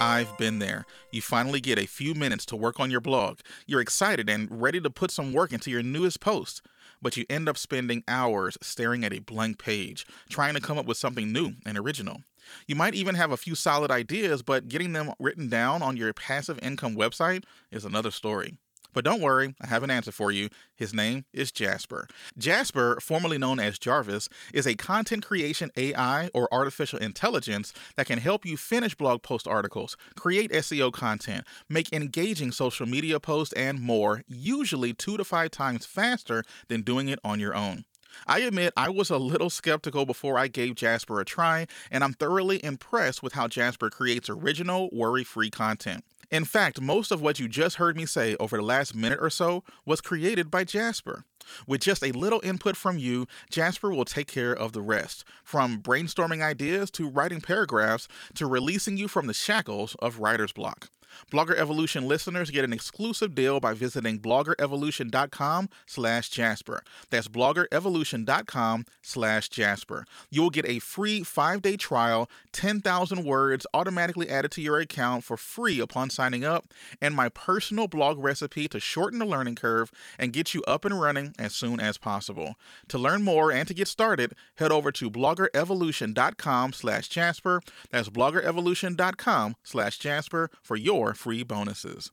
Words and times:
I've 0.00 0.36
been 0.36 0.58
there. 0.58 0.84
You 1.10 1.22
finally 1.22 1.58
get 1.58 1.78
a 1.78 1.86
few 1.86 2.14
minutes 2.14 2.44
to 2.46 2.56
work 2.56 2.78
on 2.78 2.90
your 2.90 3.00
blog. 3.00 3.38
You're 3.66 3.80
excited 3.80 4.28
and 4.28 4.48
ready 4.50 4.78
to 4.80 4.90
put 4.90 5.10
some 5.10 5.32
work 5.32 5.54
into 5.54 5.70
your 5.70 5.82
newest 5.82 6.20
post, 6.20 6.60
but 7.00 7.16
you 7.16 7.24
end 7.30 7.48
up 7.48 7.56
spending 7.56 8.04
hours 8.06 8.58
staring 8.60 9.04
at 9.04 9.14
a 9.14 9.20
blank 9.20 9.58
page, 9.58 10.06
trying 10.28 10.52
to 10.52 10.60
come 10.60 10.76
up 10.76 10.84
with 10.84 10.98
something 10.98 11.32
new 11.32 11.52
and 11.64 11.78
original. 11.78 12.20
You 12.66 12.76
might 12.76 12.94
even 12.94 13.14
have 13.14 13.32
a 13.32 13.38
few 13.38 13.54
solid 13.54 13.90
ideas, 13.90 14.42
but 14.42 14.68
getting 14.68 14.92
them 14.92 15.12
written 15.18 15.48
down 15.48 15.80
on 15.82 15.96
your 15.96 16.12
passive 16.12 16.58
income 16.62 16.94
website 16.94 17.44
is 17.72 17.86
another 17.86 18.10
story. 18.10 18.58
But 18.96 19.04
don't 19.04 19.20
worry, 19.20 19.54
I 19.60 19.66
have 19.66 19.82
an 19.82 19.90
answer 19.90 20.10
for 20.10 20.32
you. 20.32 20.48
His 20.74 20.94
name 20.94 21.26
is 21.30 21.52
Jasper. 21.52 22.08
Jasper, 22.38 22.96
formerly 23.02 23.36
known 23.36 23.60
as 23.60 23.78
Jarvis, 23.78 24.30
is 24.54 24.66
a 24.66 24.74
content 24.74 25.22
creation 25.22 25.70
AI 25.76 26.30
or 26.32 26.48
artificial 26.50 26.98
intelligence 26.98 27.74
that 27.96 28.06
can 28.06 28.18
help 28.18 28.46
you 28.46 28.56
finish 28.56 28.94
blog 28.94 29.20
post 29.22 29.46
articles, 29.46 29.98
create 30.16 30.50
SEO 30.50 30.90
content, 30.94 31.44
make 31.68 31.92
engaging 31.92 32.52
social 32.52 32.86
media 32.86 33.20
posts, 33.20 33.52
and 33.52 33.82
more, 33.82 34.22
usually 34.28 34.94
two 34.94 35.18
to 35.18 35.24
five 35.24 35.50
times 35.50 35.84
faster 35.84 36.42
than 36.68 36.80
doing 36.80 37.10
it 37.10 37.18
on 37.22 37.38
your 37.38 37.54
own. 37.54 37.84
I 38.26 38.38
admit 38.40 38.72
I 38.78 38.88
was 38.88 39.10
a 39.10 39.18
little 39.18 39.50
skeptical 39.50 40.06
before 40.06 40.38
I 40.38 40.48
gave 40.48 40.74
Jasper 40.74 41.20
a 41.20 41.24
try, 41.26 41.66
and 41.90 42.02
I'm 42.02 42.14
thoroughly 42.14 42.64
impressed 42.64 43.22
with 43.22 43.34
how 43.34 43.46
Jasper 43.46 43.90
creates 43.90 44.30
original, 44.30 44.88
worry 44.90 45.22
free 45.22 45.50
content. 45.50 46.02
In 46.30 46.44
fact, 46.44 46.80
most 46.80 47.12
of 47.12 47.22
what 47.22 47.38
you 47.38 47.48
just 47.48 47.76
heard 47.76 47.96
me 47.96 48.04
say 48.04 48.36
over 48.40 48.56
the 48.56 48.62
last 48.62 48.94
minute 48.94 49.18
or 49.20 49.30
so 49.30 49.62
was 49.84 50.00
created 50.00 50.50
by 50.50 50.64
Jasper. 50.64 51.24
With 51.66 51.80
just 51.80 52.02
a 52.02 52.10
little 52.10 52.40
input 52.42 52.76
from 52.76 52.98
you, 52.98 53.26
Jasper 53.50 53.90
will 53.90 54.04
take 54.04 54.26
care 54.26 54.52
of 54.52 54.72
the 54.72 54.82
rest, 54.82 55.24
from 55.44 55.80
brainstorming 55.80 56.42
ideas 56.42 56.90
to 56.92 57.08
writing 57.08 57.40
paragraphs 57.40 58.08
to 58.34 58.46
releasing 58.46 58.96
you 58.96 59.06
from 59.06 59.28
the 59.28 59.34
shackles 59.34 59.94
of 60.00 60.18
writer's 60.18 60.52
block. 60.52 60.90
Blogger 61.30 61.56
Evolution 61.56 62.06
listeners 62.06 62.50
get 62.50 62.64
an 62.64 62.72
exclusive 62.72 63.34
deal 63.34 63.60
by 63.60 63.74
visiting 63.74 64.18
bloggerevolution.com 64.18 65.68
slash 65.86 66.28
Jasper. 66.28 66.82
That's 67.10 67.28
bloggerevolution.com 67.28 68.86
slash 69.02 69.48
Jasper. 69.48 70.06
You'll 70.30 70.50
get 70.50 70.68
a 70.68 70.78
free 70.78 71.22
five-day 71.22 71.76
trial, 71.76 72.28
10,000 72.52 73.24
words 73.24 73.66
automatically 73.74 74.28
added 74.28 74.50
to 74.52 74.60
your 74.60 74.78
account 74.78 75.24
for 75.24 75.36
free 75.36 75.80
upon 75.80 76.10
signing 76.10 76.44
up, 76.44 76.72
and 77.00 77.14
my 77.14 77.28
personal 77.28 77.88
blog 77.88 78.22
recipe 78.22 78.68
to 78.68 78.80
shorten 78.80 79.18
the 79.18 79.24
learning 79.24 79.56
curve 79.56 79.90
and 80.18 80.32
get 80.32 80.54
you 80.54 80.62
up 80.64 80.84
and 80.84 81.00
running 81.00 81.34
as 81.38 81.54
soon 81.54 81.80
as 81.80 81.98
possible. 81.98 82.56
To 82.88 82.98
learn 82.98 83.22
more 83.22 83.50
and 83.50 83.66
to 83.68 83.74
get 83.74 83.88
started, 83.88 84.34
head 84.56 84.72
over 84.72 84.92
to 84.92 85.10
bloggerevolution.com 85.10 86.72
slash 86.72 87.08
Jasper. 87.08 87.60
That's 87.90 88.08
bloggerevolution.com 88.08 89.56
slash 89.62 89.98
Jasper 89.98 90.50
for 90.62 90.76
your 90.76 91.05
free 91.14 91.42
bonuses. 91.42 92.10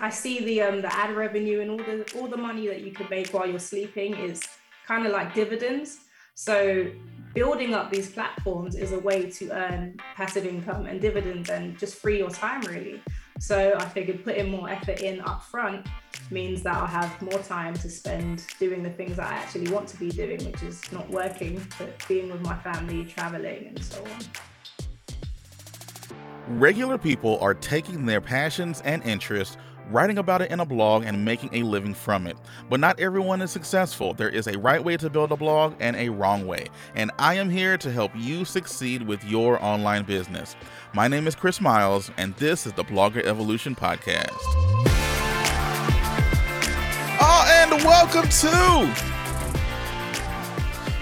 I 0.00 0.10
see 0.10 0.44
the 0.44 0.62
um, 0.62 0.82
the 0.82 0.94
ad 0.94 1.14
revenue 1.14 1.60
and 1.60 1.70
all 1.70 1.78
the 1.78 2.04
all 2.16 2.26
the 2.26 2.36
money 2.36 2.66
that 2.66 2.82
you 2.82 2.92
can 2.92 3.08
make 3.08 3.32
while 3.32 3.46
you're 3.46 3.58
sleeping 3.58 4.14
is 4.16 4.42
kind 4.86 5.06
of 5.06 5.12
like 5.12 5.34
dividends. 5.34 5.98
So 6.34 6.90
building 7.32 7.74
up 7.74 7.90
these 7.90 8.10
platforms 8.10 8.74
is 8.74 8.92
a 8.92 8.98
way 8.98 9.30
to 9.30 9.50
earn 9.50 9.96
passive 10.16 10.46
income 10.46 10.86
and 10.86 11.00
dividends 11.00 11.48
and 11.48 11.78
just 11.78 11.96
free 11.96 12.18
your 12.18 12.30
time 12.30 12.60
really. 12.62 13.00
So 13.38 13.74
I 13.78 13.84
figured 13.88 14.24
putting 14.24 14.50
more 14.50 14.68
effort 14.68 15.00
in 15.00 15.20
upfront 15.20 15.86
means 16.30 16.62
that 16.62 16.76
I'll 16.76 16.86
have 16.86 17.20
more 17.22 17.40
time 17.40 17.74
to 17.74 17.88
spend 17.88 18.44
doing 18.58 18.82
the 18.82 18.90
things 18.90 19.16
that 19.16 19.26
I 19.26 19.34
actually 19.34 19.70
want 19.70 19.88
to 19.88 19.96
be 19.96 20.10
doing, 20.10 20.44
which 20.44 20.62
is 20.62 20.80
not 20.92 21.08
working, 21.10 21.64
but 21.78 21.96
being 22.08 22.30
with 22.30 22.42
my 22.42 22.56
family, 22.58 23.04
traveling, 23.04 23.68
and 23.68 23.84
so 23.84 24.02
on. 24.02 24.53
Regular 26.46 26.98
people 26.98 27.38
are 27.40 27.54
taking 27.54 28.04
their 28.04 28.20
passions 28.20 28.82
and 28.82 29.02
interests, 29.04 29.56
writing 29.88 30.18
about 30.18 30.42
it 30.42 30.50
in 30.50 30.60
a 30.60 30.66
blog, 30.66 31.04
and 31.04 31.24
making 31.24 31.48
a 31.54 31.62
living 31.62 31.94
from 31.94 32.26
it. 32.26 32.36
But 32.68 32.80
not 32.80 33.00
everyone 33.00 33.40
is 33.40 33.50
successful. 33.50 34.12
There 34.12 34.28
is 34.28 34.46
a 34.46 34.58
right 34.58 34.84
way 34.84 34.98
to 34.98 35.08
build 35.08 35.32
a 35.32 35.38
blog 35.38 35.74
and 35.80 35.96
a 35.96 36.10
wrong 36.10 36.46
way. 36.46 36.66
And 36.94 37.10
I 37.18 37.36
am 37.36 37.48
here 37.48 37.78
to 37.78 37.90
help 37.90 38.12
you 38.14 38.44
succeed 38.44 39.06
with 39.06 39.24
your 39.24 39.62
online 39.64 40.04
business. 40.04 40.54
My 40.92 41.08
name 41.08 41.26
is 41.26 41.34
Chris 41.34 41.62
Miles, 41.62 42.10
and 42.18 42.36
this 42.36 42.66
is 42.66 42.74
the 42.74 42.84
Blogger 42.84 43.24
Evolution 43.24 43.74
Podcast. 43.74 44.28
Oh, 47.20 47.46
and 47.48 47.82
welcome 47.84 48.28
to 48.28 48.50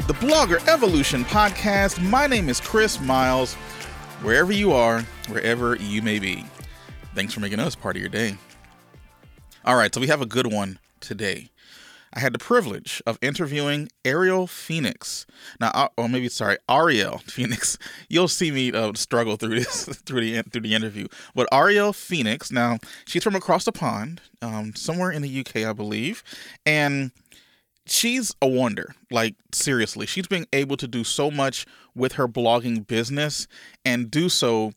the 0.07 0.15
Blogger 0.15 0.65
Evolution 0.69 1.25
Podcast. 1.25 2.01
My 2.09 2.29
name 2.29 2.49
is 2.49 2.61
Chris 2.61 3.01
Miles 3.01 3.57
wherever 4.23 4.53
you 4.53 4.73
are, 4.73 5.03
wherever 5.29 5.77
you 5.77 6.01
may 6.01 6.19
be. 6.19 6.45
Thanks 7.15 7.35
for 7.35 7.41
making 7.41 7.61
us 7.61 7.75
part 7.75 7.97
of 7.97 8.01
your 8.01 8.09
day. 8.09 8.37
All 9.65 9.77
right, 9.77 9.95
so 9.95 10.01
we 10.01 10.07
have 10.07 10.23
a 10.23 10.27
good 10.27 10.53
one 10.53 10.79
today. 11.01 11.51
I 12.15 12.21
had 12.21 12.35
the 12.35 12.39
privilege 12.39 13.03
of 13.07 13.19
interviewing 13.23 13.89
Ariel 14.05 14.47
Phoenix. 14.47 15.27
Now, 15.61 15.71
uh, 15.75 15.89
or 15.97 16.09
maybe 16.09 16.29
sorry, 16.29 16.59
Ariel 16.69 17.19
Phoenix. 17.27 17.79
You'll 18.09 18.29
see 18.29 18.51
me 18.51 18.73
uh, 18.73 18.93
struggle 18.95 19.37
through 19.37 19.61
this 19.61 19.85
through 20.07 20.21
the 20.21 20.43
through 20.43 20.61
the 20.61 20.75
interview. 20.75 21.09
But 21.35 21.49
Ariel 21.53 21.93
Phoenix. 21.93 22.51
Now, 22.51 22.79
she's 23.07 23.25
from 23.25 23.35
across 23.35 23.65
the 23.65 23.73
pond, 23.73 24.21
um, 24.43 24.75
somewhere 24.75 25.11
in 25.11 25.23
the 25.23 25.41
UK, 25.41 25.65
I 25.69 25.73
believe, 25.73 26.23
and 26.67 27.13
she's 27.93 28.35
a 28.41 28.49
wonder. 28.49 28.95
Like 29.11 29.35
seriously, 29.53 30.07
she's 30.07 30.27
been 30.27 30.47
able 30.53 30.77
to 30.79 30.89
do 30.89 31.05
so 31.05 31.31
much 31.31 31.67
with 31.95 32.15
her 32.15 32.27
blogging 32.27 32.87
business 32.87 33.47
and 33.85 34.11
do 34.11 34.29
so 34.29 34.73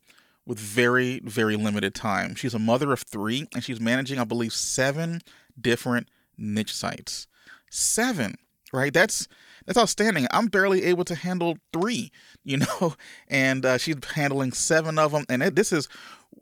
with 0.45 0.59
very 0.59 1.19
very 1.23 1.55
limited 1.55 1.95
time. 1.95 2.35
She's 2.35 2.53
a 2.53 2.59
mother 2.59 2.91
of 2.91 3.01
3 3.01 3.47
and 3.53 3.63
she's 3.63 3.79
managing 3.79 4.19
I 4.19 4.25
believe 4.25 4.53
7 4.53 5.21
different 5.59 6.09
niche 6.37 6.73
sites. 6.73 7.27
7, 7.71 8.35
right? 8.73 8.93
That's 8.93 9.27
that's 9.65 9.79
outstanding. 9.79 10.27
I'm 10.31 10.47
barely 10.47 10.83
able 10.83 11.05
to 11.05 11.15
handle 11.15 11.57
3, 11.73 12.11
you 12.43 12.57
know, 12.57 12.95
and 13.27 13.65
uh, 13.65 13.77
she's 13.77 13.95
handling 14.13 14.51
7 14.51 14.99
of 14.99 15.11
them 15.13 15.25
and 15.29 15.41
this 15.41 15.71
is 15.71 15.87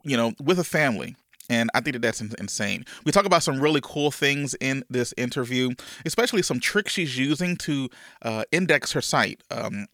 you 0.02 0.16
know, 0.16 0.34
with 0.42 0.58
a 0.58 0.64
family 0.64 1.16
and 1.48 1.70
I 1.74 1.80
think 1.80 1.94
that 1.94 2.02
that's 2.02 2.20
insane. 2.20 2.84
We 3.04 3.12
talk 3.12 3.26
about 3.26 3.42
some 3.42 3.60
really 3.60 3.80
cool 3.82 4.10
things 4.10 4.54
in 4.60 4.84
this 4.88 5.12
interview, 5.16 5.70
especially 6.04 6.42
some 6.42 6.60
tricks 6.60 6.92
she's 6.92 7.18
using 7.18 7.56
to 7.58 7.88
uh, 8.22 8.44
index 8.52 8.92
her 8.92 9.00
site. 9.00 9.42
Um, 9.50 9.86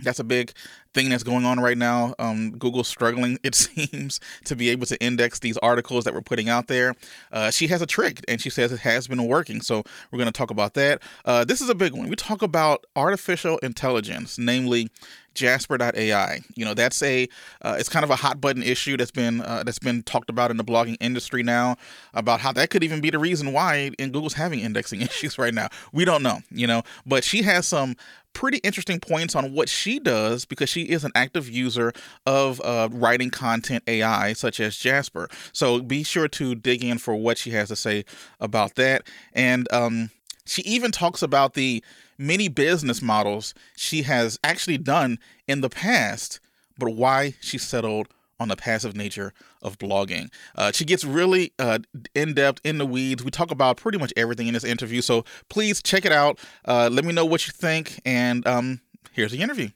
that's 0.00 0.18
a 0.18 0.24
big 0.24 0.52
thing 0.92 1.08
that's 1.08 1.22
going 1.22 1.44
on 1.44 1.60
right 1.60 1.78
now. 1.78 2.14
Um, 2.18 2.52
Google's 2.52 2.88
struggling, 2.88 3.38
it 3.44 3.54
seems, 3.54 4.20
to 4.44 4.56
be 4.56 4.70
able 4.70 4.86
to 4.86 5.00
index 5.02 5.38
these 5.38 5.56
articles 5.58 6.04
that 6.04 6.14
we're 6.14 6.22
putting 6.22 6.48
out 6.48 6.66
there. 6.66 6.94
Uh, 7.32 7.50
she 7.50 7.66
has 7.68 7.82
a 7.82 7.86
trick, 7.86 8.20
and 8.28 8.40
she 8.40 8.50
says 8.50 8.72
it 8.72 8.80
has 8.80 9.06
been 9.08 9.26
working. 9.26 9.60
So 9.60 9.82
we're 10.10 10.18
going 10.18 10.26
to 10.26 10.32
talk 10.32 10.50
about 10.50 10.74
that. 10.74 11.02
Uh, 11.24 11.44
this 11.44 11.60
is 11.60 11.68
a 11.68 11.74
big 11.74 11.92
one. 11.92 12.08
We 12.08 12.16
talk 12.16 12.42
about 12.42 12.84
artificial 12.96 13.58
intelligence, 13.58 14.38
namely 14.38 14.90
Jasper.ai. 15.34 16.40
You 16.54 16.64
know, 16.64 16.74
that's 16.74 17.02
a 17.02 17.28
uh, 17.62 17.76
it's 17.78 17.88
kind 17.88 18.04
of 18.04 18.10
a 18.10 18.16
hot 18.16 18.40
button 18.40 18.62
issue 18.62 18.96
that's 18.96 19.10
been 19.10 19.40
uh, 19.40 19.62
that's 19.64 19.78
been 19.78 20.02
talked 20.02 20.30
about 20.30 20.50
in 20.50 20.56
the 20.56 20.64
blogging 20.64 20.96
industry 21.00 21.42
now 21.42 21.76
about 22.14 22.40
how 22.40 22.52
that 22.52 22.70
could 22.70 22.82
even 22.84 23.00
be 23.00 23.10
the 23.10 23.18
reason 23.18 23.52
why 23.52 23.90
in 23.98 24.10
Google's 24.10 24.34
having 24.34 24.60
indexing 24.60 25.00
issues 25.02 25.38
right 25.38 25.54
now. 25.54 25.68
We 25.92 26.04
don't 26.04 26.22
know, 26.22 26.40
you 26.50 26.66
know, 26.66 26.82
but 27.06 27.24
she 27.24 27.42
has 27.42 27.66
some 27.66 27.96
pretty 28.34 28.58
interesting 28.58 29.00
points 29.00 29.34
on 29.34 29.54
what 29.54 29.68
she 29.68 29.98
does 29.98 30.44
because 30.44 30.68
she 30.68 30.82
is 30.82 31.04
an 31.04 31.12
active 31.14 31.48
user 31.48 31.92
of 32.26 32.60
uh, 32.62 32.88
writing 32.92 33.30
content 33.30 33.82
AI 33.86 34.34
such 34.34 34.60
as 34.60 34.76
Jasper. 34.76 35.28
So 35.52 35.80
be 35.80 36.02
sure 36.02 36.28
to 36.28 36.54
dig 36.54 36.84
in 36.84 36.98
for 36.98 37.14
what 37.14 37.38
she 37.38 37.50
has 37.50 37.68
to 37.68 37.76
say 37.76 38.04
about 38.40 38.74
that. 38.74 39.06
And 39.32 39.72
um, 39.72 40.10
she 40.44 40.62
even 40.62 40.90
talks 40.90 41.22
about 41.22 41.54
the 41.54 41.82
many 42.18 42.48
business 42.48 43.02
models 43.02 43.54
she 43.76 44.02
has 44.02 44.38
actually 44.44 44.78
done 44.78 45.18
in 45.46 45.60
the 45.60 45.70
past, 45.70 46.40
but 46.78 46.90
why 46.90 47.34
she 47.40 47.58
settled 47.58 48.08
on 48.40 48.48
the 48.48 48.56
passive 48.56 48.96
nature 48.96 49.32
of 49.62 49.78
blogging. 49.78 50.28
Uh, 50.56 50.72
she 50.72 50.84
gets 50.84 51.04
really 51.04 51.52
uh, 51.58 51.78
in 52.14 52.34
depth 52.34 52.60
in 52.64 52.78
the 52.78 52.86
weeds. 52.86 53.22
We 53.24 53.30
talk 53.30 53.50
about 53.50 53.76
pretty 53.76 53.98
much 53.98 54.12
everything 54.16 54.48
in 54.48 54.54
this 54.54 54.64
interview. 54.64 55.00
So 55.00 55.24
please 55.48 55.82
check 55.82 56.04
it 56.04 56.12
out. 56.12 56.38
Uh, 56.64 56.88
let 56.90 57.04
me 57.04 57.12
know 57.12 57.24
what 57.24 57.46
you 57.46 57.52
think. 57.52 58.00
And 58.04 58.46
um, 58.46 58.80
here's 59.12 59.32
the 59.32 59.40
interview. 59.40 59.70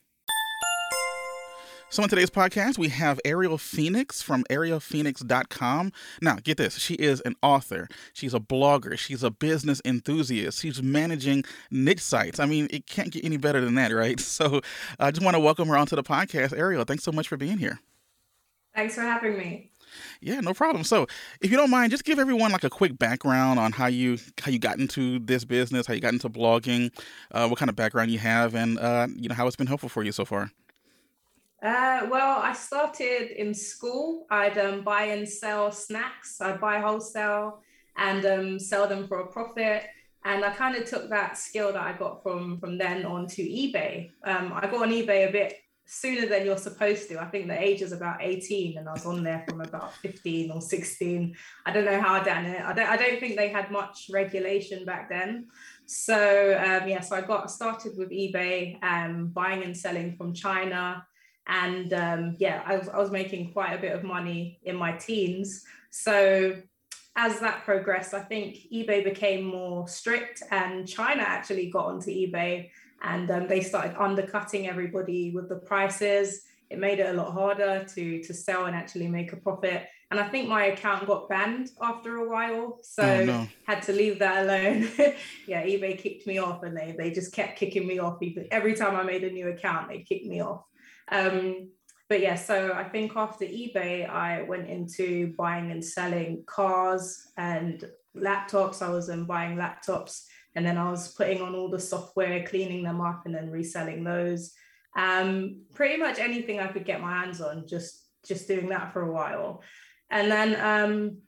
So, 1.91 2.03
in 2.03 2.11
today's 2.11 2.29
podcast, 2.29 2.77
we 2.77 2.91
have 2.91 3.19
Ariel 3.25 3.57
Phoenix 3.57 4.21
from 4.21 4.45
arielphoenix.com. 4.51 5.93
Now, 6.21 6.37
get 6.43 6.59
this 6.59 6.77
she 6.79 6.95
is 6.95 7.23
an 7.23 7.35
author, 7.43 7.89
she's 8.13 8.35
a 8.35 8.41
blogger, 8.41 8.99
she's 8.99 9.23
a 9.23 9.31
business 9.31 9.81
enthusiast, 9.87 10.61
she's 10.61 10.83
managing 10.83 11.45
niche 11.71 12.01
sites. 12.01 12.41
I 12.41 12.45
mean, 12.45 12.69
it 12.71 12.87
can't 12.87 13.11
get 13.11 13.25
any 13.25 13.39
better 13.39 13.63
than 13.63 13.75
that, 13.77 13.93
right? 13.93 14.21
So, 14.39 14.61
I 15.01 15.11
just 15.11 15.25
want 15.25 15.35
to 15.35 15.41
welcome 15.41 15.67
her 15.69 15.77
onto 15.79 15.97
the 15.97 16.03
podcast. 16.03 16.57
Ariel, 16.57 16.85
thanks 16.85 17.05
so 17.05 17.11
much 17.11 17.27
for 17.27 17.39
being 17.39 17.57
here. 17.57 17.81
Thanks 18.75 18.95
for 18.95 19.01
having 19.01 19.39
me. 19.39 19.71
Yeah, 20.21 20.41
no 20.41 20.53
problem. 20.53 20.85
So, 20.85 21.07
if 21.41 21.51
you 21.51 21.57
don't 21.57 21.71
mind, 21.71 21.91
just 21.91 22.05
give 22.05 22.19
everyone 22.19 22.53
like 22.53 22.65
a 22.65 22.71
quick 22.71 22.99
background 22.99 23.59
on 23.59 23.73
how 23.73 23.87
you 23.87 24.19
how 24.43 24.51
you 24.51 24.59
got 24.59 24.79
into 24.79 25.21
this 25.21 25.47
business, 25.47 25.87
how 25.87 25.95
you 25.95 26.01
got 26.01 26.13
into 26.13 26.29
blogging, 26.29 26.93
uh, 27.33 27.49
what 27.49 27.59
kind 27.59 27.71
of 27.71 27.77
background 27.77 28.11
you 28.11 28.19
have, 28.19 28.55
and 28.55 28.79
uh, 28.79 29.09
you 29.17 29.31
know 29.31 29.35
how 29.35 29.47
it's 29.47 29.57
been 29.57 29.67
helpful 29.67 29.89
for 29.89 30.05
you 30.05 30.13
so 30.13 30.27
far. 30.27 30.53
Uh, 31.61 32.07
well, 32.09 32.39
I 32.41 32.53
started 32.53 33.31
in 33.41 33.53
school. 33.53 34.27
I'd 34.31 34.57
um, 34.59 34.83
buy 34.83 35.05
and 35.05 35.29
sell 35.29 35.73
snacks. 35.73 36.41
I'd 36.41 36.61
buy 36.61 36.79
wholesale 36.79 37.63
and 37.97 38.25
um, 38.27 38.59
sell 38.61 38.87
them 38.87 39.09
for 39.09 39.21
a 39.21 39.27
profit. 39.27 39.85
And 40.25 40.45
I 40.45 40.51
kind 40.51 40.77
of 40.77 40.89
took 40.89 41.11
that 41.11 41.37
skill 41.37 41.73
that 41.73 41.83
I 41.83 41.93
got 41.97 42.23
from 42.23 42.59
from 42.61 42.79
then 42.79 43.05
on 43.05 43.27
to 43.29 43.43
eBay. 43.43 44.11
Um, 44.25 44.53
I 44.55 44.63
got 44.63 44.83
on 44.83 44.91
eBay 44.91 45.29
a 45.29 45.33
bit 45.33 45.57
sooner 45.91 46.27
than 46.27 46.45
you're 46.45 46.59
supposed 46.59 47.09
to. 47.09 47.21
I 47.21 47.25
think 47.25 47.49
the 47.49 47.61
age 47.61 47.81
is 47.81 47.93
about 47.93 48.19
18 48.21 48.77
and 48.77 48.87
I 48.89 48.93
was 48.93 49.07
on 49.07 49.25
there 49.25 49.43
from 49.49 49.63
about 49.63 49.95
15 49.97 50.51
or 50.51 50.61
16. 50.61 51.35
I 51.65 51.73
don't 51.73 51.87
know 51.87 52.01
how 52.01 52.15
I 52.15 52.23
done 52.23 52.45
it. 52.45 52.61
I 52.63 52.75
don't, 52.75 52.89
I 52.89 52.97
don't 52.97 53.19
think 53.19 53.37
they 53.37 53.49
had 53.49 53.71
much 53.71 54.11
regulation 54.13 54.85
back 54.85 55.09
then. 55.09 55.47
So 55.87 56.53
um, 56.59 56.87
yeah, 56.87 57.01
so 57.01 57.17
I 57.17 57.23
got 57.23 57.51
started 57.51 57.97
with 57.97 58.11
eBay, 58.11 58.83
um, 58.85 59.29
buying 59.29 59.65
and 59.65 59.75
selling 59.75 60.15
from 60.15 60.35
China. 60.35 61.07
And 61.49 61.93
um, 61.95 62.37
yeah, 62.39 62.63
I 62.67 62.77
was, 62.77 62.89
I 62.89 62.99
was 62.99 63.11
making 63.11 63.53
quite 63.53 63.73
a 63.73 63.81
bit 63.81 63.93
of 63.93 64.05
money 64.05 64.61
in 64.65 64.77
my 64.77 64.93
teens. 64.93 65.65
So 65.91 66.57
as 67.17 67.41
that 67.41 67.65
progressed, 67.65 68.15
I 68.15 68.21
think 68.21 68.59
eBay 68.73 69.03
became 69.03 69.45
more 69.45 69.89
strict 69.89 70.43
and 70.51 70.87
China 70.87 71.23
actually 71.23 71.71
got 71.71 71.87
onto 71.87 72.11
eBay 72.11 72.71
and 73.03 73.31
um, 73.31 73.49
they 73.49 73.61
started 73.61 74.01
undercutting 74.01 74.69
everybody 74.69 75.31
with 75.31 75.49
the 75.49 75.57
prices. 75.57 76.43
It 76.71 76.79
made 76.79 76.99
it 77.01 77.09
a 77.09 77.13
lot 77.13 77.33
harder 77.33 77.85
to 77.95 78.23
to 78.23 78.35
sell 78.35 78.67
and 78.67 78.77
actually 78.77 79.09
make 79.09 79.33
a 79.33 79.37
profit. 79.37 79.87
And 80.11 80.19
I 80.19 80.29
think 80.29 80.49
my 80.49 80.67
account 80.67 81.07
got 81.07 81.29
banned 81.29 81.71
after 81.83 82.17
a 82.17 82.29
while, 82.29 82.79
so 82.83 83.03
oh, 83.03 83.25
no. 83.25 83.49
had 83.67 83.83
to 83.83 83.93
leave 83.93 84.19
that 84.21 84.45
alone. 84.45 84.89
yeah, 85.47 85.65
eBay 85.65 85.99
kicked 85.99 86.27
me 86.27 86.39
off, 86.39 86.63
and 86.63 86.77
they 86.77 86.95
they 86.97 87.11
just 87.11 87.33
kept 87.33 87.59
kicking 87.59 87.87
me 87.87 87.99
off. 87.99 88.19
Every 88.51 88.75
time 88.75 88.97
I 88.97 89.03
made 89.03 89.25
a 89.25 89.31
new 89.31 89.49
account, 89.49 89.89
they 89.89 90.01
kicked 90.01 90.27
me 90.27 90.43
off. 90.43 90.63
Um, 91.11 91.71
but 92.09 92.21
yeah, 92.21 92.37
so 92.37 92.73
I 92.73 92.85
think 92.85 93.13
after 93.17 93.45
eBay, 93.45 94.09
I 94.09 94.43
went 94.43 94.69
into 94.69 95.35
buying 95.37 95.71
and 95.71 95.85
selling 95.85 96.45
cars 96.47 97.29
and 97.37 97.85
laptops. 98.17 98.81
I 98.81 98.91
was 98.91 99.11
in 99.11 99.25
buying 99.25 99.57
laptops 99.57 100.25
and 100.55 100.67
then 100.67 100.79
I 100.79 100.91
was 100.91 101.13
putting 101.15 101.43
on 101.43 101.55
all 101.55 101.69
the 101.69 101.79
software, 101.79 102.45
cleaning 102.47 102.83
them 102.83 103.01
up, 103.01 103.23
and 103.27 103.35
then 103.35 103.51
reselling 103.51 104.03
those. 104.05 104.53
Um, 104.97 105.61
pretty 105.75 105.97
much 105.97 106.19
anything 106.19 106.59
I 106.59 106.67
could 106.69 106.85
get 106.85 107.01
my 107.01 107.13
hands 107.13 107.41
on, 107.41 107.67
just 107.69 108.07
just 108.27 108.49
doing 108.49 108.69
that 108.71 108.93
for 108.93 109.03
a 109.03 109.13
while. 109.13 109.63
And 110.11 110.31
then 110.31 110.57
um, 110.61 111.19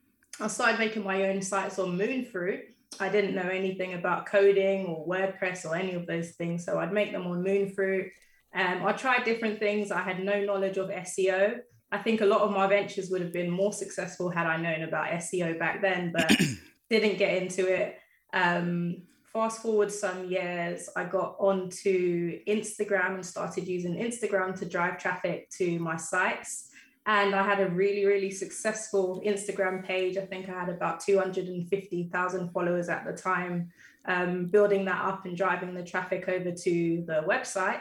I 0.41 0.49
started 0.49 0.81
making 0.81 1.05
my 1.05 1.29
own 1.29 1.43
sites 1.43 1.79
on 1.79 1.97
Moonfruit. 1.97 2.63
I 2.99 3.09
didn't 3.09 3.37
know 3.37 3.49
anything 3.49 3.95
about 3.95 4.27
coding 4.27 4.87
or 4.87 5.07
WordPress 5.07 5.65
or 5.65 5.77
any 5.77 5.95
of 5.95 6.07
those 6.07 6.31
things, 6.31 6.65
so 6.65 6.81
I'd 6.81 6.93
make 6.93 7.13
them 7.13 7.27
on 7.27 7.45
Moonfruit. 7.45 8.11
Um, 8.55 8.85
I 8.85 8.93
tried 8.93 9.25
different 9.25 9.59
things. 9.59 9.91
I 9.91 10.01
had 10.01 10.25
no 10.25 10.45
knowledge 10.45 10.77
of 10.77 10.89
SEO. 10.89 11.61
I 11.93 11.99
think 11.99 12.21
a 12.21 12.27
lot 12.27 12.43
of 12.43 12.53
my 12.53 12.67
ventures 12.67 13.11
would 13.11 13.21
have 13.21 13.33
been 13.33 13.51
more 13.51 13.73
successful 13.73 14.31
had 14.31 14.47
I 14.47 14.57
known 14.57 14.83
about 14.83 15.11
SEO 15.11 15.59
back 15.59 15.83
then, 15.83 16.13
but 16.13 16.31
didn't 16.91 17.19
get 17.19 17.43
into 17.43 17.67
it. 17.67 17.99
Um, 18.33 19.03
fast 19.33 19.63
forward 19.63 19.93
some 19.93 20.29
years, 20.29 20.89
I 20.97 21.05
got 21.05 21.37
onto 21.39 22.43
Instagram 22.45 23.15
and 23.15 23.27
started 23.27 23.67
using 23.67 23.95
Instagram 23.95 24.59
to 24.59 24.67
drive 24.67 24.99
traffic 24.99 25.51
to 25.59 25.79
my 25.79 25.97
sites. 25.97 26.69
And 27.07 27.35
I 27.35 27.43
had 27.43 27.61
a 27.61 27.71
really, 27.71 28.05
really 28.05 28.31
successful 28.31 29.23
Instagram 29.25 29.85
page. 29.85 30.17
I 30.17 30.27
think 30.27 30.49
I 30.49 30.53
had 30.53 30.69
about 30.69 31.01
250,000 31.01 32.51
followers 32.51 32.89
at 32.89 33.05
the 33.05 33.13
time, 33.13 33.71
um, 34.05 34.47
building 34.47 34.85
that 34.85 35.03
up 35.05 35.25
and 35.25 35.37
driving 35.37 35.75
the 35.75 35.83
traffic 35.83 36.29
over 36.29 36.53
to 36.53 37.05
the 37.07 37.25
website. 37.27 37.81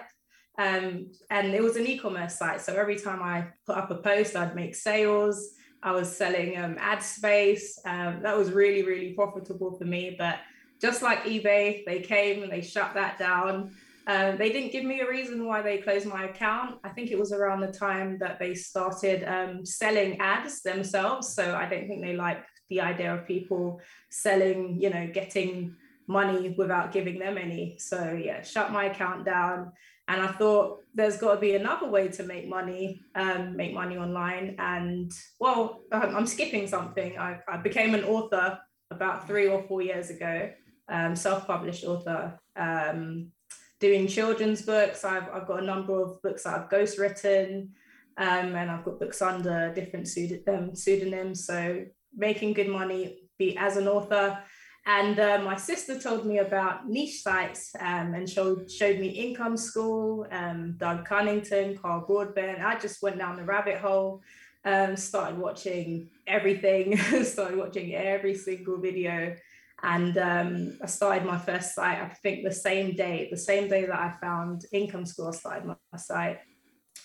Um, 0.59 1.11
and 1.29 1.53
it 1.53 1.63
was 1.63 1.77
an 1.77 1.87
e 1.87 1.97
commerce 1.97 2.37
site. 2.37 2.59
So 2.59 2.75
every 2.75 2.97
time 2.97 3.23
I 3.23 3.47
put 3.65 3.77
up 3.77 3.89
a 3.91 3.95
post, 3.95 4.35
I'd 4.35 4.55
make 4.55 4.75
sales. 4.75 5.53
I 5.81 5.93
was 5.93 6.15
selling 6.15 6.57
um, 6.57 6.75
ad 6.79 7.01
space. 7.01 7.79
Um, 7.85 8.19
that 8.23 8.37
was 8.37 8.51
really, 8.51 8.83
really 8.83 9.13
profitable 9.13 9.77
for 9.77 9.85
me. 9.85 10.17
But 10.19 10.39
just 10.81 11.01
like 11.01 11.23
eBay, 11.23 11.85
they 11.85 12.01
came 12.01 12.43
and 12.43 12.51
they 12.51 12.61
shut 12.61 12.93
that 12.95 13.17
down. 13.17 13.71
Um, 14.05 14.37
they 14.37 14.51
didn't 14.51 14.73
give 14.73 14.83
me 14.83 14.99
a 14.99 15.09
reason 15.09 15.45
why 15.45 15.61
they 15.61 15.77
closed 15.77 16.07
my 16.07 16.25
account. 16.25 16.79
I 16.83 16.89
think 16.89 17.11
it 17.11 17.19
was 17.19 17.31
around 17.31 17.61
the 17.61 17.71
time 17.71 18.17
that 18.19 18.37
they 18.37 18.53
started 18.53 19.23
um, 19.23 19.65
selling 19.65 20.19
ads 20.19 20.61
themselves. 20.61 21.29
So 21.33 21.55
I 21.55 21.69
don't 21.69 21.87
think 21.87 22.01
they 22.01 22.17
like 22.17 22.43
the 22.69 22.81
idea 22.81 23.13
of 23.13 23.25
people 23.25 23.79
selling, 24.09 24.81
you 24.81 24.89
know, 24.89 25.07
getting 25.13 25.75
money 26.07 26.55
without 26.57 26.91
giving 26.91 27.19
them 27.19 27.37
any. 27.37 27.77
So 27.77 28.19
yeah, 28.21 28.41
shut 28.41 28.73
my 28.73 28.85
account 28.85 29.25
down. 29.25 29.71
And 30.09 30.21
I 30.21 30.27
thought 30.27 30.79
there's 30.93 31.17
got 31.17 31.35
to 31.35 31.39
be 31.39 31.55
another 31.55 31.87
way 31.87 32.07
to 32.09 32.23
make 32.23 32.47
money, 32.49 32.99
um, 33.15 33.55
make 33.55 33.73
money 33.73 33.97
online. 33.97 34.55
And 34.57 35.11
well, 35.39 35.83
I'm 35.91 36.25
skipping 36.25 36.67
something. 36.67 37.17
I, 37.17 37.39
I 37.47 37.57
became 37.57 37.93
an 37.93 38.03
author 38.03 38.59
about 38.91 39.27
three 39.27 39.47
or 39.47 39.61
four 39.67 39.81
years 39.83 40.09
ago 40.09 40.49
um, 40.89 41.15
self-published 41.15 41.83
author, 41.85 42.39
um, 42.55 43.31
doing 43.79 44.07
children's 44.07 44.63
books. 44.63 45.05
I've, 45.05 45.29
I've 45.29 45.47
got 45.47 45.61
a 45.61 45.65
number 45.65 46.01
of 46.01 46.21
books 46.21 46.43
that 46.43 46.55
I've 46.55 46.69
ghostwritten, 46.69 47.69
um, 48.17 48.55
and 48.55 48.71
I've 48.71 48.83
got 48.83 48.99
books 48.99 49.21
under 49.21 49.71
different 49.73 50.07
pseud- 50.07 50.43
um, 50.47 50.75
pseudonyms. 50.75 51.45
So 51.45 51.85
making 52.15 52.53
good 52.53 52.67
money 52.67 53.29
be 53.37 53.55
as 53.57 53.77
an 53.77 53.87
author. 53.87 54.39
And 54.89 55.19
uh, 55.19 55.39
my 55.43 55.55
sister 55.55 55.99
told 55.99 56.25
me 56.25 56.39
about 56.39 56.89
niche 56.89 57.21
sites 57.21 57.75
um, 57.79 58.15
and 58.15 58.27
showed 58.27 58.71
showed 58.71 58.97
me 58.97 59.09
Income 59.09 59.55
School, 59.57 60.25
um, 60.31 60.77
Doug 60.77 61.05
Cunnington, 61.05 61.77
Carl 61.77 62.05
Broadbent. 62.07 62.59
I 62.59 62.75
just 62.79 63.03
went 63.03 63.19
down 63.19 63.35
the 63.35 63.43
rabbit 63.43 63.77
hole, 63.77 64.23
um, 64.65 64.95
started 64.95 65.37
watching 65.37 66.09
everything, 66.25 66.97
started 67.23 67.59
watching 67.59 67.93
every 67.93 68.33
single 68.33 68.79
video, 68.79 69.35
and 69.83 70.17
um, 70.17 70.79
I 70.81 70.87
started 70.87 71.23
my 71.23 71.37
first 71.37 71.75
site, 71.75 72.01
I 72.01 72.07
think 72.07 72.43
the 72.43 72.51
same 72.51 72.95
day, 72.95 73.27
the 73.29 73.37
same 73.37 73.69
day 73.69 73.85
that 73.85 73.95
I 73.95 74.15
found 74.19 74.65
Income 74.71 75.05
School, 75.05 75.27
I 75.27 75.31
started 75.31 75.65
my, 75.65 75.75
my 75.91 75.99
site. 75.99 76.39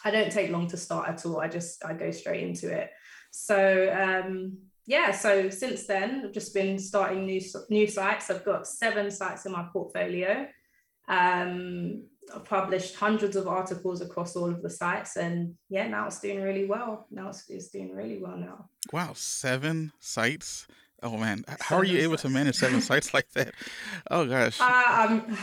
I 0.07 0.11
don't 0.11 0.33
take 0.33 0.51
long 0.51 0.69
to 0.69 0.79
start 0.79 1.11
at 1.11 1.27
all. 1.27 1.39
I 1.39 1.49
just, 1.49 1.85
I 1.85 1.93
go 1.93 2.11
straight 2.13 2.45
into 2.45 2.73
it. 2.73 2.93
So 3.31 3.93
um, 3.93 4.57
yeah, 4.87 5.13
so 5.13 5.49
since 5.49 5.87
then, 5.87 6.23
I've 6.25 6.33
just 6.33 6.53
been 6.53 6.79
starting 6.79 7.25
new, 7.25 7.41
new 7.71 7.87
sites. 7.87 8.31
I've 8.31 8.45
got 8.45 8.67
seven 8.67 9.11
sites 9.11 9.47
in 9.47 9.53
my 9.53 9.67
portfolio. 9.73 10.47
Um, 11.09 12.05
I've 12.35 12.45
published 12.45 12.97
hundreds 12.97 13.37
of 13.37 13.49
articles 13.49 14.01
across 14.01 14.37
all 14.37 14.51
of 14.51 14.63
the 14.63 14.71
sites, 14.71 15.17
and 15.17 15.55
yeah, 15.69 15.89
now 15.89 16.07
it's 16.07 16.21
doing 16.21 16.43
really 16.43 16.67
well. 16.67 17.07
Now 17.11 17.29
it's, 17.29 17.49
it's 17.49 17.69
doing 17.69 17.95
really 17.95 18.19
well 18.19 18.37
now. 18.37 18.69
Wow, 18.93 19.13
seven 19.15 19.93
sites. 20.01 20.67
Oh 21.03 21.19
man, 21.19 21.45
how 21.61 21.77
are 21.77 21.85
you 21.85 21.99
able 21.99 22.17
to 22.19 22.29
manage 22.31 22.57
seven 22.57 22.81
sites 22.81 23.13
like 23.13 23.31
that? 23.33 23.55
Oh 24.11 24.27
gosh. 24.27 24.59
Uh, 24.61 25.07
um, 25.09 25.27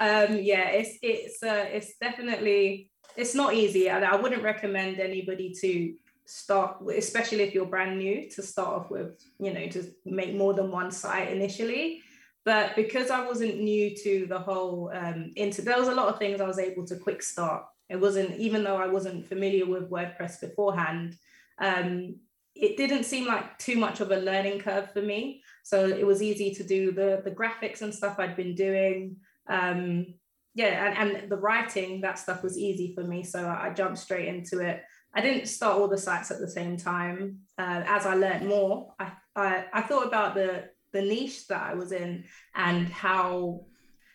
um, 0.00 0.38
yeah, 0.42 0.70
it's 0.70 0.98
it's 1.02 1.42
uh, 1.42 1.66
it's 1.70 1.96
definitely 2.00 2.90
it's 3.16 3.34
not 3.34 3.54
easy, 3.54 3.88
and 3.88 4.04
I 4.04 4.16
wouldn't 4.16 4.42
recommend 4.42 4.98
anybody 4.98 5.52
to 5.60 5.94
start, 6.26 6.78
especially 6.96 7.42
if 7.42 7.54
you're 7.54 7.66
brand 7.66 7.98
new, 7.98 8.28
to 8.30 8.42
start 8.42 8.68
off 8.68 8.90
with 8.90 9.22
you 9.38 9.52
know 9.52 9.66
to 9.68 9.84
make 10.04 10.34
more 10.34 10.54
than 10.54 10.70
one 10.70 10.90
site 10.90 11.30
initially. 11.30 12.02
But 12.44 12.76
because 12.76 13.10
I 13.10 13.26
wasn't 13.26 13.60
new 13.60 13.96
to 13.96 14.26
the 14.26 14.38
whole 14.38 14.90
um, 14.94 15.32
into, 15.36 15.62
there 15.62 15.78
was 15.78 15.88
a 15.88 15.94
lot 15.94 16.08
of 16.08 16.18
things 16.18 16.40
I 16.40 16.46
was 16.46 16.58
able 16.58 16.84
to 16.86 16.96
quick 16.96 17.22
start. 17.22 17.64
It 17.88 17.96
wasn't 17.96 18.38
even 18.38 18.64
though 18.64 18.76
I 18.76 18.86
wasn't 18.86 19.26
familiar 19.26 19.66
with 19.66 19.90
WordPress 19.90 20.40
beforehand. 20.40 21.16
Um, 21.58 22.16
it 22.54 22.76
didn't 22.76 23.04
seem 23.04 23.26
like 23.26 23.58
too 23.58 23.76
much 23.76 24.00
of 24.00 24.10
a 24.10 24.16
learning 24.16 24.60
curve 24.60 24.92
for 24.92 25.02
me. 25.02 25.42
So 25.64 25.86
it 25.86 26.06
was 26.06 26.22
easy 26.22 26.54
to 26.54 26.62
do 26.62 26.92
the, 26.92 27.20
the 27.24 27.30
graphics 27.30 27.82
and 27.82 27.92
stuff 27.92 28.18
I'd 28.18 28.36
been 28.36 28.54
doing. 28.54 29.16
Um, 29.48 30.14
yeah, 30.54 30.86
and, 30.86 31.16
and 31.16 31.30
the 31.30 31.36
writing, 31.36 32.00
that 32.02 32.18
stuff 32.18 32.44
was 32.44 32.56
easy 32.56 32.94
for 32.94 33.02
me. 33.02 33.24
So 33.24 33.44
I, 33.44 33.70
jumped 33.70 33.98
straight 33.98 34.28
into 34.28 34.60
it. 34.60 34.84
I 35.14 35.20
didn't 35.20 35.46
start 35.46 35.78
all 35.78 35.88
the 35.88 35.98
sites 35.98 36.30
at 36.30 36.40
the 36.40 36.50
same 36.50 36.76
time. 36.76 37.38
Uh, 37.56 37.82
as 37.86 38.04
I 38.04 38.14
learned 38.14 38.48
more, 38.48 38.94
I, 38.98 39.12
I, 39.36 39.64
I 39.72 39.82
thought 39.82 40.06
about 40.06 40.34
the, 40.34 40.64
the 40.92 41.02
niche 41.02 41.46
that 41.48 41.62
I 41.62 41.74
was 41.74 41.92
in 41.92 42.24
and 42.54 42.88
how 42.88 43.66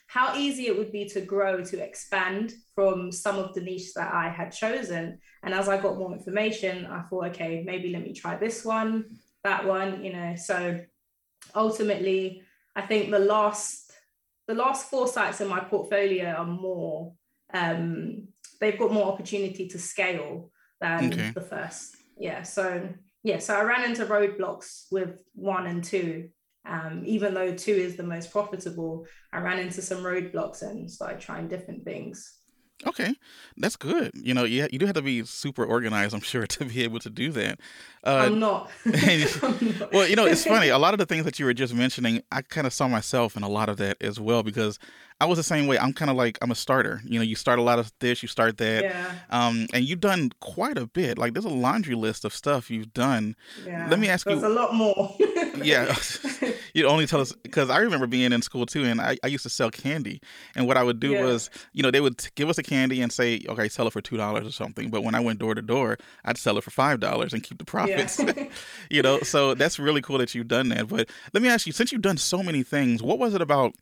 how 0.08 0.36
easy 0.36 0.66
it 0.66 0.76
would 0.76 0.92
be 0.92 1.06
to 1.06 1.22
grow 1.22 1.64
to 1.64 1.78
expand 1.78 2.52
from 2.74 3.12
some 3.12 3.38
of 3.38 3.54
the 3.54 3.62
niche 3.62 3.94
that 3.94 4.12
I 4.12 4.28
had 4.28 4.50
chosen. 4.50 5.20
And 5.44 5.54
as 5.54 5.70
I 5.70 5.80
got 5.80 6.00
more 6.00 6.12
information, 6.12 6.88
I 6.88 7.04
thought, 7.04 7.28
okay, 7.28 7.62
maybe 7.64 7.92
let 7.92 8.02
me 8.02 8.14
try 8.14 8.36
this 8.36 8.66
one, 8.66 9.06
that 9.44 9.68
one, 9.68 10.04
you 10.04 10.12
know. 10.12 10.34
So 10.36 10.80
ultimately, 11.56 12.42
I 12.76 12.82
think 12.82 13.12
the 13.12 13.20
last 13.20 13.92
the 14.48 14.56
last 14.56 14.90
four 14.90 15.08
sites 15.08 15.42
in 15.42 15.48
my 15.48 15.60
portfolio 15.60 16.32
are 16.32 16.46
more 16.46 17.14
um, 17.54 18.30
they've 18.60 18.80
got 18.80 18.92
more 18.92 19.12
opportunity 19.14 19.68
to 19.68 19.78
scale 19.78 20.52
than 20.82 21.14
okay. 21.14 21.32
the 21.32 21.42
first. 21.42 21.96
Yeah. 22.18 22.44
So 22.44 22.90
yeah, 23.24 23.40
so 23.40 23.56
I 23.56 23.64
ran 23.64 23.84
into 23.84 24.06
roadblocks 24.06 24.86
with 24.92 25.18
one 25.34 25.68
and 25.68 25.84
two 25.84 26.30
um, 26.70 27.04
even 27.06 27.34
though 27.34 27.54
two 27.56 27.74
is 27.74 27.96
the 27.96 28.04
most 28.04 28.32
profitable, 28.32 29.06
I 29.34 29.40
ran 29.40 29.60
into 29.60 29.82
some 29.82 30.00
roadblocks 30.00 30.62
and 30.62 30.90
started 30.90 31.20
trying 31.20 31.48
different 31.48 31.84
things. 31.84 32.39
Okay, 32.88 33.14
that's 33.58 33.76
good. 33.76 34.12
You 34.14 34.34
know, 34.34 34.46
yeah, 34.46 34.68
you 34.72 34.80
do 34.80 34.86
have 34.86 34.96
to 34.96 35.02
be 35.02 35.26
super 35.26 35.66
organized, 35.66 36.14
I'm 36.14 36.22
sure, 36.22 36.48
to 36.48 36.66
be 36.66 36.84
able 36.84 37.00
to 37.00 37.10
do 37.10 37.32
that. 37.32 37.60
Uh, 38.06 38.24
I'm 38.26 38.40
not. 38.40 38.72
I'm 38.86 39.80
not. 39.80 39.92
well, 39.92 40.08
you 40.08 40.16
know, 40.16 40.26
it's 40.26 40.46
funny. 40.46 40.70
A 40.70 40.78
lot 40.78 40.94
of 40.94 41.00
the 41.00 41.06
things 41.06 41.26
that 41.26 41.40
you 41.40 41.46
were 41.46 41.54
just 41.54 41.74
mentioning, 41.74 42.22
I 42.32 42.42
kind 42.42 42.66
of 42.66 42.74
saw 42.74 42.88
myself 42.88 43.36
in 43.36 43.44
a 43.44 43.50
lot 43.50 43.68
of 43.68 43.78
that 43.78 43.98
as 44.02 44.20
well 44.20 44.44
because 44.44 44.80
I 45.20 45.26
was 45.26 45.38
the 45.38 45.44
same 45.44 45.68
way. 45.68 45.78
I'm 45.78 45.92
kind 45.92 46.10
of 46.10 46.16
like 46.16 46.38
I'm 46.42 46.52
a 46.52 46.56
starter. 46.56 47.02
You 47.04 47.20
know, 47.20 47.26
you 47.26 47.36
start 47.36 47.60
a 47.60 47.62
lot 47.62 47.78
of 47.80 47.92
this, 48.00 48.22
you 48.22 48.30
start 48.30 48.58
that, 48.60 48.84
yeah. 48.84 49.12
um, 49.30 49.68
and 49.74 49.84
you've 49.84 50.00
done 50.00 50.32
quite 50.40 50.78
a 50.78 50.88
bit. 50.88 51.18
Like 51.18 51.34
there's 51.34 51.46
a 51.46 51.50
laundry 51.50 51.96
list 51.96 52.24
of 52.24 52.34
stuff 52.34 52.72
you've 52.72 52.94
done. 52.94 53.36
Yeah. 53.66 53.88
Let 53.90 54.00
me 54.00 54.08
ask 54.08 54.26
there's 54.26 54.42
you. 54.42 54.48
a 54.48 54.50
lot 54.50 54.74
more. 54.74 55.14
yeah, 55.62 55.94
you 56.74 56.86
only 56.88 57.08
tell 57.08 57.22
us 57.22 57.34
because 57.44 57.70
I 57.70 57.80
remember 57.80 58.08
being 58.08 58.32
in 58.32 58.42
school 58.42 58.66
too, 58.66 58.84
and 58.86 59.00
I, 59.02 59.18
I 59.24 59.28
used 59.28 59.44
to 59.44 59.50
sell 59.50 59.70
candy, 59.72 60.22
and 60.56 60.68
what 60.68 60.78
I 60.78 60.84
would 60.84 61.00
do 61.00 61.12
Yeah. 61.12 61.24
was, 61.24 61.50
you 61.74 61.84
know, 61.84 61.92
they 61.92 62.02
would 62.02 62.28
give 62.36 62.50
us 62.50 62.58
a 62.58 62.64
candy 62.64 63.02
and 63.02 63.12
say, 63.12 63.42
okay, 63.48 63.70
sell 63.70 63.88
it 63.88 63.94
for 63.94 64.02
two 64.02 64.18
dollars 64.18 64.46
or 64.48 64.52
something. 64.52 64.90
But 64.90 65.04
when 65.04 65.16
I 65.16 65.20
went 65.20 65.40
door 65.40 65.56
to 65.56 65.62
door, 65.62 65.98
I'd 66.26 66.38
sell 66.38 66.58
it 66.58 66.64
for 66.64 66.72
five 66.72 67.00
dollars 67.00 67.34
and 67.34 67.44
keep 67.44 67.58
the 67.58 67.66
profits. 67.66 68.20
Yeah. 68.20 68.46
you 68.90 69.02
know, 69.02 69.20
so 69.22 69.54
that's 69.54 69.80
really 69.80 70.02
cool 70.02 70.18
that 70.20 70.34
you've 70.36 70.48
done 70.48 70.70
that. 70.70 70.88
But 70.88 71.10
let 71.34 71.44
me 71.44 71.50
ask 71.50 71.66
you, 71.68 71.74
since 71.74 71.92
you've 71.92 72.02
done 72.02 72.18
so 72.18 72.44
many 72.44 72.64
things, 72.64 73.02
what 73.02 73.20
was 73.20 73.34
it 73.34 73.42
about 73.42 73.74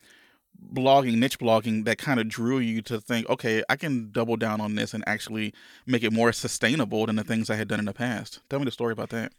blogging, 0.74 1.17
niche 1.17 1.38
blogging, 1.39 1.86
that 1.86 1.98
kind 1.98 2.20
of 2.20 2.27
drew 2.27 2.60
you 2.60 2.82
to 2.82 3.00
think, 3.00 3.29
okay, 3.29 3.63
I 3.70 3.75
can 3.75 4.12
double 4.12 4.38
down 4.38 4.60
on 4.60 4.75
this 4.75 4.94
and 4.94 5.03
actually 5.08 5.53
make 5.86 6.03
it 6.03 6.12
more 6.12 6.32
sustainable 6.32 7.06
than 7.06 7.15
the 7.15 7.24
things 7.24 7.50
I 7.50 7.56
had 7.56 7.67
done 7.67 7.79
in 7.79 7.86
the 7.86 7.94
past? 7.94 8.41
Tell 8.50 8.60
me 8.60 8.65
the 8.65 8.72
story 8.72 8.91
about 8.94 9.10
that. 9.12 9.34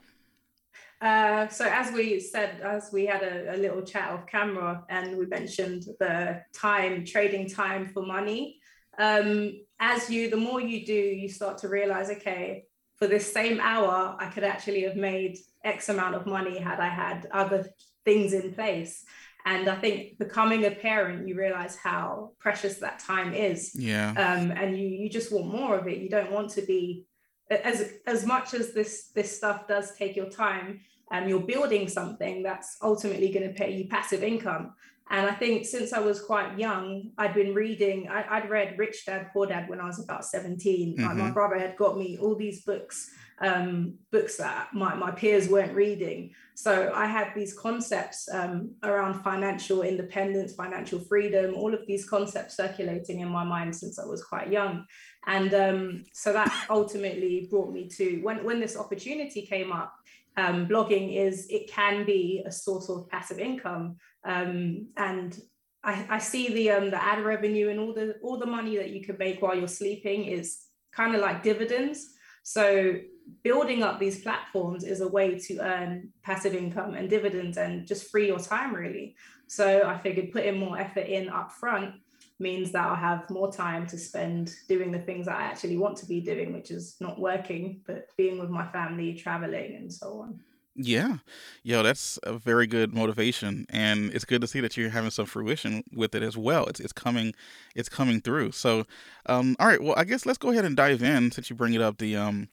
Uh, 1.00 1.46
so 1.48 1.64
as 1.64 1.92
we 1.92 2.18
said, 2.18 2.60
as 2.60 2.90
we 2.92 3.06
had 3.06 3.22
a, 3.22 3.54
a 3.54 3.56
little 3.56 3.82
chat 3.82 4.10
off 4.10 4.26
camera, 4.26 4.84
and 4.88 5.16
we 5.16 5.26
mentioned 5.26 5.84
the 6.00 6.42
time 6.52 7.04
trading 7.04 7.48
time 7.48 7.86
for 7.92 8.04
money. 8.04 8.58
Um, 8.98 9.52
as 9.78 10.10
you, 10.10 10.28
the 10.28 10.36
more 10.36 10.60
you 10.60 10.84
do, 10.84 10.92
you 10.92 11.28
start 11.28 11.58
to 11.58 11.68
realize, 11.68 12.10
okay, 12.10 12.64
for 12.96 13.06
this 13.06 13.32
same 13.32 13.60
hour, 13.60 14.16
I 14.18 14.26
could 14.26 14.42
actually 14.42 14.82
have 14.82 14.96
made 14.96 15.38
X 15.64 15.88
amount 15.88 16.16
of 16.16 16.26
money 16.26 16.58
had 16.58 16.80
I 16.80 16.88
had 16.88 17.28
other 17.30 17.68
things 18.04 18.32
in 18.32 18.52
place. 18.54 19.04
And 19.46 19.68
I 19.68 19.76
think 19.76 20.18
becoming 20.18 20.64
a 20.64 20.70
parent, 20.70 21.28
you 21.28 21.36
realize 21.36 21.76
how 21.76 22.32
precious 22.40 22.78
that 22.78 22.98
time 22.98 23.32
is. 23.32 23.72
Yeah. 23.74 24.10
Um, 24.10 24.50
and 24.50 24.76
you 24.76 24.88
you 24.88 25.08
just 25.08 25.32
want 25.32 25.46
more 25.46 25.78
of 25.78 25.86
it. 25.86 25.98
You 25.98 26.10
don't 26.10 26.32
want 26.32 26.50
to 26.50 26.62
be 26.62 27.04
as 27.50 27.92
as 28.06 28.26
much 28.26 28.52
as 28.52 28.72
this 28.72 29.10
this 29.14 29.34
stuff 29.34 29.68
does 29.68 29.94
take 29.96 30.16
your 30.16 30.28
time. 30.28 30.80
Um, 31.10 31.28
you're 31.28 31.40
building 31.40 31.88
something 31.88 32.42
that's 32.42 32.76
ultimately 32.82 33.32
going 33.32 33.48
to 33.48 33.54
pay 33.54 33.76
you 33.76 33.88
passive 33.88 34.22
income. 34.22 34.74
And 35.10 35.26
I 35.26 35.32
think 35.32 35.64
since 35.64 35.92
I 35.94 36.00
was 36.00 36.20
quite 36.20 36.58
young, 36.58 37.12
I'd 37.16 37.34
been 37.34 37.54
reading. 37.54 38.08
I, 38.10 38.24
I'd 38.28 38.50
read 38.50 38.78
Rich 38.78 39.06
Dad 39.06 39.30
Poor 39.32 39.46
Dad 39.46 39.68
when 39.68 39.80
I 39.80 39.86
was 39.86 40.02
about 40.02 40.24
17 40.24 40.96
My- 40.98 41.14
my 41.14 41.30
brother 41.30 41.58
had 41.58 41.76
got 41.76 41.96
me 41.96 42.18
all 42.20 42.34
these 42.34 42.62
books 42.62 43.10
um, 43.40 43.94
books 44.10 44.36
that 44.36 44.68
my, 44.72 44.94
my 44.94 45.10
peers 45.10 45.48
weren't 45.48 45.74
reading. 45.74 46.34
So 46.54 46.92
I 46.94 47.06
had 47.06 47.32
these 47.34 47.56
concepts 47.56 48.28
um, 48.32 48.72
around 48.82 49.22
financial 49.22 49.82
independence, 49.82 50.54
financial 50.54 50.98
freedom, 50.98 51.54
all 51.54 51.72
of 51.72 51.86
these 51.86 52.08
concepts 52.08 52.56
circulating 52.56 53.20
in 53.20 53.28
my 53.28 53.44
mind 53.44 53.76
since 53.76 53.98
I 53.98 54.04
was 54.06 54.24
quite 54.24 54.50
young. 54.50 54.84
And 55.26 55.54
um, 55.54 56.04
so 56.12 56.32
that 56.32 56.66
ultimately 56.70 57.46
brought 57.50 57.72
me 57.72 57.88
to 57.90 58.20
when, 58.22 58.42
when 58.44 58.60
this 58.60 58.76
opportunity 58.76 59.42
came 59.42 59.72
up, 59.72 59.94
um, 60.38 60.68
blogging 60.68 61.06
is, 61.26 61.46
it 61.50 61.70
can 61.70 62.04
be 62.04 62.44
a 62.46 62.52
source 62.52 62.88
of 62.88 63.08
passive 63.08 63.38
income. 63.38 63.96
Um, 64.24 64.88
and 64.96 65.38
I, 65.82 66.06
I 66.08 66.18
see 66.18 66.52
the 66.52 66.70
um, 66.70 66.90
the 66.90 67.02
ad 67.02 67.24
revenue 67.24 67.68
and 67.70 67.80
all 67.80 67.94
the 67.94 68.16
all 68.22 68.38
the 68.38 68.46
money 68.46 68.76
that 68.76 68.90
you 68.90 69.00
can 69.06 69.16
make 69.18 69.40
while 69.40 69.56
you're 69.56 69.68
sleeping 69.82 70.24
is 70.24 70.46
kind 70.92 71.14
of 71.14 71.20
like 71.20 71.42
dividends. 71.42 72.14
So 72.42 72.98
building 73.42 73.82
up 73.82 73.98
these 73.98 74.22
platforms 74.22 74.84
is 74.84 75.00
a 75.00 75.08
way 75.08 75.38
to 75.38 75.58
earn 75.58 76.10
passive 76.22 76.54
income 76.54 76.94
and 76.94 77.10
dividends 77.10 77.56
and 77.58 77.86
just 77.86 78.10
free 78.10 78.26
your 78.26 78.38
time 78.38 78.74
really. 78.74 79.16
So 79.48 79.82
I 79.86 79.98
figured 79.98 80.32
putting 80.32 80.58
more 80.58 80.78
effort 80.78 81.06
in 81.06 81.28
up 81.28 81.52
front 81.52 81.94
means 82.38 82.72
that 82.72 82.86
I'll 82.86 82.94
have 82.96 83.28
more 83.30 83.50
time 83.52 83.86
to 83.88 83.98
spend 83.98 84.54
doing 84.68 84.92
the 84.92 85.00
things 85.00 85.26
that 85.26 85.36
I 85.36 85.42
actually 85.42 85.76
want 85.76 85.96
to 85.98 86.06
be 86.06 86.20
doing, 86.20 86.52
which 86.52 86.70
is 86.70 86.96
not 87.00 87.18
working, 87.18 87.80
but 87.86 88.08
being 88.16 88.38
with 88.38 88.50
my 88.50 88.66
family, 88.66 89.14
traveling, 89.14 89.74
and 89.74 89.92
so 89.92 90.20
on. 90.20 90.40
Yeah. 90.80 91.16
Yo, 91.64 91.82
that's 91.82 92.20
a 92.22 92.38
very 92.38 92.68
good 92.68 92.94
motivation 92.94 93.66
and 93.68 94.14
it's 94.14 94.24
good 94.24 94.40
to 94.42 94.46
see 94.46 94.60
that 94.60 94.76
you're 94.76 94.90
having 94.90 95.10
some 95.10 95.26
fruition 95.26 95.82
with 95.92 96.14
it 96.14 96.22
as 96.22 96.36
well. 96.36 96.66
It's 96.66 96.78
it's 96.78 96.92
coming 96.92 97.34
it's 97.74 97.88
coming 97.88 98.20
through. 98.20 98.52
So 98.52 98.86
um 99.26 99.56
all 99.58 99.66
right, 99.66 99.82
well 99.82 99.94
I 99.96 100.04
guess 100.04 100.24
let's 100.24 100.38
go 100.38 100.50
ahead 100.50 100.64
and 100.64 100.76
dive 100.76 101.02
in 101.02 101.32
since 101.32 101.50
you 101.50 101.56
bring 101.56 101.74
it 101.74 101.80
up 101.82 101.98
the 101.98 102.14
um 102.14 102.48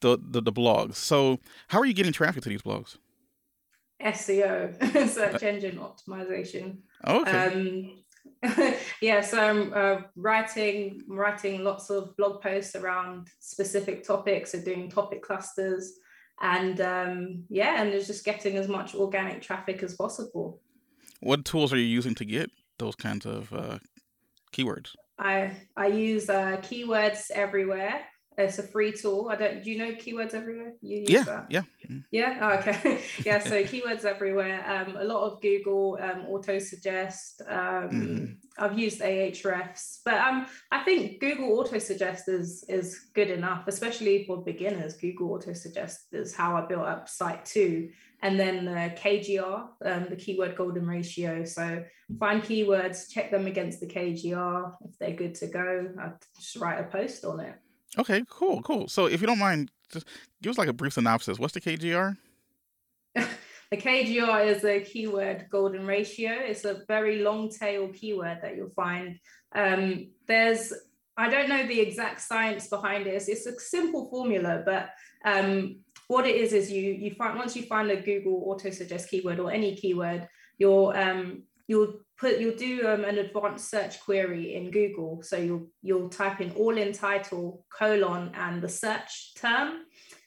the 0.00 0.18
the, 0.20 0.40
the 0.40 0.52
blogs. 0.52 0.96
So 0.96 1.38
how 1.68 1.78
are 1.78 1.86
you 1.86 1.94
getting 1.94 2.12
traffic 2.12 2.42
to 2.42 2.48
these 2.48 2.62
blogs? 2.62 2.96
SEO, 4.02 5.08
search 5.08 5.42
engine 5.44 5.78
optimization. 5.78 6.78
Okay. 7.06 7.46
Um, 7.46 7.98
yeah, 9.02 9.20
so 9.20 9.40
I'm 9.40 9.72
uh, 9.74 10.02
writing 10.16 11.02
writing 11.08 11.64
lots 11.64 11.90
of 11.90 12.16
blog 12.16 12.42
posts 12.42 12.74
around 12.76 13.28
specific 13.40 14.04
topics, 14.04 14.52
so 14.52 14.60
doing 14.60 14.90
topic 14.90 15.22
clusters, 15.22 15.92
and 16.40 16.80
um, 16.80 17.44
yeah, 17.48 17.82
and 17.82 17.92
just 17.92 18.24
getting 18.24 18.56
as 18.56 18.68
much 18.68 18.94
organic 18.94 19.42
traffic 19.42 19.82
as 19.82 19.94
possible. 19.94 20.60
what 21.20 21.44
tools 21.44 21.72
are 21.72 21.78
you 21.78 21.84
using 21.84 22.14
to 22.14 22.24
get 22.24 22.50
those 22.78 22.94
kinds 22.94 23.26
of 23.26 23.52
uh 23.52 23.78
keywords? 24.52 24.94
I 25.18 25.56
I 25.76 25.88
use 25.88 26.30
uh, 26.30 26.58
keywords 26.62 27.30
everywhere. 27.30 28.04
It's 28.38 28.58
a 28.60 28.62
free 28.62 28.92
tool. 28.92 29.28
I 29.30 29.34
don't. 29.36 29.64
Do 29.64 29.70
you 29.72 29.78
know 29.78 29.90
keywords 29.92 30.32
everywhere? 30.32 30.74
You 30.80 30.98
use 31.00 31.10
Yeah, 31.10 31.24
that? 31.24 31.46
yeah. 31.50 31.62
mm, 31.90 32.04
Yeah. 32.12 32.38
Oh, 32.40 32.58
okay. 32.60 33.00
yeah. 33.26 33.40
So 33.40 33.64
keywords 33.64 34.04
everywhere. 34.04 34.64
Um, 34.64 34.96
a 34.96 35.02
lot 35.02 35.22
of 35.26 35.40
Google 35.42 35.98
um, 36.00 36.20
auto 36.26 36.58
suggest. 36.60 37.42
Um, 37.48 37.90
Mhm. 37.90 38.36
I've 38.60 38.78
used 38.78 39.00
Ahrefs, 39.00 40.00
but 40.04 40.14
um, 40.14 40.46
I 40.72 40.82
think 40.84 41.20
Google 41.20 41.58
auto 41.58 41.78
suggest 41.78 42.28
is 42.28 42.64
is 42.68 43.10
good 43.14 43.30
enough, 43.30 43.66
especially 43.66 44.24
for 44.24 44.42
beginners. 44.44 44.96
Google 44.96 45.32
auto 45.32 45.52
suggest 45.52 46.06
is 46.12 46.34
how 46.34 46.56
I 46.56 46.66
built 46.66 46.86
up 46.86 47.08
site 47.08 47.44
two, 47.44 47.90
and 48.22 48.38
then 48.38 48.64
the 48.66 48.94
KGR, 49.02 49.68
um, 49.84 50.06
the 50.10 50.16
keyword 50.16 50.54
golden 50.56 50.86
ratio. 50.86 51.44
So 51.44 51.84
find 52.20 52.40
keywords, 52.42 53.10
check 53.10 53.30
them 53.32 53.46
against 53.46 53.80
the 53.80 53.86
KGR. 53.86 54.74
If 54.88 54.96
they're 54.98 55.12
good 55.16 55.34
to 55.36 55.46
go, 55.48 55.90
I 56.00 56.10
just 56.36 56.56
write 56.56 56.78
a 56.80 56.84
post 56.84 57.24
on 57.24 57.40
it. 57.40 57.54
Okay, 57.96 58.24
cool, 58.28 58.62
cool. 58.62 58.88
So 58.88 59.06
if 59.06 59.20
you 59.20 59.26
don't 59.26 59.38
mind, 59.38 59.70
just 59.90 60.06
give 60.42 60.50
us 60.50 60.58
like 60.58 60.68
a 60.68 60.72
brief 60.72 60.92
synopsis. 60.92 61.38
What's 61.38 61.54
the 61.54 61.60
KGR? 61.60 62.16
The 63.70 63.76
KGR 63.76 64.46
is 64.46 64.64
a 64.64 64.80
keyword 64.80 65.48
golden 65.50 65.86
ratio. 65.86 66.32
It's 66.32 66.64
a 66.64 66.84
very 66.88 67.18
long 67.20 67.50
tail 67.50 67.88
keyword 67.88 68.38
that 68.40 68.56
you'll 68.56 68.70
find. 68.70 69.18
Um, 69.54 70.08
there's, 70.26 70.72
I 71.18 71.28
don't 71.28 71.50
know 71.50 71.66
the 71.66 71.78
exact 71.78 72.22
science 72.22 72.68
behind 72.68 73.06
it. 73.06 73.12
It's, 73.12 73.28
it's 73.28 73.44
a 73.44 73.60
simple 73.60 74.08
formula, 74.08 74.62
but 74.64 74.88
um, 75.22 75.80
what 76.06 76.26
it 76.26 76.36
is 76.36 76.54
is 76.54 76.72
you 76.72 76.92
you 76.92 77.14
find 77.14 77.38
once 77.38 77.54
you 77.54 77.64
find 77.64 77.90
a 77.90 78.00
Google 78.00 78.42
auto 78.46 78.70
suggest 78.70 79.10
keyword 79.10 79.38
or 79.38 79.52
any 79.52 79.76
keyword, 79.76 80.26
you'll 80.56 80.88
um, 80.96 81.42
you'll 81.68 82.00
put 82.18 82.40
you'll 82.40 82.56
do 82.56 82.88
um, 82.88 83.04
an 83.04 83.18
advanced 83.18 83.70
search 83.70 84.00
query 84.00 84.54
in 84.54 84.72
Google. 84.72 85.22
So 85.22 85.36
you'll 85.36 85.68
you'll 85.82 86.08
type 86.08 86.40
in 86.40 86.50
all 86.52 86.76
in 86.76 86.92
title 86.92 87.64
colon 87.70 88.32
and 88.34 88.60
the 88.60 88.68
search 88.68 89.34
term, 89.36 89.84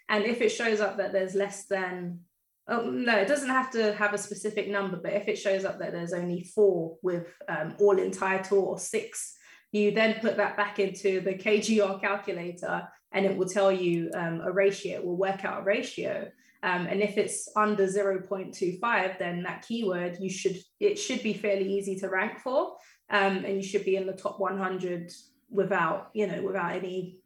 and 0.07 0.23
if 0.23 0.39
it 0.39 0.49
shows 0.49 0.79
up 0.79 0.97
that 0.97 1.11
there's 1.11 1.35
less 1.35 1.65
than 1.65 2.19
Oh, 2.67 2.89
no, 2.89 3.17
it 3.17 3.27
doesn't 3.27 3.49
have 3.49 3.71
to 3.71 3.93
have 3.95 4.13
a 4.13 4.17
specific 4.17 4.69
number, 4.69 4.95
but 4.95 5.13
if 5.13 5.27
it 5.27 5.37
shows 5.37 5.65
up 5.65 5.79
that 5.79 5.91
there's 5.91 6.13
only 6.13 6.43
four 6.43 6.95
with 7.01 7.27
um, 7.49 7.75
all 7.79 7.97
in 7.97 8.11
title 8.11 8.59
or 8.59 8.79
six, 8.79 9.35
you 9.71 9.91
then 9.91 10.19
put 10.21 10.37
that 10.37 10.55
back 10.57 10.79
into 10.79 11.21
the 11.21 11.33
KGR 11.33 11.99
calculator 11.99 12.87
and 13.11 13.25
it 13.25 13.35
will 13.35 13.47
tell 13.47 13.71
you 13.71 14.09
um, 14.13 14.41
a 14.41 14.51
ratio, 14.51 14.99
it 14.99 15.05
will 15.05 15.17
work 15.17 15.43
out 15.43 15.61
a 15.61 15.63
ratio. 15.63 16.29
Um, 16.63 16.85
and 16.85 17.01
if 17.01 17.17
it's 17.17 17.49
under 17.55 17.87
0.25, 17.87 19.17
then 19.17 19.43
that 19.43 19.65
keyword 19.67 20.17
you 20.19 20.29
should 20.29 20.57
it 20.79 20.99
should 20.99 21.23
be 21.23 21.33
fairly 21.33 21.67
easy 21.73 21.95
to 21.97 22.09
rank 22.09 22.39
for. 22.39 22.75
Um, 23.09 23.43
and 23.45 23.57
you 23.57 23.63
should 23.63 23.83
be 23.83 23.95
in 23.95 24.05
the 24.05 24.13
top 24.13 24.39
100 24.39 25.11
without, 25.49 26.11
you 26.13 26.27
know, 26.27 26.41
without 26.41 26.75
any 26.75 27.17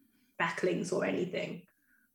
backlinks 0.41 0.91
or 0.91 1.05
anything. 1.05 1.63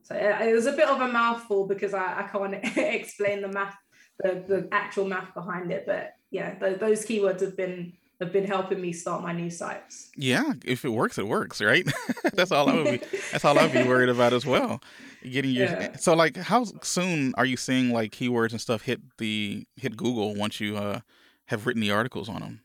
So 0.03 0.15
it 0.15 0.49
it 0.49 0.55
was 0.55 0.67
a 0.67 0.73
bit 0.73 0.89
of 0.89 1.01
a 1.01 1.09
mouthful 1.09 1.67
because 1.67 1.95
I, 1.95 2.21
I 2.21 2.23
can't 2.25 2.55
explain 2.77 3.43
the 3.43 3.49
math, 3.49 3.77
the, 4.19 4.45
the 4.49 4.69
actual 4.73 5.07
math 5.07 5.35
behind 5.35 5.71
it. 5.73 5.85
But 5.87 6.15
yeah, 6.31 6.55
th- 6.55 6.81
those 6.81 7.05
keywords 7.05 7.41
have 7.41 7.57
been 7.57 7.93
have 8.21 8.33
been 8.33 8.47
helping 8.47 8.81
me 8.81 8.93
start 8.93 9.23
my 9.23 9.33
new 9.33 9.49
sites. 9.49 10.11
Yeah, 10.15 10.53
if 10.65 10.85
it 10.85 10.91
works, 10.91 11.19
it 11.19 11.27
works, 11.27 11.61
right? 11.61 11.89
that's 12.35 12.53
all 12.53 12.69
I 12.69 12.75
would 12.75 13.01
be. 13.01 13.07
That's 13.33 13.45
all 13.45 13.59
I'd 13.59 13.73
be 13.73 13.83
worried 13.83 14.11
about 14.11 14.33
as 14.33 14.45
well. 14.45 14.81
Getting 15.23 15.53
your 15.53 15.67
Yeah. 15.67 15.97
so 15.97 16.15
like 16.15 16.37
how 16.37 16.65
soon 16.83 17.35
are 17.37 17.47
you 17.47 17.57
seeing 17.57 17.93
like 17.93 18.13
keywords 18.13 18.51
and 18.51 18.61
stuff 18.61 18.83
hit 18.83 19.01
the 19.19 19.67
hit 19.77 19.97
Google 19.97 20.35
once 20.35 20.61
you 20.61 20.77
uh 20.77 21.01
have 21.47 21.67
written 21.67 21.81
the 21.81 21.91
articles 21.91 22.29
on 22.29 22.41
them? 22.41 22.61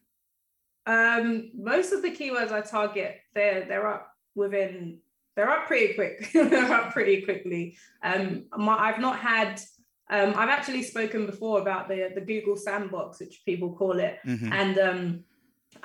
Um, 0.88 1.52
most 1.56 1.92
of 1.92 2.02
the 2.02 2.12
keywords 2.12 2.52
I 2.52 2.62
target, 2.62 3.22
they're 3.34 3.66
they're 3.66 3.88
up 3.88 4.12
within 4.36 5.00
they're 5.36 5.50
up 5.50 5.68
pretty 5.68 5.94
quick. 5.94 6.30
they're 6.34 6.74
up 6.74 6.92
pretty 6.92 7.22
quickly. 7.22 7.78
Um, 8.04 8.46
my, 8.58 8.78
I've 8.78 9.00
not 9.00 9.20
had. 9.20 9.62
Um, 10.08 10.34
I've 10.36 10.50
actually 10.50 10.84
spoken 10.84 11.26
before 11.26 11.60
about 11.62 11.88
the 11.88 12.12
the 12.14 12.22
Google 12.22 12.56
Sandbox, 12.56 13.20
which 13.20 13.42
people 13.46 13.74
call 13.74 14.00
it, 14.00 14.20
mm-hmm. 14.26 14.54
and 14.54 14.78
um, 14.78 15.24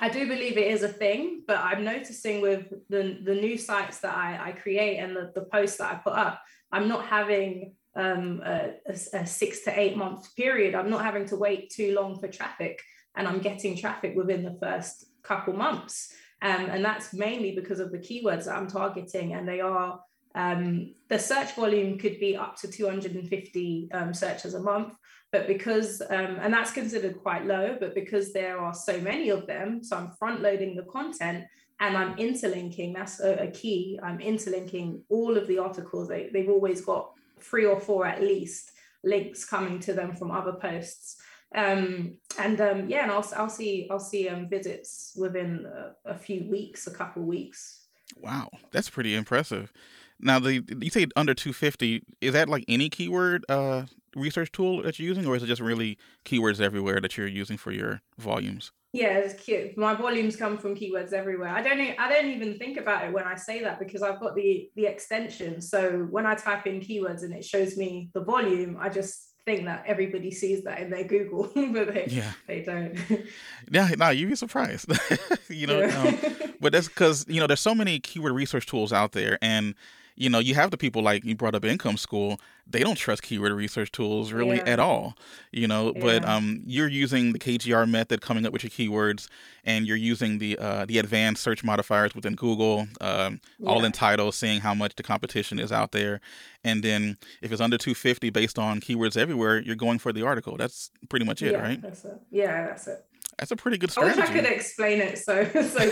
I 0.01 0.09
do 0.09 0.27
believe 0.27 0.57
it 0.57 0.71
is 0.71 0.81
a 0.81 0.87
thing. 0.89 1.43
But 1.47 1.59
I'm 1.59 1.83
noticing 1.83 2.41
with 2.41 2.65
the 2.89 3.19
the 3.23 3.35
new 3.35 3.57
sites 3.57 3.99
that 3.99 4.15
I, 4.15 4.49
I 4.49 4.51
create 4.51 4.97
and 4.97 5.15
the, 5.15 5.31
the 5.33 5.45
posts 5.45 5.77
that 5.77 5.93
I 5.93 5.95
put 5.95 6.13
up, 6.13 6.41
I'm 6.71 6.87
not 6.87 7.05
having 7.05 7.75
um, 7.95 8.41
a, 8.43 8.71
a, 8.87 8.93
a 9.13 9.25
six 9.25 9.61
to 9.61 9.79
eight 9.79 9.95
month 9.95 10.35
period. 10.35 10.75
I'm 10.75 10.89
not 10.89 11.05
having 11.05 11.27
to 11.27 11.35
wait 11.35 11.69
too 11.69 11.93
long 11.93 12.19
for 12.19 12.27
traffic, 12.27 12.81
and 13.15 13.27
I'm 13.27 13.39
getting 13.39 13.77
traffic 13.77 14.15
within 14.15 14.43
the 14.43 14.57
first 14.59 15.05
couple 15.23 15.53
months. 15.53 16.13
Um, 16.41 16.65
and 16.71 16.83
that's 16.83 17.13
mainly 17.13 17.53
because 17.53 17.79
of 17.79 17.91
the 17.91 17.99
keywords 17.99 18.45
that 18.45 18.57
I'm 18.57 18.67
targeting, 18.67 19.33
and 19.33 19.47
they 19.47 19.61
are 19.61 19.99
um, 20.33 20.95
the 21.09 21.19
search 21.19 21.55
volume 21.55 21.97
could 21.97 22.19
be 22.19 22.35
up 22.37 22.55
to 22.57 22.67
250 22.67 23.89
um, 23.93 24.13
searches 24.13 24.53
a 24.53 24.59
month, 24.59 24.93
but 25.31 25.47
because 25.47 26.01
um, 26.09 26.37
and 26.41 26.53
that's 26.53 26.71
considered 26.71 27.21
quite 27.21 27.45
low, 27.45 27.77
but 27.79 27.95
because 27.95 28.33
there 28.33 28.59
are 28.59 28.73
so 28.73 28.99
many 28.99 29.29
of 29.29 29.47
them, 29.47 29.83
so 29.83 29.97
I'm 29.97 30.11
front 30.11 30.41
loading 30.41 30.75
the 30.75 30.83
content 30.83 31.45
and 31.79 31.97
I'm 31.97 32.17
interlinking. 32.17 32.93
That's 32.93 33.19
a, 33.19 33.43
a 33.43 33.51
key. 33.51 33.99
I'm 34.03 34.19
interlinking 34.19 35.03
all 35.09 35.37
of 35.37 35.47
the 35.47 35.57
articles. 35.57 36.07
They, 36.07 36.29
they've 36.31 36.49
always 36.49 36.81
got 36.81 37.11
three 37.39 37.65
or 37.65 37.79
four 37.79 38.05
at 38.05 38.21
least 38.21 38.71
links 39.03 39.45
coming 39.45 39.79
to 39.79 39.93
them 39.93 40.15
from 40.15 40.29
other 40.29 40.53
posts 40.53 41.17
um, 41.53 42.17
and 42.39 42.61
um, 42.61 42.89
yeah, 42.89 43.03
and 43.03 43.11
I'll, 43.11 43.27
I'll 43.35 43.49
see 43.49 43.87
I'll 43.91 43.99
see 43.99 44.29
um, 44.29 44.47
visits 44.47 45.13
within 45.17 45.65
a, 45.65 46.11
a 46.11 46.17
few 46.17 46.49
weeks, 46.49 46.87
a 46.87 46.91
couple 46.91 47.23
weeks. 47.23 47.87
Wow, 48.17 48.49
that's 48.71 48.89
pretty 48.89 49.15
impressive. 49.15 49.73
Now, 50.19 50.39
the 50.39 50.63
you 50.79 50.89
say 50.89 51.07
under 51.15 51.33
250 51.33 52.03
is 52.21 52.33
that 52.33 52.47
like 52.47 52.63
any 52.67 52.89
keyword 52.89 53.45
uh, 53.49 53.85
research 54.15 54.51
tool 54.51 54.81
that 54.83 54.99
you're 54.99 55.07
using, 55.07 55.25
or 55.25 55.35
is 55.35 55.43
it 55.43 55.47
just 55.47 55.61
really 55.61 55.97
keywords 56.25 56.59
everywhere 56.59 56.99
that 57.01 57.17
you're 57.17 57.27
using 57.27 57.57
for 57.57 57.71
your 57.71 58.01
volumes? 58.17 58.71
Yeah, 58.93 59.19
it's 59.19 59.41
cute. 59.41 59.77
My 59.77 59.93
volumes 59.93 60.35
come 60.35 60.57
from 60.57 60.75
keywords 60.75 61.13
everywhere. 61.13 61.47
I 61.47 61.61
don't 61.61 61.79
I 61.79 62.09
don't 62.09 62.29
even 62.29 62.57
think 62.57 62.77
about 62.77 63.05
it 63.05 63.13
when 63.13 63.23
I 63.23 63.35
say 63.35 63.63
that 63.63 63.79
because 63.79 64.01
I've 64.03 64.19
got 64.19 64.35
the 64.35 64.69
the 64.75 64.85
extension. 64.85 65.61
So 65.61 66.07
when 66.09 66.25
I 66.25 66.35
type 66.35 66.67
in 66.67 66.81
keywords 66.81 67.23
and 67.23 67.33
it 67.33 67.45
shows 67.45 67.77
me 67.77 68.09
the 68.13 68.21
volume, 68.21 68.77
I 68.79 68.89
just 68.89 69.31
think 69.45 69.65
that 69.65 69.83
everybody 69.87 70.29
sees 70.29 70.63
that 70.63 70.79
in 70.79 70.89
their 70.89 71.03
Google, 71.03 71.43
but 71.55 71.93
they, 71.93 72.07
yeah. 72.09 72.33
they 72.47 72.61
don't. 72.63 72.97
yeah, 73.71 73.89
no, 73.97 74.09
you'd 74.09 74.29
be 74.29 74.35
surprised. 74.35 74.91
you 75.49 75.67
know, 75.67 75.79
yeah. 75.79 76.01
um, 76.01 76.53
but 76.59 76.73
that's 76.73 76.89
because 76.89 77.25
you 77.29 77.39
know 77.39 77.47
there's 77.47 77.61
so 77.61 77.73
many 77.73 77.99
keyword 77.99 78.33
research 78.33 78.65
tools 78.65 78.91
out 78.91 79.13
there, 79.13 79.37
and 79.41 79.73
you 80.15 80.29
know, 80.29 80.39
you 80.39 80.55
have 80.55 80.71
the 80.71 80.77
people 80.77 81.01
like 81.01 81.23
you 81.23 81.35
brought 81.35 81.55
up 81.55 81.65
income 81.65 81.97
school, 81.97 82.39
they 82.67 82.81
don't 82.81 82.95
trust 82.95 83.23
keyword 83.23 83.51
research 83.53 83.91
tools 83.91 84.31
really 84.31 84.57
yeah. 84.57 84.69
at 84.69 84.79
all, 84.79 85.15
you 85.51 85.67
know, 85.67 85.93
yeah. 85.95 86.01
but 86.01 86.25
um, 86.25 86.61
you're 86.65 86.87
using 86.87 87.33
the 87.33 87.39
KGR 87.39 87.89
method 87.89 88.21
coming 88.21 88.45
up 88.45 88.53
with 88.53 88.63
your 88.63 88.69
keywords 88.69 89.27
and 89.63 89.85
you're 89.85 89.97
using 89.97 90.37
the 90.39 90.57
uh, 90.57 90.85
the 90.85 90.97
advanced 90.97 91.43
search 91.43 91.63
modifiers 91.63 92.15
within 92.15 92.35
Google, 92.35 92.87
um, 92.99 93.39
yeah. 93.59 93.69
all 93.69 93.83
in 93.83 93.91
title, 93.91 94.31
seeing 94.31 94.61
how 94.61 94.73
much 94.73 94.95
the 94.95 95.03
competition 95.03 95.59
is 95.59 95.71
out 95.71 95.91
there. 95.91 96.21
And 96.63 96.83
then 96.83 97.17
if 97.41 97.51
it's 97.51 97.61
under 97.61 97.77
250 97.77 98.29
based 98.29 98.59
on 98.59 98.79
keywords 98.79 99.17
everywhere, 99.17 99.59
you're 99.59 99.75
going 99.75 99.99
for 99.99 100.13
the 100.13 100.25
article. 100.25 100.57
That's 100.57 100.91
pretty 101.09 101.25
much 101.25 101.41
it, 101.41 101.55
right? 101.55 101.81
That's 101.81 102.05
it. 102.05 102.21
Yeah, 102.29 102.67
that's 102.67 102.87
it. 102.87 103.05
That's 103.37 103.51
a 103.51 103.55
pretty 103.55 103.77
good 103.77 103.91
strategy. 103.91 104.19
I 104.19 104.21
wish 104.21 104.29
I 104.29 104.33
could 104.33 104.51
explain 104.51 105.01
it 105.01 105.17
so 105.17 105.45
so 105.53 105.91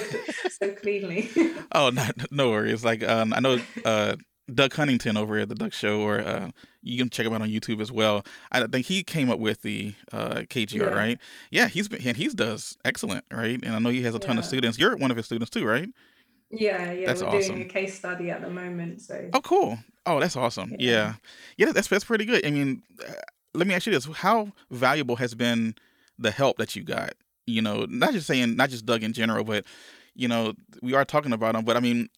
so 0.49 0.71
cleanly. 0.73 1.29
oh, 1.73 1.89
no, 1.89 2.07
no 2.31 2.49
worries. 2.49 2.83
Like 2.83 3.03
um, 3.03 3.33
I 3.33 3.39
know 3.39 3.59
uh, 3.85 4.15
Doug 4.53 4.71
Cunnington 4.71 5.17
over 5.17 5.37
at 5.39 5.49
the 5.49 5.55
Doug 5.55 5.73
Show, 5.73 6.01
or 6.01 6.19
uh, 6.19 6.51
you 6.81 6.97
can 6.97 7.09
check 7.09 7.25
him 7.25 7.33
out 7.33 7.41
on 7.41 7.49
YouTube 7.49 7.81
as 7.81 7.91
well. 7.91 8.25
I 8.51 8.65
think 8.67 8.85
he 8.85 9.03
came 9.03 9.29
up 9.29 9.39
with 9.39 9.61
the 9.61 9.93
uh, 10.11 10.41
KGR, 10.49 10.73
yeah. 10.73 10.85
right? 10.85 11.19
Yeah, 11.51 11.67
he's 11.67 11.87
been 11.87 12.05
and 12.05 12.17
he's 12.17 12.33
does 12.33 12.77
excellent, 12.85 13.25
right? 13.31 13.59
And 13.63 13.75
I 13.75 13.79
know 13.79 13.89
he 13.89 14.03
has 14.03 14.15
a 14.15 14.19
ton 14.19 14.35
yeah. 14.35 14.39
of 14.39 14.45
students. 14.45 14.77
You're 14.77 14.95
one 14.97 15.11
of 15.11 15.17
his 15.17 15.25
students 15.25 15.49
too, 15.49 15.65
right? 15.65 15.89
Yeah, 16.51 16.91
yeah. 16.91 17.05
That's 17.05 17.21
we're 17.21 17.29
awesome. 17.29 17.55
doing 17.55 17.67
a 17.67 17.69
case 17.69 17.95
study 17.95 18.31
at 18.31 18.41
the 18.41 18.49
moment. 18.49 19.01
So. 19.01 19.29
Oh, 19.33 19.41
cool. 19.41 19.77
Oh, 20.05 20.19
that's 20.19 20.35
awesome. 20.35 20.75
Yeah, 20.79 20.89
yeah. 20.89 21.13
yeah 21.57 21.71
that's 21.71 21.87
that's 21.87 22.05
pretty 22.05 22.25
good. 22.25 22.45
I 22.45 22.49
mean, 22.49 22.81
uh, 23.07 23.13
let 23.53 23.67
me 23.67 23.75
ask 23.75 23.85
you 23.85 23.93
this: 23.93 24.05
How 24.05 24.51
valuable 24.71 25.15
has 25.17 25.35
been 25.35 25.75
the 26.17 26.31
help 26.31 26.57
that 26.57 26.75
you 26.75 26.83
got 26.83 27.13
you 27.49 27.61
know, 27.61 27.85
not 27.89 28.13
just 28.13 28.27
saying, 28.27 28.55
not 28.55 28.69
just 28.69 28.85
Doug 28.85 29.03
in 29.03 29.13
general, 29.13 29.43
but 29.43 29.65
you 30.15 30.27
know, 30.27 30.53
we 30.81 30.93
are 30.93 31.05
talking 31.05 31.33
about 31.33 31.55
him. 31.55 31.65
But 31.65 31.77
I 31.77 31.79
mean, 31.79 32.09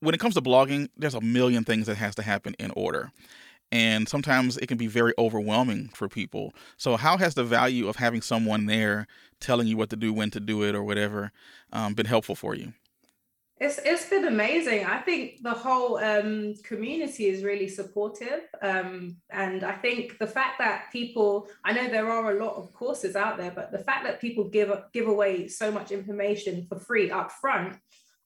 when 0.00 0.14
it 0.14 0.20
comes 0.20 0.34
to 0.34 0.42
blogging, 0.42 0.88
there's 0.96 1.14
a 1.14 1.20
million 1.20 1.64
things 1.64 1.86
that 1.86 1.96
has 1.96 2.14
to 2.16 2.22
happen 2.22 2.54
in 2.58 2.72
order. 2.72 3.12
And 3.70 4.06
sometimes 4.06 4.58
it 4.58 4.66
can 4.66 4.76
be 4.76 4.86
very 4.86 5.14
overwhelming 5.16 5.88
for 5.94 6.08
people. 6.08 6.52
So, 6.76 6.96
how 6.96 7.16
has 7.16 7.34
the 7.34 7.44
value 7.44 7.88
of 7.88 7.96
having 7.96 8.20
someone 8.20 8.66
there 8.66 9.06
telling 9.40 9.66
you 9.66 9.78
what 9.78 9.88
to 9.90 9.96
do, 9.96 10.12
when 10.12 10.30
to 10.32 10.40
do 10.40 10.62
it, 10.62 10.74
or 10.74 10.82
whatever, 10.82 11.32
um, 11.72 11.94
been 11.94 12.04
helpful 12.04 12.34
for 12.34 12.54
you? 12.54 12.74
It's 13.62 13.78
it's 13.84 14.06
been 14.10 14.24
amazing. 14.24 14.84
I 14.86 14.98
think 14.98 15.40
the 15.40 15.52
whole 15.52 15.96
um, 15.98 16.54
community 16.64 17.26
is 17.26 17.44
really 17.44 17.68
supportive, 17.68 18.40
um, 18.60 19.18
and 19.30 19.62
I 19.62 19.74
think 19.76 20.18
the 20.18 20.26
fact 20.26 20.58
that 20.58 20.86
people, 20.90 21.46
I 21.64 21.72
know 21.72 21.88
there 21.88 22.10
are 22.10 22.32
a 22.32 22.44
lot 22.44 22.56
of 22.56 22.72
courses 22.72 23.14
out 23.14 23.38
there, 23.38 23.52
but 23.54 23.70
the 23.70 23.78
fact 23.78 24.04
that 24.04 24.20
people 24.20 24.48
give 24.48 24.68
give 24.92 25.06
away 25.06 25.46
so 25.46 25.70
much 25.70 25.92
information 25.92 26.66
for 26.68 26.80
free 26.80 27.12
up 27.12 27.30
front, 27.40 27.76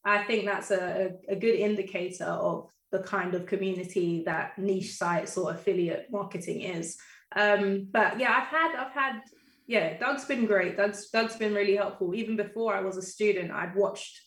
I 0.07 0.23
think 0.25 0.47
that's 0.47 0.71
a, 0.71 1.11
a 1.29 1.37
good 1.37 1.57
indicator 1.57 2.25
of 2.25 2.71
the 2.91 3.01
kind 3.01 3.35
of 3.35 3.45
community 3.45 4.23
that 4.25 4.59
niche 4.59 4.95
sites 4.95 5.37
or 5.37 5.51
affiliate 5.51 6.07
marketing 6.11 6.63
is. 6.63 6.97
Um, 7.35 7.89
but 7.91 8.19
yeah, 8.19 8.33
I've 8.39 8.49
had 8.49 8.75
I've 8.75 8.93
had 8.95 9.21
yeah, 9.67 9.99
Doug's 9.99 10.25
been 10.25 10.47
great. 10.47 10.79
Doug's 10.79 11.11
Doug's 11.11 11.37
been 11.37 11.53
really 11.53 11.77
helpful. 11.77 12.15
Even 12.15 12.37
before 12.37 12.75
I 12.75 12.81
was 12.81 12.97
a 12.97 13.03
student, 13.03 13.51
I'd 13.51 13.75
watched 13.75 14.19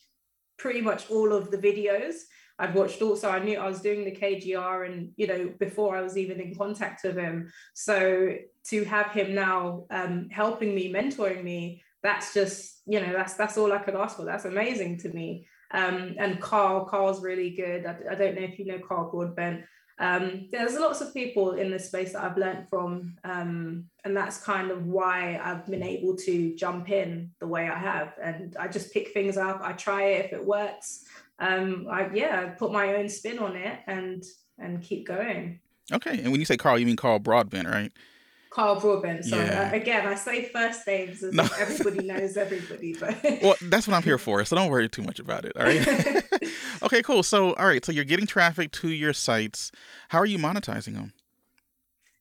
pretty 0.60 0.80
much 0.80 1.10
all 1.10 1.32
of 1.32 1.50
the 1.50 1.58
videos. 1.58 2.14
I'd 2.58 2.74
watched 2.74 3.00
also, 3.00 3.30
I 3.30 3.38
knew 3.38 3.58
I 3.58 3.66
was 3.66 3.80
doing 3.80 4.04
the 4.04 4.14
KGR 4.14 4.86
and, 4.86 5.12
you 5.16 5.26
know, 5.26 5.52
before 5.58 5.96
I 5.96 6.02
was 6.02 6.18
even 6.18 6.40
in 6.40 6.54
contact 6.54 7.02
with 7.04 7.16
him. 7.16 7.50
So 7.72 8.34
to 8.68 8.84
have 8.84 9.12
him 9.12 9.34
now 9.34 9.86
um, 9.90 10.28
helping 10.30 10.74
me, 10.74 10.92
mentoring 10.92 11.42
me, 11.42 11.82
that's 12.02 12.34
just, 12.34 12.82
you 12.86 13.00
know, 13.00 13.12
that's, 13.14 13.34
that's 13.34 13.56
all 13.56 13.72
I 13.72 13.78
could 13.78 13.94
ask 13.94 14.16
for. 14.16 14.26
That's 14.26 14.44
amazing 14.44 14.98
to 14.98 15.08
me. 15.08 15.46
Um, 15.72 16.16
and 16.18 16.40
Carl, 16.40 16.84
Carl's 16.84 17.22
really 17.22 17.50
good. 17.50 17.86
I, 17.86 17.96
I, 18.10 18.14
don't 18.14 18.34
know 18.34 18.42
if 18.42 18.58
you 18.58 18.66
know 18.66 18.80
Carl 18.86 19.10
Broadbent. 19.10 19.64
Um, 20.00 20.48
there's 20.50 20.78
lots 20.78 21.02
of 21.02 21.12
people 21.12 21.52
in 21.52 21.70
this 21.70 21.86
space 21.86 22.14
that 22.14 22.24
I've 22.24 22.38
learned 22.38 22.68
from, 22.70 23.18
um, 23.22 23.84
and 24.02 24.16
that's 24.16 24.42
kind 24.42 24.70
of 24.70 24.86
why 24.86 25.38
I've 25.44 25.66
been 25.66 25.82
able 25.82 26.16
to 26.16 26.56
jump 26.56 26.90
in 26.90 27.30
the 27.38 27.46
way 27.46 27.68
I 27.68 27.78
have. 27.78 28.14
And 28.20 28.56
I 28.58 28.66
just 28.66 28.94
pick 28.94 29.12
things 29.12 29.36
up, 29.36 29.60
I 29.62 29.72
try 29.74 30.04
it 30.04 30.24
if 30.24 30.32
it 30.32 30.44
works. 30.44 31.04
Um, 31.38 31.86
I 31.90 32.08
yeah, 32.14 32.48
put 32.48 32.72
my 32.72 32.94
own 32.94 33.10
spin 33.10 33.38
on 33.38 33.56
it 33.56 33.80
and 33.86 34.24
and 34.58 34.82
keep 34.82 35.06
going. 35.06 35.60
Okay, 35.92 36.18
and 36.18 36.30
when 36.32 36.40
you 36.40 36.46
say 36.46 36.56
Carl, 36.56 36.78
you 36.78 36.86
mean 36.86 36.96
Carl 36.96 37.18
Broadbent, 37.18 37.68
right? 37.68 37.92
Carl 38.50 38.80
Broadbent. 38.80 39.24
So 39.24 39.36
yeah. 39.36 39.72
again, 39.72 40.06
I 40.06 40.16
say 40.16 40.48
first 40.48 40.86
names 40.86 41.22
as 41.22 41.32
no. 41.32 41.46
everybody 41.58 42.06
knows 42.06 42.36
everybody. 42.36 42.94
But 43.00 43.22
well, 43.42 43.54
that's 43.62 43.86
what 43.86 43.94
I'm 43.94 44.02
here 44.02 44.18
for. 44.18 44.44
So 44.44 44.56
don't 44.56 44.70
worry 44.70 44.88
too 44.88 45.02
much 45.02 45.20
about 45.20 45.44
it. 45.44 45.56
All 45.56 45.64
right. 45.64 46.24
okay, 46.82 47.02
cool. 47.02 47.22
So 47.22 47.54
all 47.54 47.66
right, 47.66 47.84
so 47.84 47.92
you're 47.92 48.04
getting 48.04 48.26
traffic 48.26 48.72
to 48.72 48.88
your 48.90 49.12
sites. 49.12 49.70
How 50.08 50.18
are 50.18 50.26
you 50.26 50.38
monetizing 50.38 50.94
them? 50.94 51.12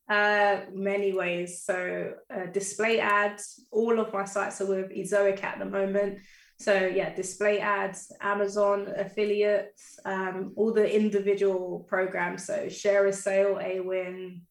Uh, 0.08 0.62
many 0.72 1.14
ways. 1.14 1.62
So 1.64 2.14
uh, 2.34 2.46
display 2.48 3.00
ads. 3.00 3.64
All 3.72 4.00
of 4.00 4.14
my 4.14 4.26
sites 4.26 4.62
are 4.62 4.68
with 4.68 4.92
Ezoic 4.92 5.44
at 5.44 5.60
the 5.60 5.66
moment. 5.66 6.20
So 6.60 6.88
yeah, 6.88 7.16
display 7.16 7.60
ads, 7.60 8.12
Amazon 8.20 8.92
affiliates, 8.98 9.98
um, 10.04 10.52
all 10.58 10.74
the 10.74 10.94
individual 10.94 11.86
programs. 11.88 12.46
So 12.46 12.66
ShareASale, 12.66 13.64
a 13.64 13.80
AWin, 13.80 14.42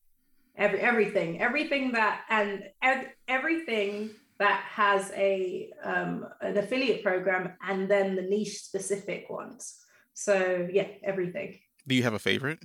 every 0.59 0.81
everything, 0.81 1.41
everything 1.41 1.93
that 1.93 2.23
and 2.29 2.65
ev- 2.83 3.07
everything 3.29 4.11
that 4.39 4.63
has 4.69 5.11
a 5.15 5.71
um, 5.83 6.27
an 6.41 6.59
affiliate 6.59 7.03
program 7.03 7.53
and 7.67 7.89
then 7.89 8.17
the 8.17 8.23
niche 8.23 8.59
specific 8.63 9.31
ones. 9.31 9.79
So 10.15 10.69
yeah, 10.71 10.89
everything. 11.03 11.59
Do 11.87 11.95
you 11.95 12.03
have 12.03 12.15
a 12.15 12.19
favorite? 12.19 12.59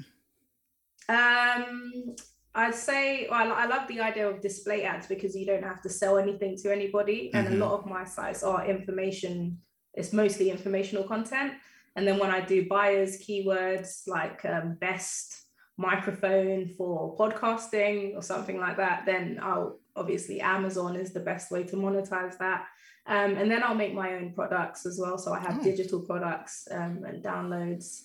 Um, 1.08 2.16
I'd 2.56 2.76
say 2.76 3.28
well, 3.30 3.54
I 3.54 3.66
love 3.66 3.88
the 3.88 4.02
idea 4.02 4.28
of 4.28 4.42
display 4.42 4.84
ads 4.84 5.08
because 5.08 5.36
you 5.36 5.46
don't 5.46 5.64
have 5.64 5.82
to 5.84 5.90
sell 5.90 6.18
anything 6.18 6.58
to 6.64 6.72
anybody, 6.72 7.32
and 7.34 7.48
mm-hmm. 7.48 7.62
a 7.62 7.66
lot 7.66 7.80
of 7.80 7.86
my 7.86 8.04
sites 8.04 8.44
are 8.44 8.66
information. 8.66 9.60
It's 9.94 10.14
mostly 10.14 10.50
informational 10.50 11.04
content, 11.04 11.54
and 11.96 12.08
then 12.08 12.18
when 12.18 12.32
I 12.32 12.42
do 12.42 12.68
buyers 12.68 13.20
keywords 13.20 14.08
like 14.08 14.44
um, 14.46 14.76
best 14.80 15.43
microphone 15.78 16.68
for 16.68 17.16
podcasting 17.18 18.16
or 18.16 18.22
something 18.22 18.60
like 18.60 18.78
that, 18.78 19.06
then 19.06 19.40
I'll 19.42 19.80
obviously 19.96 20.42
Amazon 20.42 20.96
is 20.96 21.14
the 21.14 21.20
best 21.20 21.52
way 21.52 21.64
to 21.64 21.76
monetize 21.76 22.38
that. 22.38 22.66
Um, 23.06 23.36
and 23.36 23.52
then 23.52 23.64
I'll 23.64 23.76
make 23.76 23.94
my 23.94 24.14
own 24.14 24.34
products 24.34 24.86
as 24.86 24.98
well. 25.00 25.18
So 25.18 25.34
I 25.34 25.40
have 25.40 25.60
oh. 25.60 25.64
digital 25.64 26.00
products 26.00 26.68
um, 26.72 27.04
and 27.06 27.24
downloads. 27.24 28.04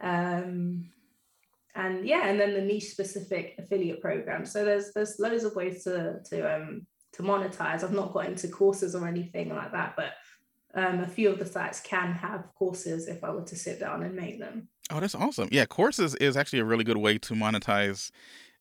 Um, 0.00 0.90
and 1.74 2.06
yeah, 2.06 2.26
and 2.28 2.40
then 2.40 2.54
the 2.54 2.62
niche 2.62 2.90
specific 2.90 3.54
affiliate 3.58 4.00
program. 4.00 4.46
So 4.46 4.64
there's 4.64 4.92
there's 4.94 5.18
loads 5.18 5.44
of 5.44 5.54
ways 5.54 5.84
to 5.84 6.20
to 6.30 6.56
um, 6.56 6.86
to 7.12 7.22
monetize. 7.22 7.84
I've 7.84 7.92
not 7.92 8.12
got 8.12 8.26
into 8.26 8.48
courses 8.48 8.94
or 8.94 9.06
anything 9.06 9.54
like 9.54 9.72
that, 9.72 9.94
but 9.96 10.14
um, 10.74 11.00
a 11.00 11.06
few 11.06 11.28
of 11.30 11.38
the 11.38 11.46
sites 11.46 11.80
can 11.80 12.12
have 12.12 12.48
courses 12.58 13.06
if 13.06 13.22
I 13.22 13.30
were 13.30 13.44
to 13.44 13.56
sit 13.56 13.80
down 13.80 14.02
and 14.02 14.14
make 14.14 14.38
them. 14.38 14.68
Oh, 14.90 15.00
that's 15.00 15.14
awesome. 15.14 15.48
Yeah, 15.52 15.66
courses 15.66 16.14
is 16.16 16.36
actually 16.36 16.60
a 16.60 16.64
really 16.64 16.84
good 16.84 16.96
way 16.96 17.18
to 17.18 17.34
monetize 17.34 18.10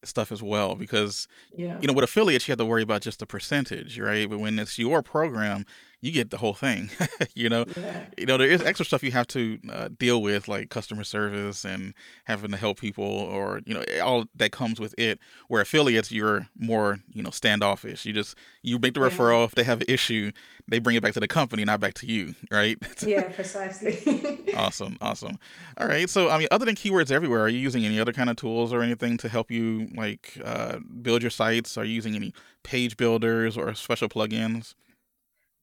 stuff 0.04 0.32
as 0.32 0.44
well 0.44 0.76
because 0.76 1.28
yeah. 1.56 1.78
you 1.82 1.88
know 1.88 1.94
with 1.94 2.04
affiliates 2.04 2.48
you 2.48 2.52
have 2.52 2.60
to 2.60 2.66
worry 2.66 2.84
about 2.84 3.02
just 3.02 3.20
the 3.20 3.26
percentage 3.26 4.00
right 4.00 4.30
but 4.30 4.40
when 4.40 4.60
it's 4.60 4.78
your 4.78 5.02
program 5.02 5.66
you 6.02 6.12
get 6.12 6.30
the 6.30 6.38
whole 6.38 6.54
thing 6.54 6.90
you 7.36 7.50
know? 7.50 7.66
Yeah. 7.76 8.06
you 8.18 8.26
know 8.26 8.38
there 8.38 8.50
is 8.50 8.62
extra 8.62 8.86
stuff 8.86 9.04
you 9.04 9.12
have 9.12 9.28
to 9.28 9.60
uh, 9.70 9.90
deal 9.98 10.22
with 10.22 10.48
like 10.48 10.70
customer 10.70 11.04
service 11.04 11.66
and 11.66 11.94
having 12.26 12.52
to 12.52 12.58
help 12.58 12.80
people 12.80 13.06
or 13.06 13.62
you 13.66 13.74
know 13.74 13.84
all 14.04 14.26
that 14.36 14.52
comes 14.52 14.80
with 14.80 14.94
it 14.98 15.20
where 15.48 15.62
affiliates 15.62 16.12
you're 16.12 16.48
more 16.58 17.00
you 17.14 17.24
know 17.24 17.30
standoffish. 17.30 18.06
You 18.06 18.14
just 18.14 18.36
you 18.62 18.80
make 18.80 18.94
the 18.94 19.02
yeah. 19.02 19.10
referral 19.10 19.46
if 19.46 19.56
they 19.56 19.64
have 19.64 19.82
an 19.82 19.88
issue 19.88 20.32
they 20.70 20.80
bring 20.80 20.96
it 20.96 21.04
back 21.04 21.14
to 21.14 21.20
the 21.20 21.28
company 21.28 21.64
not 21.66 21.80
back 21.80 21.94
to 21.96 22.06
you 22.06 22.36
right? 22.52 22.78
Yeah 23.06 23.24
precisely. 23.24 24.44
Awesome 24.56 24.98
awesome. 25.02 25.38
All 25.78 25.88
right 25.88 26.10
so 26.10 26.30
i 26.30 26.38
mean 26.38 26.48
other 26.52 26.66
than 26.66 26.76
keywords 26.76 27.12
everywhere 27.12 27.42
are 27.42 27.50
you 27.50 27.60
using 27.60 27.86
any 27.86 28.00
other 28.00 28.14
kind 28.14 28.30
of 28.30 28.36
tools 28.36 28.74
or 28.74 28.82
anything 28.82 29.18
to 29.18 29.30
help 29.30 29.52
you 29.52 29.88
like 29.96 30.40
uh, 30.44 30.80
build 31.02 31.22
your 31.22 31.32
sites? 31.32 31.78
Are 31.78 31.86
you 31.86 31.94
using 31.94 32.16
any 32.16 32.34
page 32.64 32.98
builders 32.98 33.58
or 33.58 33.74
special 33.74 34.10
plugins 34.10 34.74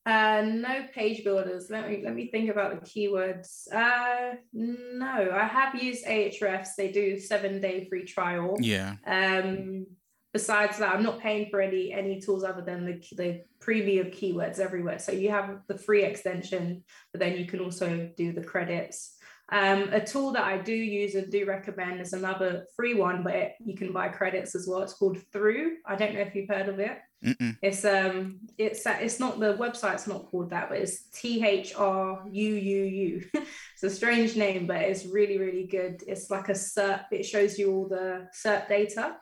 uh, 0.07 0.43
no 0.45 0.87
page 0.93 1.25
builders. 1.25 1.69
Let 1.71 1.89
me 1.89 2.03
let 2.05 2.15
me 2.15 2.31
think 2.31 2.51
about 2.51 2.79
the 2.79 2.87
keywords. 2.87 3.73
Uh, 3.73 4.37
no, 4.53 5.31
I 5.33 5.45
have 5.45 5.83
used 5.83 6.05
Ahrefs. 6.05 6.75
They 6.77 6.93
do 6.93 7.19
seven 7.19 7.61
day 7.61 7.87
free 7.89 8.05
trial. 8.05 8.57
Yeah. 8.61 8.97
Um, 9.07 9.87
besides 10.33 10.79
that, 10.79 10.95
I'm 10.95 11.03
not 11.03 11.21
paying 11.21 11.49
for 11.51 11.63
any 11.63 11.93
any 11.93 12.21
tools 12.21 12.45
other 12.45 12.63
than 12.63 12.85
the 12.85 13.03
the 13.17 13.43
preview 13.65 14.01
of 14.01 14.09
keywords 14.09 14.59
everywhere. 14.59 14.99
So 14.99 15.13
you 15.13 15.31
have 15.31 15.61
the 15.69 15.79
free 15.79 16.05
extension, 16.05 16.85
but 17.13 17.21
then 17.21 17.39
you 17.39 17.47
can 17.47 17.61
also 17.61 18.11
do 18.17 18.33
the 18.33 18.45
credits. 18.45 19.17
Um, 19.51 19.91
a 19.93 20.05
tool 20.05 20.33
that 20.33 20.45
I 20.45 20.59
do 20.59 20.75
use 20.75 21.15
and 21.15 21.31
do 21.31 21.45
recommend 21.45 22.01
is 22.01 22.15
another 22.15 22.67
free 22.77 22.95
one, 22.95 23.23
but 23.23 23.35
it, 23.35 23.53
you 23.65 23.77
can 23.77 23.93
buy 23.93 24.09
credits 24.09 24.55
as 24.55 24.67
well. 24.67 24.81
It's 24.81 24.95
called 24.95 25.19
Thruuu. 25.35 25.75
I 25.87 25.97
don't 25.97 26.15
know 26.15 26.21
if 26.21 26.35
you've 26.35 26.49
heard 26.49 26.69
of 26.69 26.79
it. 26.79 26.99
Mm-mm. 27.25 27.57
It's 27.63 27.85
um, 27.85 28.41
it's 28.59 28.85
it's 28.87 29.19
not 29.19 29.41
the 29.41 29.55
website's 29.55 30.07
not 30.07 30.27
called 30.27 30.51
that, 30.51 30.69
but 30.69 30.79
it's 30.79 31.09
T 31.09 31.45
H 31.45 31.75
R 31.75 32.25
U 32.31 32.55
U 32.55 32.85
U. 32.85 33.25
It's 33.75 33.83
a 33.83 33.91
strange 33.91 34.37
name, 34.37 34.67
but 34.67 34.83
it's 34.83 35.05
really 35.07 35.39
really 35.39 35.67
good. 35.67 36.03
It's 36.07 36.31
like 36.31 36.49
a 36.49 36.53
SERP. 36.53 37.07
It 37.11 37.25
shows 37.25 37.59
you 37.59 37.73
all 37.73 37.89
the 37.89 38.29
SERP 38.33 38.69
data, 38.69 39.17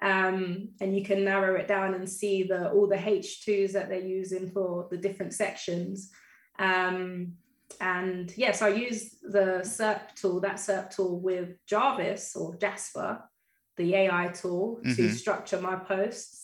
um, 0.00 0.70
and 0.80 0.96
you 0.96 1.04
can 1.04 1.24
narrow 1.24 1.56
it 1.56 1.68
down 1.68 1.94
and 1.94 2.08
see 2.08 2.44
the 2.44 2.70
all 2.70 2.86
the 2.86 2.96
H2s 2.96 3.72
that 3.72 3.88
they're 3.88 4.00
using 4.00 4.50
for 4.50 4.88
the 4.90 4.96
different 4.96 5.34
sections. 5.34 6.10
Um, 6.58 7.34
and 7.80 8.32
yes, 8.36 8.38
yeah, 8.38 8.52
so 8.52 8.66
I 8.66 8.68
use 8.70 9.16
the 9.22 9.62
SERP 9.64 10.14
tool, 10.14 10.40
that 10.40 10.56
SERP 10.56 10.94
tool 10.94 11.20
with 11.20 11.56
Jarvis 11.66 12.36
or 12.36 12.56
Jasper, 12.56 13.22
the 13.76 13.94
AI 13.94 14.28
tool, 14.28 14.80
mm-hmm. 14.84 14.94
to 14.94 15.12
structure 15.12 15.60
my 15.60 15.76
posts. 15.76 16.43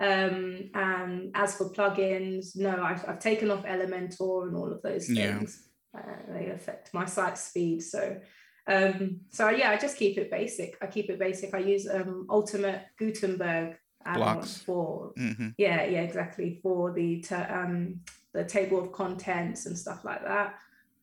Um, 0.00 0.70
and 0.74 1.30
as 1.34 1.56
for 1.56 1.70
plugins, 1.70 2.56
no, 2.56 2.82
I've, 2.82 3.06
I've, 3.06 3.18
taken 3.18 3.50
off 3.50 3.64
Elementor 3.64 4.48
and 4.48 4.56
all 4.56 4.72
of 4.72 4.80
those 4.80 5.06
things. 5.06 5.68
Yeah. 5.94 6.00
Uh, 6.00 6.32
they 6.32 6.46
affect 6.46 6.94
my 6.94 7.04
site 7.04 7.36
speed. 7.36 7.82
So, 7.82 8.18
um, 8.66 9.20
so 9.28 9.50
yeah, 9.50 9.70
I 9.70 9.76
just 9.76 9.98
keep 9.98 10.16
it 10.16 10.30
basic. 10.30 10.78
I 10.80 10.86
keep 10.86 11.10
it 11.10 11.18
basic. 11.18 11.54
I 11.54 11.58
use 11.58 11.86
um, 11.86 12.26
Ultimate 12.30 12.82
Gutenberg 12.98 13.76
blocks 14.14 14.56
for 14.56 15.12
mm-hmm. 15.18 15.48
yeah, 15.58 15.84
yeah, 15.84 16.00
exactly 16.00 16.58
for 16.62 16.92
the 16.92 17.22
um, 17.50 18.00
the 18.32 18.44
table 18.44 18.82
of 18.82 18.92
contents 18.92 19.66
and 19.66 19.76
stuff 19.76 20.04
like 20.04 20.22
that 20.24 20.54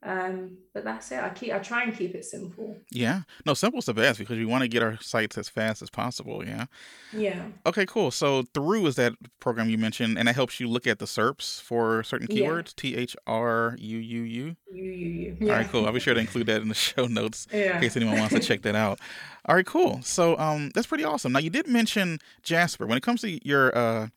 um 0.03 0.57
but 0.73 0.83
that's 0.83 1.11
it. 1.11 1.23
I 1.23 1.29
keep 1.29 1.53
i 1.53 1.59
try 1.59 1.83
and 1.83 1.95
keep 1.95 2.13
it 2.13 2.23
simple. 2.23 2.77
Yeah. 2.91 3.21
No 3.45 3.53
simple's 3.53 3.85
the 3.85 3.93
best 3.93 4.19
because 4.19 4.37
we 4.37 4.45
want 4.45 4.61
to 4.61 4.67
get 4.67 4.83
our 4.83 4.97
sites 5.01 5.37
as 5.37 5.49
fast 5.49 5.81
as 5.81 5.89
possible 5.89 6.45
yeah? 6.45 6.65
Yeah. 7.11 7.47
Okay 7.65 7.85
cool. 7.85 8.11
So 8.11 8.43
Thruuu 8.43 8.87
is 8.87 8.95
that 8.95 9.13
program 9.39 9.69
you 9.69 9.77
mentioned 9.77 10.17
and 10.17 10.29
it 10.29 10.35
helps 10.35 10.59
you 10.59 10.67
look 10.67 10.85
at 10.85 10.99
the 10.99 11.05
serps 11.05 11.61
for 11.61 12.03
certain 12.03 12.27
keywords? 12.27 12.75
T-h-r-u-u-u 12.75 14.55
u-u-u 14.71 15.37
yeah. 15.39 15.51
all 15.51 15.57
right 15.57 15.69
cool. 15.69 15.85
I'll 15.85 15.93
be 15.93 15.99
sure 15.99 16.13
to 16.13 16.19
include 16.19 16.47
that 16.47 16.61
in 16.61 16.69
the 16.69 16.75
show 16.75 17.07
notes 17.07 17.47
yeah. 17.51 17.75
in 17.75 17.81
case 17.81 17.95
anyone 17.95 18.19
wants 18.19 18.33
to 18.33 18.39
check 18.39 18.61
that 18.63 18.75
out 18.75 18.99
all 19.47 19.55
right 19.55 19.65
cool 19.65 20.01
so 20.03 20.37
um 20.37 20.71
that's 20.73 20.87
pretty 20.87 21.03
awesome 21.03 21.31
now 21.31 21.39
you 21.39 21.49
did 21.49 21.67
mention 21.67 22.19
jasper 22.43 22.85
when 22.85 22.97
it 22.97 23.03
comes 23.03 23.21
to 23.21 23.47
your 23.47 23.75
uh 23.77 24.07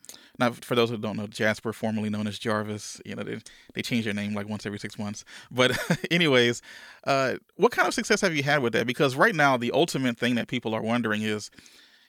now, 0.40 0.52
for 0.52 0.74
those 0.74 0.88
who 0.88 0.96
don't 0.96 1.18
know, 1.18 1.26
Jasper, 1.26 1.70
formerly 1.72 2.08
known 2.08 2.26
as 2.26 2.38
Jarvis, 2.38 2.98
you 3.04 3.14
know, 3.14 3.22
they, 3.22 3.38
they 3.74 3.82
change 3.82 4.06
their 4.06 4.14
name 4.14 4.34
like 4.34 4.48
once 4.48 4.64
every 4.64 4.78
six 4.78 4.98
months. 4.98 5.22
But, 5.50 5.78
anyways, 6.10 6.62
uh, 7.06 7.34
what 7.56 7.72
kind 7.72 7.86
of 7.86 7.92
success 7.92 8.22
have 8.22 8.34
you 8.34 8.42
had 8.42 8.62
with 8.62 8.72
that? 8.72 8.86
Because 8.86 9.14
right 9.14 9.34
now, 9.34 9.58
the 9.58 9.70
ultimate 9.70 10.16
thing 10.16 10.36
that 10.36 10.48
people 10.48 10.74
are 10.74 10.80
wondering 10.80 11.20
is 11.20 11.50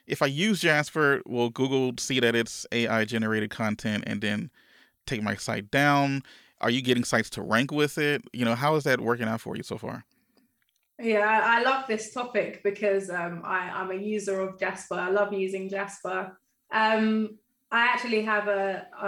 if 0.08 0.22
I 0.22 0.28
use 0.28 0.62
Jasper, 0.62 1.22
will 1.26 1.50
Google 1.50 1.92
see 2.00 2.22
that 2.22 2.34
it's 2.34 2.66
AI 2.72 3.04
generated 3.04 3.50
content 3.50 4.06
and 4.08 4.22
then 4.22 4.50
take 5.06 5.22
my 5.22 5.36
site 5.36 5.70
down? 5.70 6.24
Are 6.62 6.70
you 6.70 6.82
getting 6.82 7.04
sites 7.04 7.30
to 7.32 7.42
rank 7.42 7.72
with 7.72 7.98
it? 7.98 8.24
You 8.32 8.46
know, 8.46 8.56
how 8.56 8.76
is 8.76 8.86
that 8.86 9.02
working 9.02 9.28
out 9.28 9.42
for 9.42 9.58
you 9.58 9.64
so 9.64 9.78
far? 9.78 10.06
Yeah, 11.02 11.42
I 11.44 11.64
love 11.64 11.86
this 11.88 12.14
topic 12.14 12.64
because 12.64 13.10
um, 13.10 13.42
I, 13.44 13.82
am 13.82 13.92
a 13.92 13.96
user 13.96 14.40
of 14.40 14.60
Jasper. 14.60 14.96
I 14.96 15.10
love 15.10 15.34
using 15.34 15.70
Jasper. 15.70 16.38
Um, 16.72 17.38
I 17.72 17.86
actually 17.86 18.22
have 18.24 18.48
a, 18.48 18.86
a 19.02 19.08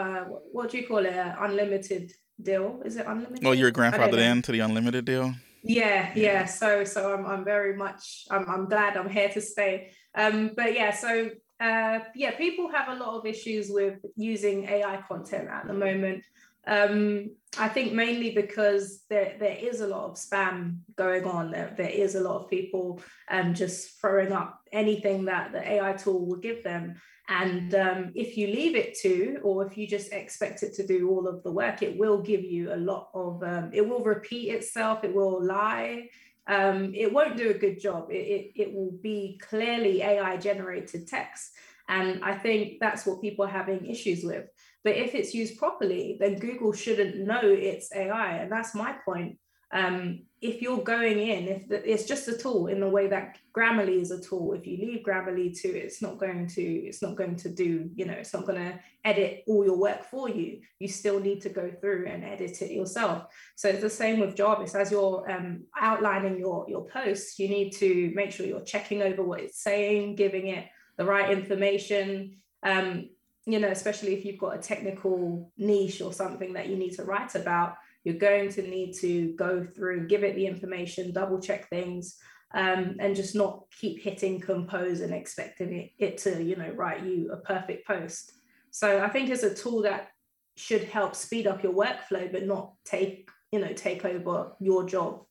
what 0.51 0.71
do 0.71 0.77
you 0.77 0.87
call 0.87 1.05
it? 1.05 1.13
Unlimited 1.15 2.13
deal. 2.41 2.81
Is 2.85 2.95
it 2.97 3.05
unlimited? 3.05 3.43
Well, 3.43 3.53
you're 3.53 3.69
a 3.69 3.73
grandfathered 3.73 4.17
in 4.17 4.41
to 4.43 4.51
the 4.51 4.61
unlimited 4.61 5.05
deal. 5.05 5.33
Yeah, 5.63 6.11
yeah. 6.15 6.45
So, 6.45 6.83
so 6.83 7.13
I'm, 7.13 7.25
I'm 7.25 7.45
very 7.45 7.75
much, 7.75 8.25
I'm, 8.29 8.49
I'm 8.49 8.65
glad 8.67 8.97
I'm 8.97 9.09
here 9.09 9.29
to 9.29 9.41
stay. 9.41 9.91
Um, 10.15 10.51
but 10.55 10.73
yeah, 10.73 10.91
so 10.91 11.29
uh, 11.59 11.99
yeah, 12.15 12.31
people 12.31 12.69
have 12.69 12.89
a 12.89 12.95
lot 12.95 13.17
of 13.17 13.25
issues 13.25 13.69
with 13.69 13.99
using 14.15 14.65
AI 14.65 15.01
content 15.07 15.47
at 15.47 15.67
the 15.67 15.73
moment. 15.73 16.25
Um, 16.65 17.31
I 17.59 17.67
think 17.67 17.93
mainly 17.93 18.33
because 18.33 19.03
there, 19.09 19.35
there 19.39 19.57
is 19.59 19.81
a 19.81 19.87
lot 19.87 20.09
of 20.09 20.15
spam 20.15 20.79
going 20.95 21.25
on. 21.25 21.51
There, 21.51 21.73
there 21.75 21.89
is 21.89 22.15
a 22.15 22.21
lot 22.21 22.41
of 22.41 22.49
people 22.49 23.01
um, 23.29 23.53
just 23.53 23.99
throwing 23.99 24.31
up 24.31 24.61
anything 24.71 25.25
that 25.25 25.51
the 25.51 25.71
AI 25.73 25.93
tool 25.93 26.25
will 26.25 26.37
give 26.37 26.63
them. 26.63 26.95
And 27.29 27.73
um, 27.75 28.11
if 28.15 28.37
you 28.37 28.47
leave 28.47 28.75
it 28.75 28.97
to, 28.99 29.39
or 29.43 29.65
if 29.65 29.77
you 29.77 29.87
just 29.87 30.11
expect 30.11 30.63
it 30.63 30.73
to 30.75 30.85
do 30.85 31.09
all 31.09 31.27
of 31.27 31.43
the 31.43 31.51
work, 31.51 31.81
it 31.81 31.97
will 31.97 32.21
give 32.21 32.43
you 32.43 32.73
a 32.73 32.75
lot 32.75 33.09
of, 33.13 33.41
um, 33.43 33.69
it 33.73 33.87
will 33.87 34.03
repeat 34.03 34.49
itself, 34.49 35.03
it 35.03 35.13
will 35.13 35.43
lie, 35.43 36.09
um, 36.47 36.93
it 36.93 37.11
won't 37.11 37.37
do 37.37 37.49
a 37.49 37.53
good 37.53 37.79
job. 37.79 38.09
It, 38.09 38.15
it, 38.15 38.51
it 38.55 38.73
will 38.73 38.91
be 39.01 39.39
clearly 39.41 40.01
AI 40.01 40.37
generated 40.37 41.07
text. 41.07 41.51
And 41.89 42.23
I 42.23 42.37
think 42.37 42.79
that's 42.79 43.05
what 43.05 43.21
people 43.21 43.45
are 43.45 43.49
having 43.49 43.85
issues 43.85 44.23
with. 44.23 44.45
But 44.83 44.95
if 44.95 45.15
it's 45.15 45.33
used 45.33 45.57
properly, 45.57 46.17
then 46.19 46.39
Google 46.39 46.73
shouldn't 46.73 47.17
know 47.17 47.41
it's 47.43 47.93
AI. 47.93 48.37
And 48.37 48.51
that's 48.51 48.75
my 48.75 48.93
point 49.05 49.37
um, 49.73 50.21
if 50.39 50.61
you're 50.61 50.83
going 50.83 51.19
in, 51.19 51.47
if 51.47 51.67
the, 51.67 51.91
it's 51.91 52.05
just 52.05 52.27
a 52.27 52.37
tool 52.37 52.67
in 52.67 52.79
the 52.79 52.87
way 52.87 53.07
that 53.07 53.39
Grammarly 53.57 54.01
is 54.01 54.11
a 54.11 54.21
tool, 54.21 54.53
if 54.53 54.67
you 54.67 54.77
leave 54.77 55.03
Grammarly 55.03 55.59
to, 55.61 55.67
it's 55.67 56.01
not 56.01 56.19
going 56.19 56.47
to, 56.47 56.61
it's 56.61 57.01
not 57.01 57.15
going 57.15 57.35
to 57.37 57.49
do, 57.49 57.89
you 57.95 58.05
know, 58.05 58.13
it's 58.13 58.33
not 58.33 58.45
going 58.45 58.63
to 58.63 58.79
edit 59.03 59.43
all 59.47 59.65
your 59.65 59.77
work 59.77 60.03
for 60.03 60.29
you. 60.29 60.59
You 60.79 60.87
still 60.87 61.19
need 61.19 61.41
to 61.41 61.49
go 61.49 61.71
through 61.71 62.05
and 62.07 62.23
edit 62.23 62.61
it 62.61 62.71
yourself. 62.71 63.33
So 63.55 63.69
it's 63.69 63.81
the 63.81 63.89
same 63.89 64.19
with 64.19 64.35
Jarvis. 64.35 64.75
As 64.75 64.91
you're 64.91 65.29
um, 65.31 65.63
outlining 65.79 66.37
your 66.37 66.65
your 66.69 66.85
posts, 66.85 67.39
you 67.39 67.49
need 67.49 67.71
to 67.77 68.11
make 68.13 68.31
sure 68.31 68.45
you're 68.45 68.61
checking 68.61 69.01
over 69.01 69.23
what 69.23 69.39
it's 69.39 69.63
saying, 69.63 70.17
giving 70.17 70.47
it 70.47 70.67
the 70.97 71.05
right 71.05 71.31
information. 71.31 72.37
Um, 72.63 73.09
you 73.45 73.59
know, 73.59 73.69
especially 73.69 74.13
if 74.13 74.23
you've 74.23 74.39
got 74.39 74.55
a 74.55 74.61
technical 74.61 75.51
niche 75.57 76.01
or 76.01 76.13
something 76.13 76.53
that 76.53 76.69
you 76.69 76.77
need 76.77 76.91
to 76.91 77.03
write 77.03 77.35
about 77.35 77.75
you're 78.03 78.15
going 78.15 78.49
to 78.49 78.61
need 78.63 78.93
to 78.93 79.33
go 79.33 79.63
through, 79.63 80.07
give 80.07 80.23
it 80.23 80.35
the 80.35 80.45
information, 80.45 81.13
double 81.13 81.39
check 81.39 81.69
things, 81.69 82.17
um, 82.53 82.97
and 82.99 83.15
just 83.15 83.35
not 83.35 83.63
keep 83.79 84.01
hitting 84.01 84.39
compose 84.39 84.99
and 84.99 85.13
expecting 85.13 85.73
it, 85.73 85.91
it 85.97 86.17
to, 86.19 86.43
you 86.43 86.55
know, 86.55 86.69
write 86.71 87.03
you 87.03 87.31
a 87.31 87.37
perfect 87.37 87.87
post. 87.87 88.33
So 88.71 89.01
I 89.03 89.09
think 89.09 89.29
it's 89.29 89.43
a 89.43 89.53
tool 89.53 89.83
that 89.83 90.09
should 90.55 90.83
help 90.83 91.15
speed 91.15 91.47
up 91.47 91.63
your 91.63 91.73
workflow, 91.73 92.31
but 92.31 92.45
not 92.45 92.73
take, 92.83 93.29
you 93.51 93.59
know, 93.59 93.73
take 93.73 94.05
over 94.05 94.51
your 94.59 94.85
job. 94.85 95.23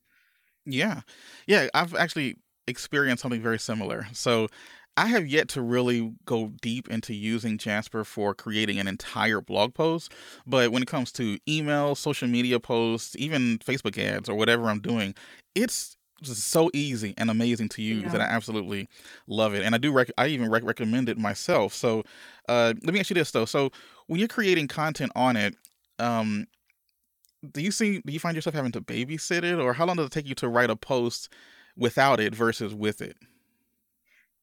Yeah. 0.65 1.03
Yeah. 1.47 1.69
I've 1.75 1.95
actually 1.95 2.39
experienced 2.67 3.23
something 3.23 3.43
very 3.43 3.59
similar. 3.59 4.07
So 4.13 4.49
I 4.97 5.07
have 5.07 5.27
yet 5.27 5.49
to 5.51 5.63
really 5.63 6.13
go 6.27 6.53
deep 6.61 6.89
into 6.89 7.15
using 7.15 7.57
Jasper 7.57 8.05
for 8.05 8.35
creating 8.35 8.79
an 8.79 8.87
entire 8.87 9.41
blog 9.41 9.75
post. 9.75 10.13
But 10.47 10.71
when 10.71 10.83
it 10.83 10.89
comes 10.89 11.11
to 11.13 11.39
emails, 11.49 11.97
social 11.97 12.29
media 12.29 12.61
posts, 12.61 13.17
even 13.19 13.59
Facebook 13.59 13.97
ads 13.97 14.29
or 14.29 14.35
whatever 14.35 14.69
I'm 14.69 14.81
doing, 14.81 15.15
it's 15.55 15.97
just 16.23 16.49
so 16.49 16.71
easy 16.73 17.15
and 17.17 17.31
amazing 17.31 17.69
to 17.71 17.83
use, 17.83 18.05
yeah. 18.05 18.13
and 18.13 18.23
I 18.23 18.27
absolutely 18.27 18.89
love 19.27 19.55
it. 19.55 19.65
And 19.65 19.75
I 19.75 19.79
do 19.79 19.93
rec- 19.93 20.13
I 20.19 20.29
even 20.29 20.51
rec- 20.51 20.65
recommend 20.65 21.09
it 21.09 21.19
myself. 21.19 21.75
So 21.75 22.05
uh, 22.49 22.75
let 22.85 22.95
me 22.95 23.01
ask 23.01 23.11
you 23.11 23.15
this 23.15 23.31
though: 23.31 23.45
so 23.45 23.71
when 24.07 24.19
you're 24.19 24.29
creating 24.29 24.69
content 24.69 25.13
on 25.17 25.37
it, 25.37 25.57
um, 25.99 26.47
do 27.51 27.61
you 27.61 27.71
see 27.71 28.01
do 28.07 28.13
you 28.13 28.21
find 28.21 28.37
yourself 28.37 28.55
having 28.55 28.73
to 28.73 28.81
babysit 28.81 29.43
it, 29.43 29.59
or 29.59 29.73
how 29.73 29.87
long 29.87 29.97
does 29.97 30.07
it 30.07 30.13
take 30.13 30.29
you 30.29 30.35
to 30.37 30.49
write 30.49 30.71
a 30.71 30.77
post 30.77 31.29
without 31.77 32.21
it 32.21 32.35
versus 32.35 32.75
with 32.75 33.03
it? 33.03 33.17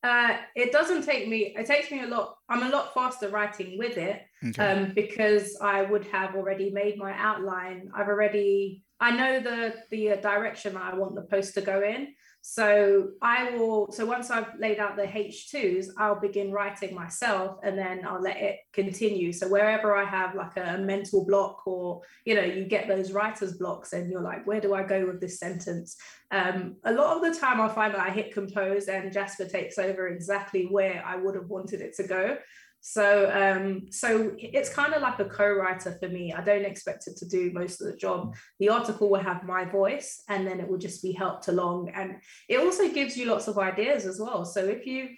Uh, 0.01 0.37
it 0.55 0.71
doesn't 0.71 1.03
take 1.03 1.27
me. 1.27 1.53
It 1.57 1.65
takes 1.65 1.91
me 1.91 2.03
a 2.03 2.07
lot. 2.07 2.37
I'm 2.47 2.63
a 2.63 2.69
lot 2.69 2.93
faster 2.93 3.29
writing 3.29 3.77
with 3.77 3.97
it 3.97 4.21
okay. 4.45 4.63
um, 4.63 4.93
because 4.93 5.57
I 5.61 5.81
would 5.81 6.05
have 6.07 6.35
already 6.35 6.71
made 6.71 6.97
my 6.97 7.13
outline. 7.17 7.89
I've 7.93 8.07
already. 8.07 8.83
I 8.99 9.11
know 9.11 9.39
the 9.39 9.75
the 9.89 10.17
direction 10.21 10.73
that 10.73 10.93
I 10.93 10.97
want 10.97 11.15
the 11.15 11.23
post 11.23 11.53
to 11.55 11.61
go 11.61 11.81
in. 11.81 12.09
So 12.41 13.09
I 13.21 13.51
will, 13.51 13.91
so 13.91 14.05
once 14.05 14.31
I've 14.31 14.47
laid 14.59 14.79
out 14.79 14.95
the 14.95 15.03
H2s, 15.03 15.87
I'll 15.97 16.19
begin 16.19 16.51
writing 16.51 16.95
myself 16.95 17.57
and 17.63 17.77
then 17.77 18.05
I'll 18.07 18.21
let 18.21 18.37
it 18.37 18.59
continue. 18.71 19.33
So 19.33 19.49
wherever 19.49 19.95
I 19.95 20.05
have 20.05 20.35
like 20.35 20.55
a 20.55 20.77
mental 20.77 21.25
block 21.25 21.67
or, 21.67 22.01
you 22.23 22.35
know, 22.35 22.43
you 22.43 22.63
get 22.63 22.87
those 22.87 23.11
writer's 23.11 23.57
blocks 23.57 23.91
and 23.91 24.09
you're 24.09 24.21
like, 24.21 24.47
where 24.47 24.61
do 24.61 24.73
I 24.73 24.83
go 24.83 25.05
with 25.05 25.19
this 25.19 25.37
sentence? 25.37 25.97
Um, 26.31 26.77
a 26.85 26.93
lot 26.93 27.17
of 27.17 27.33
the 27.33 27.37
time 27.37 27.59
I 27.59 27.67
find 27.67 27.93
that 27.93 28.07
I 28.07 28.09
hit 28.09 28.33
compose 28.33 28.87
and 28.87 29.11
Jasper 29.11 29.45
takes 29.45 29.77
over 29.77 30.07
exactly 30.07 30.65
where 30.65 31.03
I 31.05 31.17
would 31.17 31.35
have 31.35 31.49
wanted 31.49 31.81
it 31.81 31.93
to 31.97 32.03
go. 32.03 32.37
So 32.81 33.29
um, 33.33 33.91
so 33.91 34.33
it's 34.37 34.69
kind 34.69 34.93
of 34.93 35.01
like 35.01 35.19
a 35.19 35.25
co-writer 35.25 35.97
for 35.99 36.07
me. 36.07 36.33
I 36.33 36.41
don't 36.41 36.65
expect 36.65 37.07
it 37.07 37.17
to 37.17 37.27
do 37.27 37.51
most 37.51 37.81
of 37.81 37.87
the 37.87 37.97
job. 37.97 38.35
The 38.59 38.69
article 38.69 39.09
will 39.09 39.19
have 39.19 39.43
my 39.43 39.65
voice 39.65 40.23
and 40.29 40.47
then 40.47 40.59
it 40.59 40.67
will 40.67 40.77
just 40.77 41.03
be 41.03 41.11
helped 41.11 41.49
along. 41.49 41.91
And 41.93 42.17
it 42.47 42.59
also 42.59 42.89
gives 42.89 43.17
you 43.17 43.25
lots 43.25 43.47
of 43.47 43.57
ideas 43.57 44.05
as 44.05 44.19
well. 44.19 44.45
So 44.45 44.63
if 44.65 44.85
you 44.85 45.09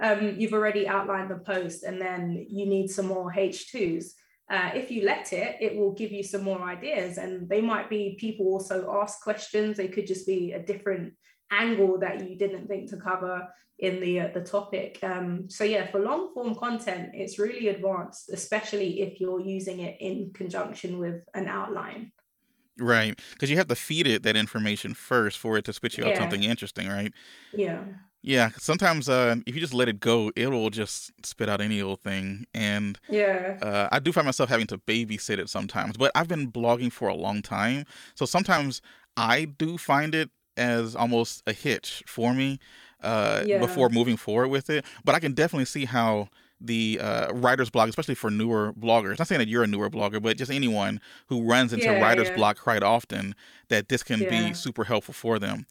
um, 0.00 0.36
you've 0.38 0.52
already 0.52 0.86
outlined 0.86 1.30
the 1.30 1.38
post 1.38 1.82
and 1.82 2.00
then 2.00 2.46
you 2.48 2.66
need 2.66 2.88
some 2.88 3.06
more 3.06 3.32
H2s, 3.32 4.12
uh, 4.50 4.70
if 4.74 4.90
you 4.90 5.04
let 5.04 5.32
it, 5.32 5.56
it 5.60 5.76
will 5.76 5.92
give 5.92 6.12
you 6.12 6.22
some 6.22 6.42
more 6.42 6.62
ideas. 6.62 7.18
And 7.18 7.48
they 7.48 7.60
might 7.60 7.90
be 7.90 8.16
people 8.18 8.46
also 8.46 9.00
ask 9.02 9.22
questions. 9.22 9.76
They 9.76 9.88
could 9.88 10.06
just 10.06 10.26
be 10.26 10.52
a 10.52 10.62
different 10.62 11.14
angle 11.50 11.98
that 11.98 12.28
you 12.28 12.36
didn't 12.36 12.66
think 12.68 12.90
to 12.90 12.96
cover 12.96 13.48
in 13.78 14.00
the 14.00 14.20
uh, 14.20 14.28
the 14.34 14.40
topic. 14.42 14.98
Um, 15.02 15.48
so 15.48 15.64
yeah, 15.64 15.90
for 15.90 16.00
long 16.00 16.32
form 16.34 16.54
content, 16.56 17.10
it's 17.14 17.38
really 17.38 17.68
advanced, 17.68 18.30
especially 18.30 19.00
if 19.02 19.20
you're 19.20 19.40
using 19.40 19.80
it 19.80 19.96
in 20.00 20.32
conjunction 20.34 20.98
with 20.98 21.22
an 21.34 21.46
outline. 21.48 22.12
Right, 22.80 23.18
because 23.32 23.50
you 23.50 23.56
have 23.56 23.66
to 23.68 23.74
feed 23.74 24.06
it 24.06 24.22
that 24.22 24.36
information 24.36 24.94
first 24.94 25.36
for 25.38 25.56
it 25.58 25.64
to 25.64 25.72
spit 25.72 25.98
you 25.98 26.04
out 26.04 26.16
something 26.16 26.44
interesting, 26.44 26.86
right? 26.88 27.12
Yeah. 27.52 27.84
Yeah, 28.22 28.50
sometimes 28.58 29.08
uh, 29.08 29.36
if 29.46 29.54
you 29.54 29.60
just 29.60 29.74
let 29.74 29.88
it 29.88 30.00
go, 30.00 30.32
it 30.36 30.48
will 30.48 30.70
just 30.70 31.12
spit 31.24 31.48
out 31.48 31.60
any 31.60 31.80
old 31.80 32.00
thing. 32.02 32.46
And 32.52 32.98
yeah, 33.08 33.58
uh, 33.62 33.88
I 33.92 34.00
do 34.00 34.12
find 34.12 34.26
myself 34.26 34.50
having 34.50 34.66
to 34.68 34.78
babysit 34.78 35.38
it 35.38 35.48
sometimes. 35.50 35.96
But 35.96 36.12
I've 36.14 36.28
been 36.28 36.50
blogging 36.52 36.92
for 36.92 37.08
a 37.08 37.14
long 37.14 37.42
time, 37.42 37.84
so 38.14 38.26
sometimes 38.26 38.82
I 39.16 39.46
do 39.46 39.78
find 39.78 40.14
it 40.14 40.30
as 40.58 40.94
almost 40.94 41.42
a 41.46 41.52
hitch 41.52 42.02
for 42.06 42.34
me 42.34 42.58
uh, 43.02 43.42
yeah. 43.46 43.58
before 43.58 43.88
moving 43.88 44.16
forward 44.16 44.48
with 44.48 44.68
it. 44.70 44.84
But 45.04 45.14
I 45.14 45.20
can 45.20 45.32
definitely 45.32 45.66
see 45.66 45.84
how 45.84 46.28
the 46.60 46.98
uh, 47.00 47.32
writer's 47.32 47.70
block, 47.70 47.88
especially 47.88 48.16
for 48.16 48.30
newer 48.30 48.72
bloggers, 48.72 49.18
not 49.18 49.28
saying 49.28 49.38
that 49.38 49.48
you're 49.48 49.62
a 49.62 49.66
newer 49.66 49.88
blogger, 49.88 50.20
but 50.20 50.36
just 50.36 50.50
anyone 50.50 51.00
who 51.26 51.42
runs 51.42 51.72
into 51.72 51.86
yeah, 51.86 52.00
writer's 52.00 52.28
yeah. 52.28 52.36
block 52.36 52.58
quite 52.60 52.82
often, 52.82 53.34
that 53.68 53.88
this 53.88 54.02
can 54.02 54.20
be 54.28 54.52
super 54.54 54.84
helpful 54.84 55.14
for 55.14 55.38
them. 55.38 55.66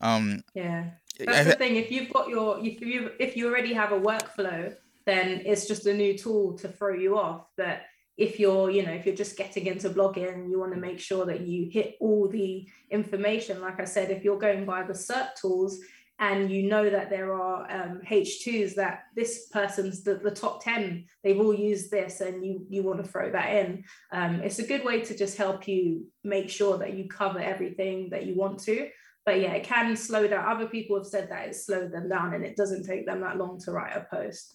Um, 0.00 0.44
yeah, 0.54 0.84
that's 1.18 1.48
the 1.48 1.56
thing. 1.56 1.76
If 1.76 1.90
you've 1.90 2.12
got 2.12 2.28
your, 2.28 2.64
if 2.64 2.80
you 2.80 3.10
if 3.18 3.36
you 3.36 3.48
already 3.48 3.72
have 3.72 3.90
a 3.90 3.98
workflow, 3.98 4.74
then 5.06 5.42
it's 5.44 5.66
just 5.66 5.86
a 5.86 5.94
new 5.94 6.16
tool 6.16 6.56
to 6.58 6.68
throw 6.68 6.94
you 6.94 7.18
off. 7.18 7.46
But 7.56 7.80
if 8.18 8.40
you're 8.40 8.68
you 8.68 8.84
know 8.84 8.92
if 8.92 9.06
you're 9.06 9.14
just 9.14 9.36
getting 9.36 9.66
into 9.66 9.88
blogging 9.88 10.50
you 10.50 10.58
want 10.58 10.74
to 10.74 10.80
make 10.80 10.98
sure 10.98 11.24
that 11.24 11.42
you 11.42 11.70
hit 11.70 11.96
all 12.00 12.28
the 12.28 12.68
information. 12.90 13.62
Like 13.62 13.80
i 13.80 13.84
said 13.84 14.10
if 14.10 14.24
you're 14.24 14.38
going 14.38 14.66
by 14.66 14.82
the 14.82 14.92
SERP 14.92 15.34
tools 15.40 15.78
and 16.18 16.50
you 16.50 16.64
know 16.64 16.90
that 16.90 17.10
there 17.10 17.32
are 17.32 17.70
um, 17.70 18.00
h2s 18.10 18.74
that 18.74 19.04
this 19.14 19.46
person's 19.52 20.02
the, 20.02 20.16
the 20.16 20.32
top 20.32 20.64
10 20.64 21.04
they've 21.22 21.38
all 21.38 21.54
used 21.54 21.92
this 21.92 22.20
and 22.20 22.44
you 22.44 22.66
you 22.68 22.82
want 22.82 23.00
to 23.02 23.08
throw 23.08 23.30
that 23.30 23.54
in 23.54 23.84
um, 24.10 24.40
it's 24.40 24.58
a 24.58 24.66
good 24.66 24.84
way 24.84 25.00
to 25.00 25.16
just 25.16 25.38
help 25.38 25.68
you 25.68 26.04
make 26.24 26.50
sure 26.50 26.76
that 26.76 26.94
you 26.94 27.08
cover 27.08 27.38
everything 27.38 28.10
that 28.10 28.26
you 28.26 28.34
want 28.34 28.58
to. 28.58 28.88
But 29.24 29.40
yeah 29.40 29.52
it 29.52 29.64
can 29.64 29.96
slow 29.96 30.26
down. 30.26 30.44
Other 30.44 30.66
people 30.66 30.96
have 30.96 31.06
said 31.06 31.30
that 31.30 31.48
it 31.48 31.54
slowed 31.54 31.92
them 31.92 32.08
down 32.08 32.34
and 32.34 32.44
it 32.44 32.56
doesn't 32.56 32.84
take 32.84 33.06
them 33.06 33.20
that 33.20 33.38
long 33.38 33.60
to 33.60 33.70
write 33.70 33.96
a 33.96 34.06
post. 34.10 34.54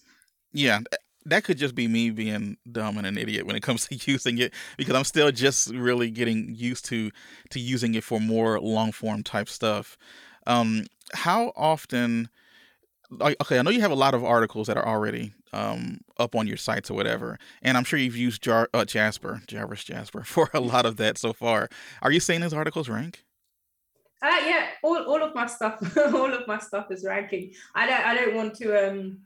Yeah 0.52 0.80
that 1.26 1.44
could 1.44 1.58
just 1.58 1.74
be 1.74 1.88
me 1.88 2.10
being 2.10 2.56
dumb 2.70 2.98
and 2.98 3.06
an 3.06 3.16
idiot 3.16 3.46
when 3.46 3.56
it 3.56 3.62
comes 3.62 3.86
to 3.88 4.10
using 4.10 4.38
it 4.38 4.52
because 4.76 4.94
I'm 4.94 5.04
still 5.04 5.30
just 5.30 5.72
really 5.72 6.10
getting 6.10 6.54
used 6.54 6.84
to 6.86 7.10
to 7.50 7.60
using 7.60 7.94
it 7.94 8.04
for 8.04 8.20
more 8.20 8.60
long 8.60 8.92
form 8.92 9.22
type 9.22 9.48
stuff. 9.48 9.96
Um, 10.46 10.86
how 11.12 11.52
often? 11.56 12.28
Okay, 13.20 13.58
I 13.58 13.62
know 13.62 13.70
you 13.70 13.82
have 13.82 13.90
a 13.90 13.96
lot 13.96 14.14
of 14.14 14.24
articles 14.24 14.66
that 14.66 14.76
are 14.76 14.86
already 14.86 15.32
um, 15.52 16.00
up 16.18 16.34
on 16.34 16.46
your 16.46 16.56
sites 16.56 16.90
or 16.90 16.94
whatever, 16.94 17.38
and 17.62 17.76
I'm 17.76 17.84
sure 17.84 17.98
you've 17.98 18.16
used 18.16 18.42
Jar- 18.42 18.70
uh, 18.74 18.84
Jasper, 18.84 19.42
Jarvis 19.46 19.84
Jasper, 19.84 20.22
for 20.24 20.50
a 20.52 20.60
lot 20.60 20.84
of 20.86 20.96
that 20.96 21.18
so 21.18 21.32
far. 21.32 21.68
Are 22.02 22.10
you 22.10 22.20
seeing 22.20 22.40
those 22.40 22.54
articles 22.54 22.88
rank? 22.88 23.24
Uh, 24.20 24.40
yeah, 24.46 24.68
all, 24.82 24.96
all 25.04 25.22
of 25.22 25.34
my 25.34 25.46
stuff, 25.46 25.96
all 26.14 26.32
of 26.32 26.46
my 26.48 26.58
stuff 26.58 26.90
is 26.90 27.04
ranking. 27.04 27.52
I 27.74 27.86
don't, 27.86 28.00
I 28.00 28.14
don't 28.14 28.34
want 28.34 28.54
to 28.56 28.88
um 28.90 29.18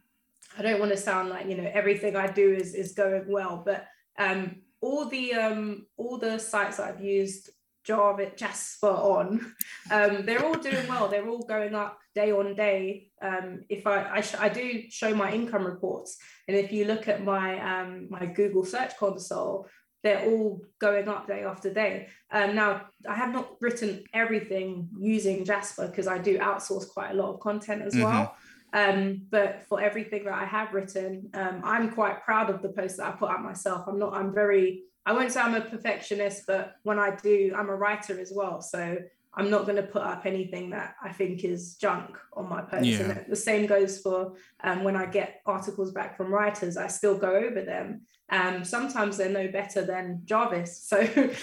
I 0.58 0.62
don't 0.62 0.80
want 0.80 0.90
to 0.90 0.98
sound 0.98 1.30
like 1.30 1.46
you 1.46 1.56
know 1.56 1.70
everything 1.72 2.16
I 2.16 2.26
do 2.26 2.52
is 2.52 2.74
is 2.74 2.92
going 2.92 3.24
well, 3.28 3.62
but 3.64 3.86
um, 4.18 4.56
all 4.80 5.06
the 5.06 5.34
um, 5.34 5.86
all 5.96 6.18
the 6.18 6.38
sites 6.38 6.78
that 6.78 6.88
I've 6.88 7.04
used 7.04 7.50
Java 7.84 8.30
Jasper 8.36 8.88
on, 8.88 9.54
um, 9.90 10.26
they're 10.26 10.44
all 10.44 10.54
doing 10.58 10.86
well. 10.88 11.08
They're 11.08 11.28
all 11.28 11.46
going 11.46 11.74
up 11.74 11.98
day 12.14 12.32
on 12.32 12.54
day. 12.54 13.10
Um, 13.22 13.64
if 13.68 13.86
I 13.86 14.16
I, 14.16 14.20
sh- 14.20 14.34
I, 14.38 14.48
do 14.48 14.82
show 14.90 15.14
my 15.14 15.32
income 15.32 15.64
reports, 15.64 16.18
and 16.48 16.56
if 16.56 16.72
you 16.72 16.86
look 16.86 17.06
at 17.06 17.22
my 17.24 17.80
um, 17.80 18.08
my 18.10 18.26
Google 18.26 18.64
Search 18.64 18.96
Console, 18.96 19.68
they're 20.02 20.24
all 20.26 20.60
going 20.80 21.08
up 21.08 21.28
day 21.28 21.44
after 21.44 21.72
day. 21.72 22.08
Um, 22.32 22.56
now 22.56 22.86
I 23.08 23.14
have 23.14 23.32
not 23.32 23.56
written 23.60 24.04
everything 24.12 24.88
using 24.98 25.44
Jasper 25.44 25.86
because 25.86 26.08
I 26.08 26.18
do 26.18 26.38
outsource 26.38 26.88
quite 26.88 27.12
a 27.12 27.14
lot 27.14 27.32
of 27.32 27.40
content 27.40 27.82
as 27.82 27.94
mm-hmm. 27.94 28.04
well. 28.04 28.36
Um, 28.72 29.22
but 29.30 29.64
for 29.68 29.80
everything 29.80 30.24
that 30.24 30.34
I 30.34 30.44
have 30.44 30.74
written, 30.74 31.30
um, 31.34 31.62
I'm 31.64 31.90
quite 31.90 32.22
proud 32.22 32.50
of 32.50 32.62
the 32.62 32.68
posts 32.68 32.98
that 32.98 33.06
I 33.06 33.10
put 33.12 33.30
out 33.30 33.42
myself. 33.42 33.84
I'm 33.86 33.98
not, 33.98 34.12
I'm 34.14 34.32
very, 34.32 34.82
I 35.06 35.12
won't 35.12 35.32
say 35.32 35.40
I'm 35.40 35.54
a 35.54 35.60
perfectionist, 35.60 36.44
but 36.46 36.74
when 36.82 36.98
I 36.98 37.16
do, 37.16 37.54
I'm 37.56 37.70
a 37.70 37.74
writer 37.74 38.20
as 38.20 38.32
well. 38.34 38.60
So 38.60 38.98
I'm 39.34 39.50
not 39.50 39.64
going 39.64 39.76
to 39.76 39.82
put 39.82 40.02
up 40.02 40.26
anything 40.26 40.70
that 40.70 40.96
I 41.02 41.12
think 41.12 41.44
is 41.44 41.76
junk 41.76 42.16
on 42.32 42.48
my 42.48 42.60
post. 42.60 42.84
Yeah. 42.84 43.02
And 43.02 43.24
the 43.28 43.36
same 43.36 43.66
goes 43.66 44.00
for 44.00 44.34
um, 44.64 44.84
when 44.84 44.96
I 44.96 45.06
get 45.06 45.40
articles 45.46 45.92
back 45.92 46.16
from 46.16 46.32
writers, 46.32 46.76
I 46.76 46.88
still 46.88 47.16
go 47.16 47.34
over 47.36 47.62
them. 47.62 48.02
Um, 48.30 48.64
sometimes 48.64 49.16
they're 49.16 49.30
no 49.30 49.48
better 49.48 49.84
than 49.84 50.22
Jarvis. 50.24 50.86
So 50.88 50.98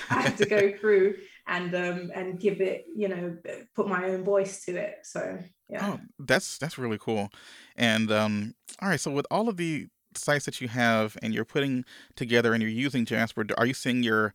I 0.10 0.22
have 0.22 0.36
to 0.38 0.46
go 0.46 0.74
through 0.80 1.16
and 1.48 1.74
um, 1.74 2.12
and 2.14 2.40
give 2.40 2.60
it, 2.60 2.86
you 2.96 3.08
know, 3.08 3.38
put 3.76 3.88
my 3.88 4.10
own 4.10 4.24
voice 4.24 4.66
to 4.66 4.76
it. 4.76 4.98
So 5.04 5.40
yeah. 5.70 5.94
Oh, 5.94 6.00
that's 6.20 6.58
that's 6.58 6.78
really 6.78 6.98
cool. 6.98 7.30
And 7.76 8.12
um, 8.12 8.56
all 8.82 8.90
right, 8.90 9.00
so 9.00 9.12
with 9.12 9.26
all 9.32 9.50
of 9.50 9.58
the 9.58 9.88
sites 10.16 10.46
that 10.46 10.62
you 10.62 10.68
have 10.68 11.18
and 11.22 11.34
you're 11.34 11.46
putting 11.46 11.86
together 12.16 12.54
and 12.54 12.62
you're 12.62 12.72
using 12.72 13.06
Jasper, 13.06 13.46
are 13.58 13.66
you 13.66 13.74
seeing 13.74 14.04
your 14.04 14.34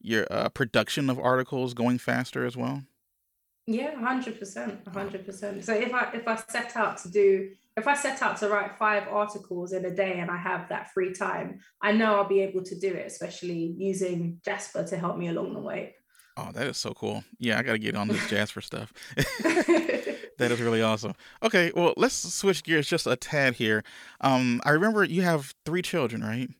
your 0.00 0.26
uh, 0.30 0.48
production 0.48 1.08
of 1.08 1.18
articles 1.18 1.74
going 1.74 1.98
faster 1.98 2.44
as 2.44 2.56
well? 2.56 2.82
Yeah, 3.66 3.94
hundred 4.00 4.38
percent, 4.40 4.86
hundred 4.88 5.24
percent. 5.24 5.64
So 5.64 5.72
if 5.72 5.94
I 5.94 6.10
if 6.14 6.26
I 6.26 6.36
set 6.36 6.76
out 6.76 6.98
to 6.98 7.10
do 7.10 7.50
if 7.76 7.86
I 7.86 7.94
set 7.94 8.20
out 8.20 8.36
to 8.38 8.48
write 8.48 8.76
five 8.76 9.08
articles 9.08 9.72
in 9.72 9.84
a 9.84 9.90
day 9.94 10.18
and 10.18 10.30
I 10.30 10.36
have 10.36 10.68
that 10.68 10.92
free 10.92 11.12
time, 11.12 11.60
I 11.80 11.92
know 11.92 12.16
I'll 12.16 12.28
be 12.28 12.40
able 12.40 12.62
to 12.64 12.78
do 12.78 12.92
it, 12.92 13.06
especially 13.06 13.74
using 13.78 14.40
Jasper 14.44 14.84
to 14.84 14.98
help 14.98 15.16
me 15.16 15.28
along 15.28 15.54
the 15.54 15.60
way. 15.60 15.94
Oh, 16.36 16.50
that 16.52 16.66
is 16.66 16.76
so 16.76 16.92
cool. 16.92 17.24
Yeah, 17.38 17.58
I 17.58 17.62
got 17.62 17.72
to 17.72 17.78
get 17.78 17.94
on 17.94 18.08
this 18.08 18.26
Jasper 18.28 18.60
stuff. 18.60 18.92
that 20.42 20.52
is 20.52 20.60
really 20.60 20.82
awesome. 20.82 21.14
Okay, 21.42 21.72
well, 21.74 21.94
let's 21.96 22.14
switch 22.14 22.62
gears 22.62 22.86
just 22.86 23.06
a 23.06 23.16
tad 23.16 23.54
here. 23.54 23.82
Um, 24.20 24.60
I 24.64 24.70
remember 24.70 25.04
you 25.04 25.22
have 25.22 25.54
three 25.64 25.82
children, 25.82 26.22
right? 26.22 26.50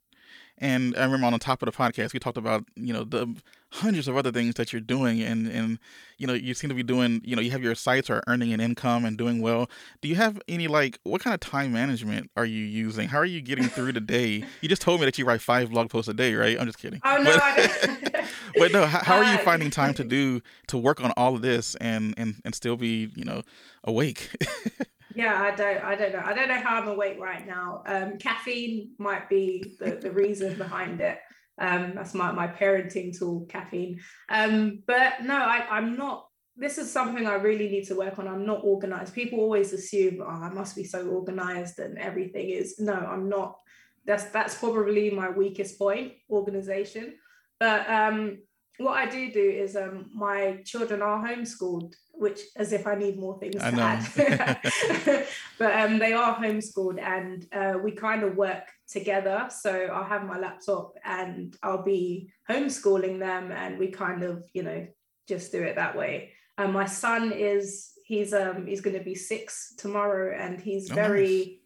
And 0.58 0.96
I 0.96 1.04
remember 1.04 1.26
on 1.26 1.32
the 1.32 1.38
top 1.38 1.62
of 1.62 1.66
the 1.66 1.76
podcast, 1.76 2.12
we 2.12 2.20
talked 2.20 2.38
about, 2.38 2.64
you 2.76 2.92
know, 2.92 3.04
the 3.04 3.34
hundreds 3.70 4.06
of 4.06 4.16
other 4.16 4.30
things 4.30 4.54
that 4.54 4.72
you're 4.72 4.80
doing. 4.80 5.20
And, 5.22 5.48
and, 5.48 5.78
you 6.18 6.26
know, 6.26 6.34
you 6.34 6.54
seem 6.54 6.68
to 6.68 6.74
be 6.74 6.82
doing, 6.82 7.20
you 7.24 7.34
know, 7.34 7.42
you 7.42 7.50
have 7.50 7.62
your 7.62 7.74
sites 7.74 8.10
are 8.10 8.22
earning 8.26 8.52
an 8.52 8.60
income 8.60 9.04
and 9.04 9.16
doing 9.16 9.40
well. 9.40 9.68
Do 10.02 10.08
you 10.08 10.14
have 10.16 10.40
any, 10.46 10.68
like, 10.68 10.98
what 11.04 11.22
kind 11.22 11.34
of 11.34 11.40
time 11.40 11.72
management 11.72 12.30
are 12.36 12.44
you 12.44 12.64
using? 12.64 13.08
How 13.08 13.18
are 13.18 13.24
you 13.24 13.40
getting 13.40 13.64
through 13.64 13.92
the 13.92 14.00
day? 14.00 14.44
You 14.60 14.68
just 14.68 14.82
told 14.82 15.00
me 15.00 15.06
that 15.06 15.18
you 15.18 15.24
write 15.24 15.40
five 15.40 15.70
blog 15.70 15.90
posts 15.90 16.08
a 16.08 16.14
day, 16.14 16.34
right? 16.34 16.58
I'm 16.60 16.66
just 16.66 16.78
kidding. 16.78 17.00
Oh, 17.04 17.16
no, 17.16 17.36
but, 17.36 18.24
but 18.56 18.72
no, 18.72 18.86
how, 18.86 18.98
how 19.00 19.16
are 19.16 19.32
you 19.32 19.38
finding 19.44 19.70
time 19.70 19.94
to 19.94 20.04
do, 20.04 20.42
to 20.68 20.78
work 20.78 21.02
on 21.02 21.12
all 21.16 21.34
of 21.34 21.42
this 21.42 21.74
and, 21.76 22.14
and, 22.16 22.40
and 22.44 22.54
still 22.54 22.76
be, 22.76 23.10
you 23.16 23.24
know, 23.24 23.42
awake? 23.84 24.28
Yeah, 25.14 25.40
I 25.40 25.54
don't 25.54 25.84
I 25.84 25.94
don't 25.94 26.12
know. 26.12 26.22
I 26.24 26.32
don't 26.32 26.48
know 26.48 26.60
how 26.60 26.80
I'm 26.80 26.88
awake 26.88 27.18
right 27.20 27.46
now. 27.46 27.82
Um, 27.86 28.18
caffeine 28.18 28.92
might 28.98 29.28
be 29.28 29.76
the, 29.78 29.96
the 29.96 30.10
reason 30.10 30.56
behind 30.56 31.00
it. 31.00 31.18
Um, 31.60 31.92
that's 31.94 32.14
my, 32.14 32.32
my 32.32 32.48
parenting 32.48 33.16
tool, 33.16 33.46
caffeine. 33.48 34.00
Um, 34.28 34.82
but 34.86 35.22
no, 35.22 35.36
I, 35.36 35.66
I'm 35.70 35.96
not 35.96 36.26
this 36.56 36.76
is 36.76 36.92
something 36.92 37.26
I 37.26 37.34
really 37.34 37.68
need 37.68 37.86
to 37.86 37.94
work 37.96 38.18
on. 38.18 38.28
I'm 38.28 38.44
not 38.44 38.60
organized. 38.62 39.14
People 39.14 39.40
always 39.40 39.72
assume, 39.72 40.20
oh, 40.22 40.26
I 40.26 40.50
must 40.50 40.76
be 40.76 40.84
so 40.84 41.08
organized 41.08 41.78
and 41.78 41.98
everything 41.98 42.50
is 42.50 42.78
no, 42.78 42.94
I'm 42.94 43.28
not. 43.28 43.56
That's 44.04 44.24
that's 44.24 44.56
probably 44.58 45.10
my 45.10 45.30
weakest 45.30 45.78
point, 45.78 46.12
organization. 46.30 47.14
But 47.58 47.88
um 47.88 48.38
what 48.78 48.96
I 48.96 49.06
do 49.06 49.30
do 49.30 49.40
is 49.40 49.76
um, 49.76 50.10
my 50.14 50.60
children 50.64 51.02
are 51.02 51.22
homeschooled, 51.22 51.94
which 52.12 52.40
as 52.56 52.72
if 52.72 52.86
I 52.86 52.94
need 52.94 53.18
more 53.18 53.38
things 53.38 53.62
I 53.62 53.70
to 53.70 53.76
know. 53.76 53.82
add. 53.82 55.26
but 55.58 55.78
um, 55.78 55.98
they 55.98 56.12
are 56.12 56.36
homeschooled 56.36 57.00
and 57.00 57.46
uh, 57.52 57.78
we 57.82 57.92
kind 57.92 58.22
of 58.22 58.36
work 58.36 58.64
together. 58.88 59.48
So 59.50 59.70
I'll 59.86 60.04
have 60.04 60.24
my 60.24 60.38
laptop 60.38 60.94
and 61.04 61.56
I'll 61.62 61.82
be 61.82 62.32
homeschooling 62.48 63.18
them 63.18 63.52
and 63.52 63.78
we 63.78 63.88
kind 63.88 64.22
of, 64.22 64.44
you 64.54 64.62
know, 64.62 64.86
just 65.28 65.52
do 65.52 65.62
it 65.62 65.76
that 65.76 65.96
way. 65.96 66.32
And 66.58 66.72
my 66.72 66.86
son 66.86 67.32
is, 67.32 67.90
he's 68.04 68.34
um 68.34 68.66
he's 68.66 68.80
going 68.80 68.98
to 68.98 69.04
be 69.04 69.14
six 69.14 69.74
tomorrow 69.78 70.36
and 70.36 70.60
he's 70.60 70.90
oh, 70.90 70.94
very, 70.94 71.60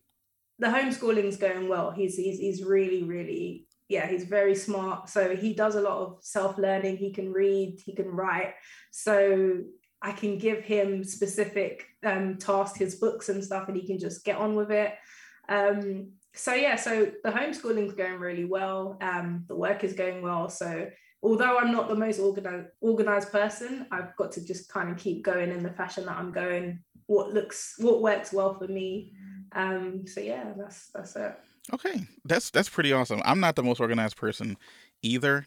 nice. 0.60 0.72
the 0.72 0.78
homeschooling's 0.78 1.36
going 1.36 1.68
well. 1.68 1.90
He's, 1.90 2.16
he's, 2.16 2.38
he's 2.38 2.62
really, 2.62 3.02
really 3.02 3.65
yeah, 3.88 4.06
he's 4.06 4.24
very 4.24 4.54
smart. 4.54 5.08
So 5.08 5.36
he 5.36 5.54
does 5.54 5.74
a 5.74 5.80
lot 5.80 5.98
of 5.98 6.18
self 6.20 6.58
learning. 6.58 6.96
He 6.96 7.12
can 7.12 7.32
read, 7.32 7.80
he 7.84 7.94
can 7.94 8.08
write. 8.08 8.54
So 8.90 9.60
I 10.02 10.12
can 10.12 10.38
give 10.38 10.62
him 10.62 11.04
specific 11.04 11.84
um, 12.04 12.36
tasks, 12.36 12.78
his 12.78 12.96
books 12.96 13.28
and 13.28 13.42
stuff, 13.42 13.68
and 13.68 13.76
he 13.76 13.86
can 13.86 13.98
just 13.98 14.24
get 14.24 14.36
on 14.36 14.54
with 14.54 14.70
it. 14.70 14.94
Um, 15.48 16.12
so 16.34 16.52
yeah, 16.52 16.76
so 16.76 17.10
the 17.24 17.30
homeschooling's 17.30 17.94
going 17.94 18.20
really 18.20 18.44
well. 18.44 18.98
Um, 19.00 19.44
the 19.48 19.56
work 19.56 19.84
is 19.84 19.94
going 19.94 20.20
well. 20.20 20.48
So 20.48 20.88
although 21.22 21.58
I'm 21.58 21.72
not 21.72 21.88
the 21.88 21.96
most 21.96 22.18
organized 22.18 22.68
organized 22.80 23.32
person, 23.32 23.86
I've 23.90 24.14
got 24.16 24.32
to 24.32 24.44
just 24.44 24.68
kind 24.68 24.90
of 24.90 24.98
keep 24.98 25.24
going 25.24 25.50
in 25.50 25.62
the 25.62 25.70
fashion 25.70 26.06
that 26.06 26.18
I'm 26.18 26.32
going. 26.32 26.80
What 27.06 27.32
looks, 27.32 27.76
what 27.78 28.02
works 28.02 28.32
well 28.32 28.54
for 28.54 28.66
me. 28.66 29.14
Um, 29.52 30.06
so 30.06 30.20
yeah, 30.20 30.52
that's 30.56 30.90
that's 30.92 31.16
it. 31.16 31.36
Okay, 31.72 32.06
that's 32.24 32.50
that's 32.50 32.68
pretty 32.68 32.92
awesome. 32.92 33.20
I'm 33.24 33.40
not 33.40 33.56
the 33.56 33.62
most 33.62 33.80
organized 33.80 34.16
person 34.16 34.56
either, 35.02 35.46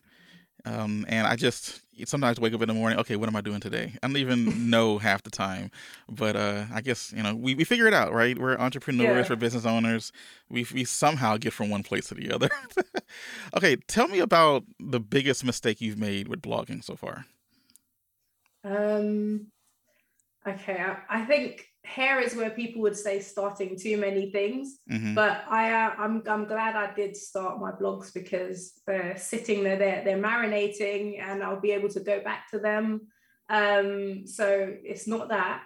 um, 0.66 1.06
and 1.08 1.26
I 1.26 1.36
just 1.36 1.82
sometimes 2.06 2.40
wake 2.40 2.54
up 2.54 2.62
in 2.62 2.68
the 2.68 2.74
morning. 2.74 3.00
Okay, 3.00 3.16
what 3.16 3.30
am 3.30 3.36
I 3.36 3.42
doing 3.42 3.62
today? 3.62 3.94
I 4.04 4.08
don't 4.08 4.18
even 4.18 4.70
know 4.70 4.98
half 4.98 5.24
the 5.24 5.30
time, 5.30 5.72
but 6.10 6.36
uh, 6.36 6.66
I 6.74 6.82
guess 6.82 7.14
you 7.16 7.24
know 7.24 7.36
we, 7.36 7.56
we 7.56 7.64
figure 7.64 7.88
it 7.88 7.94
out, 7.94 8.14
right? 8.14 8.38
We're 8.38 8.58
entrepreneurs, 8.58 9.26
yeah. 9.26 9.30
we're 9.30 9.38
business 9.38 9.66
owners. 9.66 10.12
We 10.50 10.66
we 10.74 10.84
somehow 10.84 11.38
get 11.38 11.54
from 11.54 11.70
one 11.70 11.84
place 11.84 12.08
to 12.10 12.16
the 12.16 12.32
other. 12.32 12.50
okay, 13.56 13.78
tell 13.88 14.08
me 14.10 14.20
about 14.20 14.64
the 14.80 15.00
biggest 15.00 15.46
mistake 15.46 15.80
you've 15.80 16.00
made 16.00 16.28
with 16.28 16.42
blogging 16.42 16.84
so 16.84 16.96
far. 16.96 17.26
Um. 18.64 19.48
Okay, 20.48 20.82
I, 20.82 21.22
I 21.22 21.26
think 21.26 21.69
here 21.86 22.20
is 22.20 22.36
where 22.36 22.50
people 22.50 22.82
would 22.82 22.96
say 22.96 23.20
starting 23.20 23.78
too 23.78 23.98
many 23.98 24.32
things 24.32 24.80
mm-hmm. 24.92 25.14
but 25.16 25.44
i 25.50 25.72
uh, 25.72 25.94
I'm, 25.98 26.22
I'm 26.28 26.46
glad 26.46 26.76
i 26.76 26.94
did 26.94 27.16
start 27.16 27.60
my 27.60 27.72
blogs 27.72 28.14
because 28.14 28.74
they're 28.86 29.18
sitting 29.18 29.64
there 29.64 29.78
they're, 29.78 30.04
they're 30.04 30.22
marinating 30.22 31.22
and 31.22 31.42
i'll 31.42 31.62
be 31.62 31.72
able 31.72 31.90
to 31.90 32.00
go 32.00 32.22
back 32.22 32.50
to 32.52 32.60
them. 32.60 33.08
Um, 33.52 34.28
so 34.28 34.76
it's 34.84 35.08
not 35.08 35.30
that. 35.30 35.64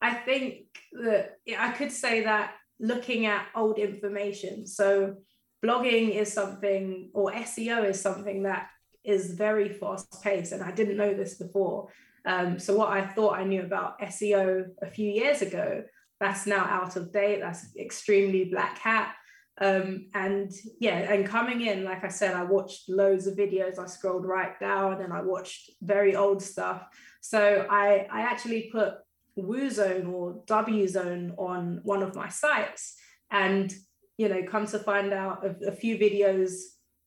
I 0.00 0.14
think 0.14 0.66
that 0.92 1.38
i 1.58 1.72
could 1.72 1.90
say 1.90 2.24
that 2.24 2.54
looking 2.78 3.26
at 3.26 3.46
old 3.56 3.78
information. 3.78 4.66
So 4.66 5.16
blogging 5.64 6.14
is 6.14 6.32
something 6.32 7.10
or 7.14 7.32
seo 7.32 7.88
is 7.88 8.00
something 8.00 8.42
that 8.42 8.68
is 9.02 9.32
very 9.32 9.68
fast 9.68 10.22
paced 10.22 10.52
and 10.52 10.62
i 10.62 10.70
didn't 10.70 10.98
know 10.98 11.14
this 11.14 11.34
before 11.34 11.88
um, 12.24 12.58
so 12.58 12.76
what 12.76 12.90
I 12.90 13.06
thought 13.06 13.38
I 13.38 13.44
knew 13.44 13.62
about 13.62 14.00
SEO 14.00 14.66
a 14.82 14.86
few 14.86 15.10
years 15.10 15.42
ago, 15.42 15.84
that's 16.20 16.46
now 16.46 16.64
out 16.64 16.96
of 16.96 17.12
date. 17.12 17.40
That's 17.40 17.76
extremely 17.76 18.46
black 18.46 18.78
hat. 18.78 19.14
Um, 19.60 20.08
and 20.14 20.50
yeah, 20.80 21.12
and 21.12 21.26
coming 21.26 21.60
in, 21.60 21.84
like 21.84 22.02
I 22.02 22.08
said, 22.08 22.34
I 22.34 22.42
watched 22.42 22.88
loads 22.88 23.26
of 23.26 23.36
videos. 23.36 23.78
I 23.78 23.86
scrolled 23.86 24.26
right 24.26 24.58
down 24.58 25.02
and 25.02 25.12
I 25.12 25.22
watched 25.22 25.70
very 25.82 26.16
old 26.16 26.42
stuff. 26.42 26.82
So 27.20 27.66
I, 27.70 28.06
I 28.10 28.22
actually 28.22 28.70
put 28.72 28.94
WooZone 29.38 30.10
or 30.12 30.42
WZone 30.46 31.34
on 31.38 31.80
one 31.82 32.02
of 32.02 32.14
my 32.14 32.28
sites, 32.28 32.94
and 33.30 33.72
you 34.16 34.28
know, 34.28 34.44
come 34.44 34.66
to 34.66 34.78
find 34.78 35.12
out 35.12 35.44
a, 35.44 35.68
a 35.68 35.72
few 35.72 35.98
videos 35.98 36.52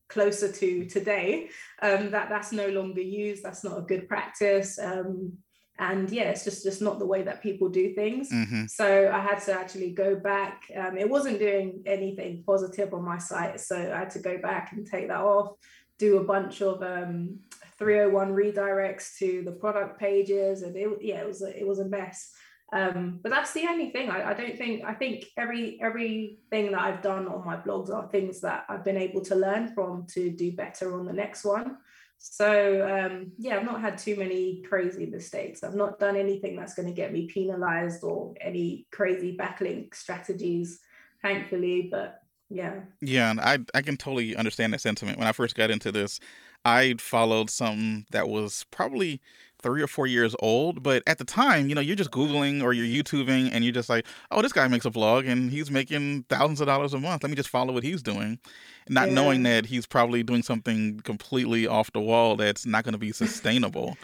closer 0.10 0.52
to 0.52 0.86
today 0.86 1.50
um, 1.82 2.12
that 2.12 2.30
that's 2.30 2.52
no 2.52 2.68
longer 2.70 3.02
used 3.02 3.44
that's 3.44 3.64
not 3.64 3.78
a 3.78 3.82
good 3.82 4.08
practice 4.08 4.80
um, 4.80 5.34
and 5.80 6.10
yeah 6.12 6.24
it's 6.24 6.44
just 6.44 6.64
just 6.64 6.82
not 6.82 7.00
the 7.00 7.06
way 7.06 7.22
that 7.22 7.44
people 7.44 7.70
do 7.70 7.94
things. 7.94 8.32
Mm-hmm. 8.32 8.66
so 8.68 9.12
i 9.14 9.20
had 9.20 9.40
to 9.44 9.54
actually 9.54 9.92
go 9.92 10.16
back 10.16 10.64
um, 10.76 10.98
it 10.98 11.10
wasn't 11.10 11.40
doing 11.40 11.84
anything 11.86 12.44
positive 12.46 12.94
on 12.94 13.04
my 13.04 13.18
site 13.18 13.60
so 13.60 13.76
i 13.76 14.00
had 14.00 14.10
to 14.12 14.20
go 14.20 14.38
back 14.38 14.72
and 14.72 14.86
take 14.86 15.08
that 15.10 15.20
off 15.22 15.52
do 16.00 16.18
a 16.18 16.24
bunch 16.24 16.62
of 16.62 16.82
um, 16.84 17.40
301 17.80 18.32
redirects 18.32 19.18
to 19.18 19.44
the 19.44 19.52
product 19.52 20.00
pages 20.00 20.62
and 20.62 20.76
it, 20.76 20.90
yeah 21.02 21.22
it 21.22 21.28
was 21.28 21.42
a, 21.42 21.60
it 21.60 21.68
was 21.68 21.80
a 21.80 21.86
mess 21.86 22.32
um, 22.74 23.20
but 23.24 23.30
that's 23.30 23.54
the 23.54 23.66
only 23.68 23.92
thing. 23.92 24.10
I, 24.10 24.32
I, 24.32 24.34
don't 24.34 24.58
think 24.58 24.84
i 24.84 24.94
think 24.94 25.26
every 25.38 25.80
everything 25.82 26.72
that 26.72 26.82
i've 26.82 27.02
done 27.02 27.28
on 27.28 27.46
my 27.46 27.56
blogs 27.56 27.90
are 27.94 28.10
things 28.10 28.42
that 28.42 28.66
i've 28.68 28.84
been 28.84 28.98
able 28.98 29.22
to 29.22 29.36
learn 29.36 29.74
from 29.74 30.06
to 30.08 30.30
do 30.30 30.52
better 30.52 30.94
on 31.00 31.06
the 31.06 31.14
next 31.14 31.46
one. 31.46 31.78
So 32.20 32.84
um, 32.90 33.32
yeah 33.38 33.58
i've 33.58 33.66
not 33.66 33.80
had 33.80 33.98
too 33.98 34.18
many 34.18 34.64
crazy 34.68 35.06
mistakes. 35.06 35.64
I've 35.64 35.76
not 35.76 36.00
done 36.00 36.18
anything 36.18 36.56
that's 36.56 36.74
going 36.74 36.88
to 36.88 36.94
get 36.94 37.14
me 37.14 37.28
penalized 37.28 38.04
or 38.04 38.34
any 38.42 38.86
crazy 38.92 39.38
backlink 39.38 39.96
strategies 39.96 40.80
thankfully 41.22 41.88
but 41.90 42.22
yeah. 42.50 42.82
Yeah 43.02 43.32
and 43.32 43.40
i 43.40 43.60
i 43.74 43.82
can 43.82 43.96
totally 43.96 44.36
understand 44.36 44.74
that 44.74 44.82
sentiment. 44.82 45.18
When 45.18 45.28
i 45.28 45.32
first 45.32 45.56
got 45.56 45.72
into 45.72 45.92
this 45.92 46.20
i 46.66 46.96
followed 47.00 47.50
something 47.50 48.06
that 48.12 48.28
was 48.28 48.66
probably 48.72 49.22
three 49.68 49.82
or 49.82 49.88
four 49.88 50.08
years 50.08 50.34
old, 50.40 50.82
but 50.82 51.04
at 51.08 51.18
the 51.18 51.26
time, 51.26 51.68
you 51.68 51.76
know, 51.76 51.82
you're 51.82 51.98
just 51.98 52.10
Googling 52.10 52.64
or 52.64 52.72
you're 52.72 53.04
YouTubing 53.04 53.50
and 53.52 53.66
you're 53.66 53.74
just 53.74 53.90
like, 53.90 54.06
oh, 54.32 54.42
this 54.42 54.54
guy 54.54 54.66
makes 54.70 54.86
a 54.86 54.90
vlog 54.90 55.28
and 55.28 55.52
he's 55.52 55.70
making 55.70 56.24
thousands 56.30 56.62
of 56.62 56.68
dollars 56.68 56.94
a 56.94 57.00
month. 57.00 57.22
Let 57.22 57.30
me 57.30 57.36
just 57.36 57.50
follow 57.50 57.74
what 57.74 57.84
he's 57.84 58.02
doing. 58.02 58.40
Not 58.88 59.10
yeah. 59.10 59.16
knowing 59.16 59.44
that 59.44 59.66
he's 59.66 59.86
probably 59.86 60.24
doing 60.24 60.42
something 60.42 61.02
completely 61.02 61.68
off 61.68 61.92
the 61.92 62.00
wall 62.00 62.38
that's 62.38 62.66
not 62.66 62.86
going 62.86 62.94
to 62.94 62.98
be 62.98 63.12
sustainable. 63.12 63.98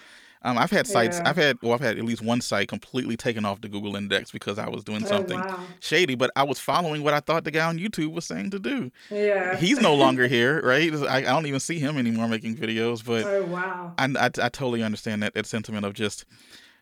Um, 0.44 0.58
I've 0.58 0.72
had 0.72 0.88
sites. 0.88 1.18
Yeah. 1.18 1.30
I've 1.30 1.38
had 1.38 1.58
well, 1.62 1.74
I've 1.74 1.82
had 1.82 1.98
at 1.98 2.04
least 2.04 2.22
one 2.22 2.42
site 2.42 2.68
completely 2.68 3.16
taken 3.16 3.46
off 3.46 3.62
the 3.62 3.70
Google 3.70 3.96
Index 3.96 4.32
because 4.32 4.60
I 4.60 4.68
was 4.68 4.84
doing 4.84 5.04
oh, 5.06 5.08
something 5.08 5.40
oh, 5.40 5.48
wow. 5.48 5.60
shady, 5.80 6.16
but 6.16 6.32
I 6.36 6.44
was 6.44 6.60
following 6.60 7.04
what 7.04 7.14
I 7.14 7.20
thought 7.20 7.44
the 7.44 7.52
guy 7.52 7.66
on 7.66 7.80
YouTube 7.80 8.14
was 8.14 8.26
saying 8.26 8.52
to 8.52 8.60
do. 8.60 8.92
Yeah, 9.10 9.56
he's 9.56 9.80
no 9.80 9.96
longer 10.04 10.28
here, 10.28 10.62
right? 10.62 10.94
I, 10.94 11.18
I 11.18 11.22
don't 11.22 11.46
even 11.46 11.60
see 11.60 11.80
him 11.80 11.98
anymore 11.98 12.28
making 12.28 12.58
videos. 12.58 13.04
But 13.06 13.26
oh 13.26 13.46
wow, 13.46 13.94
I, 13.98 14.06
I, 14.06 14.26
I 14.26 14.50
totally 14.50 14.84
understand 14.84 15.24
that 15.24 15.34
that 15.34 15.46
sentiment 15.46 15.86
of 15.86 15.94
just 15.94 16.26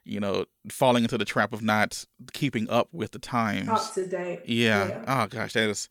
you 0.04 0.20
know 0.20 0.46
falling 0.70 1.04
into 1.04 1.18
the 1.18 1.26
trap 1.26 1.54
of 1.54 1.62
not 1.62 2.06
keeping 2.34 2.70
up 2.70 2.90
with 2.92 3.12
the 3.12 3.20
times. 3.20 3.70
Up 3.70 3.94
to 3.94 4.08
date. 4.08 4.42
Yeah. 4.46 4.88
yeah. 4.88 5.04
Oh 5.08 5.28
gosh, 5.28 5.54
that 5.54 5.70
is 5.70 5.88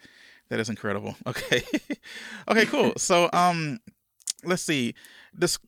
that 0.49 0.61
is 0.61 0.69
incredible. 0.69 1.17
Okay. 1.27 1.63
okay. 2.49 2.67
Cool. 2.67 2.93
So 2.97 3.31
um, 3.33 3.79
let's 4.45 4.63
see. 4.63 4.95
This 5.33 5.59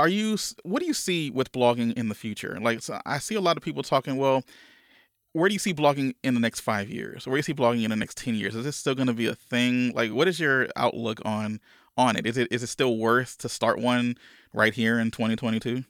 are 0.00 0.08
you 0.08 0.38
what 0.62 0.80
do 0.80 0.86
you 0.86 0.94
see 0.94 1.30
with 1.30 1.52
blogging 1.52 1.92
in 1.92 2.08
the 2.08 2.14
future 2.14 2.58
like 2.60 2.80
so 2.80 2.98
i 3.04 3.18
see 3.18 3.34
a 3.34 3.40
lot 3.40 3.58
of 3.58 3.62
people 3.62 3.82
talking 3.82 4.16
well 4.16 4.42
where 5.32 5.48
do 5.48 5.52
you 5.52 5.58
see 5.58 5.74
blogging 5.74 6.14
in 6.24 6.32
the 6.32 6.40
next 6.40 6.60
five 6.60 6.88
years 6.88 7.26
where 7.26 7.34
do 7.34 7.38
you 7.38 7.42
see 7.42 7.54
blogging 7.54 7.84
in 7.84 7.90
the 7.90 7.96
next 7.96 8.16
10 8.16 8.34
years 8.34 8.56
is 8.56 8.64
this 8.64 8.76
still 8.76 8.94
going 8.94 9.06
to 9.06 9.12
be 9.12 9.26
a 9.26 9.34
thing 9.34 9.92
like 9.92 10.10
what 10.10 10.26
is 10.26 10.40
your 10.40 10.68
outlook 10.74 11.20
on 11.24 11.60
on 11.98 12.16
it 12.16 12.26
is 12.26 12.38
it 12.38 12.48
is 12.50 12.62
it 12.62 12.68
still 12.68 12.96
worth 12.96 13.36
to 13.36 13.48
start 13.48 13.78
one 13.78 14.16
right 14.54 14.72
here 14.72 14.98
in 14.98 15.10
2022 15.10 15.84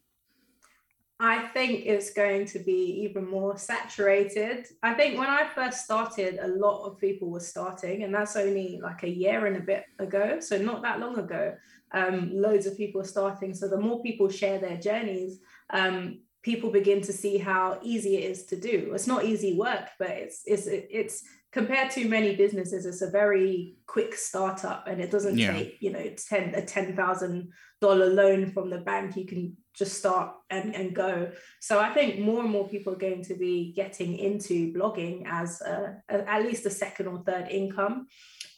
I 1.23 1.49
think 1.49 1.85
it's 1.85 2.11
going 2.15 2.47
to 2.47 2.59
be 2.61 3.03
even 3.05 3.29
more 3.29 3.59
saturated. 3.59 4.69
I 4.83 4.95
think 4.95 5.19
when 5.19 5.29
I 5.29 5.47
first 5.55 5.85
started, 5.85 6.39
a 6.41 6.49
lot 6.49 6.87
of 6.87 6.99
people 6.99 7.29
were 7.29 7.41
starting, 7.41 8.05
and 8.05 8.15
that's 8.15 8.37
only 8.37 8.81
like 8.83 9.03
a 9.03 9.09
year 9.09 9.45
and 9.45 9.59
a 9.59 9.61
bit 9.61 9.85
ago. 9.99 10.41
So, 10.41 10.57
not 10.57 10.81
that 10.81 10.99
long 10.99 11.19
ago. 11.19 11.55
Um, 11.93 12.31
loads 12.33 12.67
of 12.67 12.77
people 12.77 13.01
are 13.01 13.05
starting. 13.05 13.55
So, 13.55 13.69
the 13.69 13.81
more 13.81 14.03
people 14.03 14.29
share 14.29 14.59
their 14.59 14.77
journeys, 14.77 15.41
um, 15.71 16.21
people 16.43 16.71
begin 16.71 17.01
to 17.03 17.13
see 17.13 17.39
how 17.39 17.79
easy 17.83 18.17
it 18.17 18.31
is 18.31 18.47
to 18.47 18.57
do. 18.57 18.93
It's 18.95 19.07
not 19.07 19.25
easy 19.25 19.57
work, 19.57 19.89
but 19.99 20.11
it's 20.11 20.43
it's 20.47 20.67
it's 20.67 21.23
compared 21.53 21.91
to 21.91 22.09
many 22.09 22.37
businesses, 22.37 22.87
it's 22.87 23.03
a 23.03 23.11
very 23.11 23.75
quick 23.87 24.15
startup, 24.15 24.87
and 24.87 25.01
it 25.01 25.11
doesn't 25.11 25.37
yeah. 25.37 25.53
take 25.53 25.77
you 25.81 25.91
know 25.93 26.15
ten 26.29 26.55
a 26.55 26.65
ten 26.65 26.97
thousand 26.97 27.51
dollar 27.81 28.07
loan 28.07 28.53
from 28.53 28.71
the 28.71 28.79
bank. 28.79 29.17
You 29.17 29.27
can 29.27 29.57
just 29.75 29.99
start 29.99 30.33
and, 30.51 30.75
and 30.75 30.95
go. 30.95 31.31
So 31.61 31.81
I 31.81 31.91
think 31.91 32.19
more 32.19 32.43
and 32.43 32.51
more 32.51 32.69
people 32.69 32.93
are 32.93 32.99
going 32.99 33.23
to 33.25 33.35
be 33.35 33.73
getting 33.75 34.19
into 34.19 34.73
blogging 34.73 35.25
as 35.27 35.61
a, 35.61 35.97
a, 36.09 36.29
at 36.29 36.43
least 36.43 36.67
a 36.67 36.71
second 36.71 37.07
or 37.07 37.23
third 37.25 37.49
income. 37.49 38.07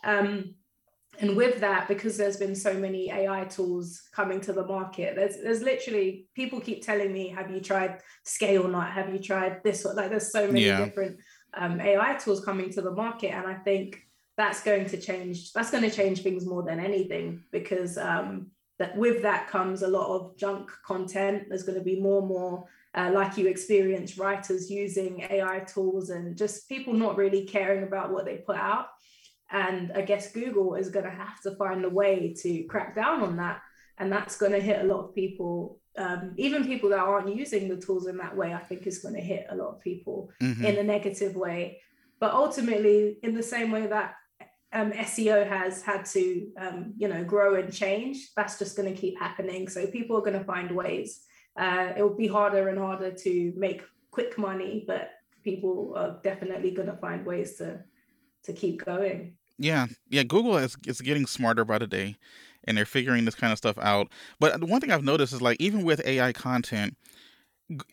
Um, 0.04 0.54
and 1.20 1.36
with 1.36 1.60
that, 1.60 1.88
because 1.88 2.16
there's 2.16 2.38
been 2.38 2.54
so 2.54 2.74
many 2.74 3.10
AI 3.10 3.44
tools 3.44 4.02
coming 4.12 4.40
to 4.42 4.52
the 4.52 4.64
market, 4.64 5.14
there's 5.14 5.36
there's 5.42 5.62
literally 5.62 6.26
people 6.34 6.60
keep 6.60 6.82
telling 6.82 7.12
me, 7.12 7.28
"Have 7.28 7.50
you 7.50 7.60
tried 7.60 8.00
Scale 8.24 8.66
Not? 8.66 8.90
Have 8.92 9.12
you 9.12 9.18
tried 9.18 9.62
this?" 9.62 9.84
one 9.84 9.96
Like 9.96 10.10
there's 10.10 10.32
so 10.32 10.46
many 10.46 10.66
yeah. 10.66 10.84
different 10.84 11.18
um, 11.54 11.80
AI 11.80 12.14
tools 12.14 12.44
coming 12.44 12.70
to 12.70 12.82
the 12.82 12.90
market, 12.90 13.30
and 13.32 13.46
I 13.46 13.54
think 13.54 14.02
that's 14.36 14.62
going 14.62 14.86
to 14.86 14.96
change. 14.98 15.52
That's 15.52 15.70
going 15.70 15.88
to 15.88 15.94
change 15.94 16.22
things 16.22 16.46
more 16.46 16.62
than 16.62 16.80
anything 16.80 17.44
because 17.52 17.98
um, 17.98 18.50
that 18.78 18.96
with 18.96 19.22
that 19.22 19.48
comes 19.48 19.82
a 19.82 19.88
lot 19.88 20.08
of 20.08 20.36
junk 20.38 20.70
content. 20.84 21.44
There's 21.48 21.62
going 21.62 21.78
to 21.78 21.84
be 21.84 22.00
more 22.00 22.20
and 22.20 22.28
more, 22.28 22.64
uh, 22.94 23.10
like 23.12 23.36
you 23.36 23.48
experience, 23.48 24.16
writers 24.16 24.70
using 24.70 25.26
AI 25.28 25.60
tools 25.60 26.08
and 26.08 26.36
just 26.36 26.68
people 26.70 26.94
not 26.94 27.18
really 27.18 27.44
caring 27.44 27.82
about 27.82 28.10
what 28.10 28.24
they 28.24 28.38
put 28.38 28.56
out. 28.56 28.86
And 29.52 29.92
I 29.92 30.00
guess 30.00 30.32
Google 30.32 30.74
is 30.74 30.88
going 30.88 31.04
to 31.04 31.10
have 31.10 31.40
to 31.42 31.54
find 31.56 31.84
a 31.84 31.90
way 31.90 32.34
to 32.40 32.64
crack 32.64 32.96
down 32.96 33.20
on 33.20 33.36
that. 33.36 33.60
And 33.98 34.10
that's 34.10 34.38
going 34.38 34.52
to 34.52 34.60
hit 34.60 34.80
a 34.80 34.88
lot 34.88 35.04
of 35.04 35.14
people, 35.14 35.78
um, 35.98 36.32
even 36.38 36.66
people 36.66 36.88
that 36.88 36.98
aren't 36.98 37.36
using 37.36 37.68
the 37.68 37.76
tools 37.76 38.06
in 38.06 38.16
that 38.16 38.34
way, 38.34 38.54
I 38.54 38.60
think 38.60 38.86
is 38.86 39.00
going 39.00 39.14
to 39.14 39.20
hit 39.20 39.46
a 39.50 39.54
lot 39.54 39.74
of 39.74 39.80
people 39.80 40.30
mm-hmm. 40.42 40.64
in 40.64 40.78
a 40.78 40.82
negative 40.82 41.36
way. 41.36 41.80
But 42.18 42.32
ultimately, 42.32 43.18
in 43.22 43.34
the 43.34 43.42
same 43.42 43.70
way 43.70 43.86
that 43.88 44.14
um, 44.72 44.92
SEO 44.92 45.46
has 45.46 45.82
had 45.82 46.06
to, 46.06 46.50
um, 46.58 46.94
you 46.96 47.08
know, 47.08 47.22
grow 47.22 47.56
and 47.56 47.70
change, 47.70 48.30
that's 48.34 48.58
just 48.58 48.74
going 48.74 48.92
to 48.92 48.98
keep 48.98 49.18
happening. 49.18 49.68
So 49.68 49.86
people 49.86 50.16
are 50.16 50.22
going 50.22 50.38
to 50.38 50.44
find 50.44 50.70
ways. 50.74 51.24
Uh, 51.58 51.92
it 51.94 52.02
will 52.02 52.16
be 52.16 52.26
harder 52.26 52.68
and 52.68 52.78
harder 52.78 53.10
to 53.10 53.52
make 53.54 53.82
quick 54.10 54.38
money, 54.38 54.84
but 54.86 55.10
people 55.44 55.92
are 55.94 56.18
definitely 56.24 56.70
going 56.70 56.88
to 56.88 56.96
find 56.96 57.26
ways 57.26 57.56
to 57.56 57.84
to 58.44 58.52
keep 58.52 58.84
going. 58.84 59.34
Yeah, 59.62 59.86
yeah. 60.08 60.24
Google 60.24 60.56
is 60.56 60.76
is 60.86 61.00
getting 61.00 61.26
smarter 61.26 61.64
by 61.64 61.78
the 61.78 61.86
day, 61.86 62.16
and 62.64 62.76
they're 62.76 62.84
figuring 62.84 63.24
this 63.24 63.36
kind 63.36 63.52
of 63.52 63.58
stuff 63.58 63.78
out. 63.78 64.08
But 64.40 64.58
the 64.58 64.66
one 64.66 64.80
thing 64.80 64.90
I've 64.90 65.04
noticed 65.04 65.32
is 65.32 65.40
like 65.40 65.60
even 65.60 65.84
with 65.84 66.04
AI 66.04 66.32
content, 66.32 66.96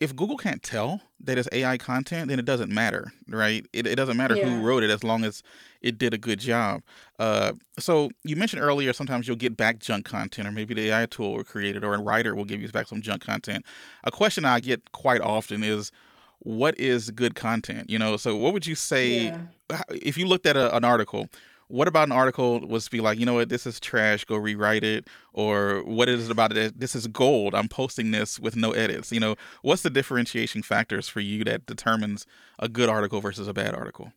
if 0.00 0.16
Google 0.16 0.36
can't 0.36 0.64
tell 0.64 1.00
that 1.20 1.38
it's 1.38 1.48
AI 1.52 1.78
content, 1.78 2.28
then 2.28 2.40
it 2.40 2.44
doesn't 2.44 2.72
matter, 2.72 3.12
right? 3.28 3.64
It, 3.72 3.86
it 3.86 3.94
doesn't 3.94 4.16
matter 4.16 4.34
yeah. 4.34 4.46
who 4.46 4.66
wrote 4.66 4.82
it 4.82 4.90
as 4.90 5.04
long 5.04 5.24
as 5.24 5.44
it 5.80 5.96
did 5.96 6.12
a 6.12 6.18
good 6.18 6.40
job. 6.40 6.82
Uh, 7.20 7.52
so 7.78 8.10
you 8.24 8.34
mentioned 8.34 8.62
earlier 8.62 8.92
sometimes 8.92 9.28
you'll 9.28 9.36
get 9.36 9.56
back 9.56 9.78
junk 9.78 10.04
content, 10.04 10.48
or 10.48 10.52
maybe 10.52 10.74
the 10.74 10.90
AI 10.90 11.06
tool 11.06 11.36
will 11.36 11.44
create 11.44 11.76
it, 11.76 11.84
or 11.84 11.94
a 11.94 12.02
writer 12.02 12.34
will 12.34 12.44
give 12.44 12.60
you 12.60 12.68
back 12.68 12.88
some 12.88 13.00
junk 13.00 13.24
content. 13.24 13.64
A 14.02 14.10
question 14.10 14.44
I 14.44 14.58
get 14.58 14.90
quite 14.90 15.20
often 15.20 15.62
is, 15.62 15.92
what 16.40 16.78
is 16.80 17.10
good 17.10 17.34
content? 17.34 17.90
You 17.90 17.98
know, 17.98 18.16
so 18.16 18.36
what 18.36 18.52
would 18.52 18.66
you 18.66 18.74
say 18.74 19.26
yeah. 19.26 19.82
if 19.90 20.18
you 20.18 20.26
looked 20.26 20.46
at 20.46 20.56
a, 20.56 20.74
an 20.74 20.84
article? 20.84 21.28
What 21.70 21.88
about 21.88 22.08
an 22.08 22.12
article 22.12 22.60
was 22.60 22.84
to 22.84 22.90
be 22.90 23.00
like, 23.00 23.18
you 23.18 23.26
know 23.26 23.34
what, 23.34 23.48
this 23.48 23.66
is 23.66 23.78
trash, 23.78 24.24
go 24.24 24.36
rewrite 24.36 24.84
it, 24.84 25.08
or 25.32 25.82
what 25.84 26.08
is 26.08 26.26
it 26.26 26.30
about 26.30 26.56
it? 26.56 26.78
This 26.78 26.94
is 26.94 27.06
gold. 27.06 27.54
I'm 27.54 27.68
posting 27.68 28.10
this 28.10 28.38
with 28.40 28.56
no 28.56 28.72
edits. 28.72 29.12
You 29.12 29.20
know, 29.20 29.36
what's 29.62 29.82
the 29.82 29.90
differentiation 29.90 30.62
factors 30.62 31.08
for 31.08 31.20
you 31.20 31.44
that 31.44 31.66
determines 31.66 32.26
a 32.58 32.68
good 32.68 32.88
article 32.88 33.20
versus 33.20 33.48
a 33.48 33.54
bad 33.54 33.74
article? 33.74 34.12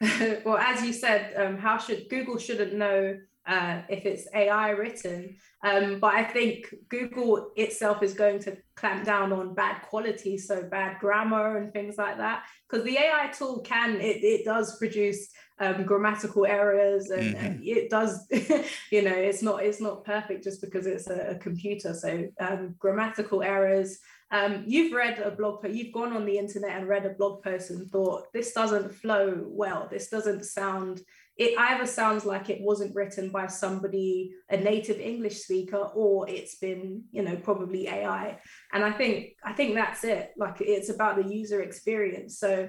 well, 0.44 0.58
as 0.58 0.82
you 0.82 0.92
said, 0.92 1.34
um, 1.36 1.58
how 1.58 1.78
should 1.78 2.08
Google 2.08 2.38
shouldn't 2.38 2.74
know 2.74 3.16
uh, 3.46 3.82
if 3.88 4.04
it's 4.04 4.26
AI 4.34 4.70
written. 4.70 5.36
Um, 5.62 6.00
but 6.00 6.14
I 6.14 6.24
think 6.24 6.74
Google 6.88 7.50
itself 7.56 8.02
is 8.02 8.12
going 8.12 8.40
to 8.40 8.56
clamp 8.74 9.04
down 9.04 9.32
on 9.32 9.54
bad 9.54 9.82
quality, 9.82 10.36
so 10.36 10.64
bad 10.64 10.98
grammar 10.98 11.58
and 11.58 11.72
things 11.72 11.96
like 11.96 12.18
that. 12.18 12.44
Because 12.68 12.84
the 12.84 12.98
AI 12.98 13.28
tool 13.28 13.60
can, 13.60 14.00
it, 14.00 14.22
it 14.24 14.44
does 14.44 14.76
produce 14.78 15.28
um, 15.58 15.84
grammatical 15.84 16.44
errors 16.44 17.10
and, 17.10 17.34
mm-hmm. 17.34 17.46
and, 17.46 17.64
it 17.64 17.90
does, 17.90 18.26
you 18.90 19.02
know, 19.02 19.14
it's 19.14 19.42
not 19.42 19.62
it's 19.62 19.80
not 19.80 20.04
perfect 20.04 20.44
just 20.44 20.60
because 20.60 20.86
it's 20.86 21.08
a, 21.08 21.30
a 21.30 21.34
computer. 21.36 21.94
So 21.94 22.28
um, 22.40 22.74
grammatical 22.78 23.42
errors. 23.42 23.98
Um, 24.32 24.64
you've 24.66 24.92
read 24.92 25.20
a 25.20 25.30
blog 25.30 25.62
post, 25.62 25.74
you've 25.74 25.94
gone 25.94 26.12
on 26.12 26.26
the 26.26 26.36
internet 26.36 26.72
and 26.72 26.88
read 26.88 27.06
a 27.06 27.10
blog 27.10 27.44
post 27.44 27.70
and 27.70 27.88
thought 27.90 28.32
this 28.32 28.52
doesn't 28.52 28.92
flow 28.92 29.44
well. 29.46 29.88
This 29.88 30.08
doesn't 30.08 30.44
sound 30.44 31.00
it 31.36 31.58
either 31.58 31.86
sounds 31.86 32.24
like 32.24 32.48
it 32.48 32.60
wasn't 32.62 32.94
written 32.94 33.28
by 33.28 33.46
somebody 33.46 34.32
a 34.50 34.56
native 34.56 34.98
english 34.98 35.42
speaker 35.42 35.76
or 35.76 36.28
it's 36.28 36.56
been 36.56 37.02
you 37.12 37.22
know 37.22 37.36
probably 37.36 37.88
ai 37.88 38.38
and 38.72 38.84
i 38.84 38.90
think 38.90 39.30
i 39.44 39.52
think 39.52 39.74
that's 39.74 40.04
it 40.04 40.30
like 40.36 40.56
it's 40.60 40.88
about 40.88 41.16
the 41.16 41.34
user 41.34 41.62
experience 41.62 42.38
so 42.38 42.68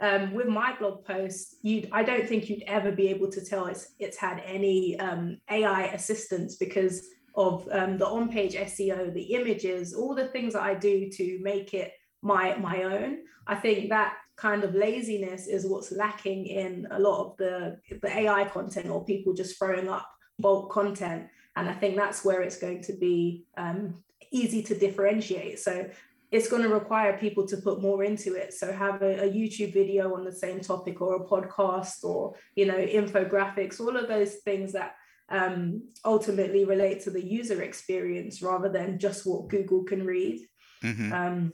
um, 0.00 0.32
with 0.34 0.46
my 0.46 0.74
blog 0.78 1.04
post 1.04 1.56
you 1.62 1.86
i 1.92 2.02
don't 2.02 2.28
think 2.28 2.48
you'd 2.48 2.64
ever 2.66 2.90
be 2.92 3.08
able 3.08 3.30
to 3.30 3.44
tell 3.44 3.66
it's 3.66 3.94
it's 3.98 4.16
had 4.16 4.42
any 4.44 4.98
um, 4.98 5.38
ai 5.50 5.86
assistance 5.86 6.56
because 6.56 7.06
of 7.36 7.68
um, 7.72 7.96
the 7.98 8.06
on-page 8.06 8.54
seo 8.54 9.12
the 9.12 9.34
images 9.34 9.94
all 9.94 10.14
the 10.14 10.28
things 10.28 10.52
that 10.54 10.62
i 10.62 10.74
do 10.74 11.08
to 11.10 11.38
make 11.42 11.74
it 11.74 11.92
my 12.22 12.56
my 12.56 12.82
own 12.82 13.18
i 13.46 13.54
think 13.54 13.88
that 13.88 14.14
kind 14.40 14.64
of 14.64 14.74
laziness 14.74 15.46
is 15.46 15.66
what's 15.66 15.92
lacking 15.92 16.46
in 16.46 16.88
a 16.92 16.98
lot 16.98 17.26
of 17.26 17.36
the, 17.36 17.76
the 18.00 18.08
AI 18.08 18.44
content 18.44 18.88
or 18.88 19.04
people 19.04 19.34
just 19.34 19.58
throwing 19.58 19.88
up 19.88 20.08
bulk 20.38 20.72
content. 20.72 21.26
And 21.56 21.68
I 21.68 21.74
think 21.74 21.94
that's 21.94 22.24
where 22.24 22.40
it's 22.40 22.56
going 22.56 22.82
to 22.84 22.94
be 22.94 23.44
um, 23.58 24.02
easy 24.32 24.62
to 24.62 24.78
differentiate. 24.78 25.58
So 25.58 25.86
it's 26.30 26.48
going 26.48 26.62
to 26.62 26.68
require 26.68 27.18
people 27.18 27.46
to 27.48 27.56
put 27.56 27.82
more 27.82 28.04
into 28.04 28.34
it. 28.34 28.54
So 28.54 28.72
have 28.72 29.02
a, 29.02 29.24
a, 29.24 29.28
YouTube 29.28 29.72
video 29.72 30.14
on 30.14 30.24
the 30.24 30.32
same 30.32 30.60
topic 30.60 31.00
or 31.00 31.16
a 31.16 31.26
podcast 31.26 32.04
or, 32.04 32.34
you 32.54 32.66
know, 32.66 32.76
infographics, 32.76 33.80
all 33.80 33.96
of 33.96 34.06
those 34.06 34.36
things 34.36 34.72
that 34.72 34.94
um, 35.28 35.82
ultimately 36.04 36.64
relate 36.64 37.00
to 37.02 37.10
the 37.10 37.24
user 37.24 37.62
experience 37.62 38.42
rather 38.42 38.68
than 38.68 38.98
just 38.98 39.26
what 39.26 39.48
Google 39.48 39.82
can 39.82 40.06
read. 40.06 40.40
Mm-hmm. 40.84 41.12
Um, 41.12 41.52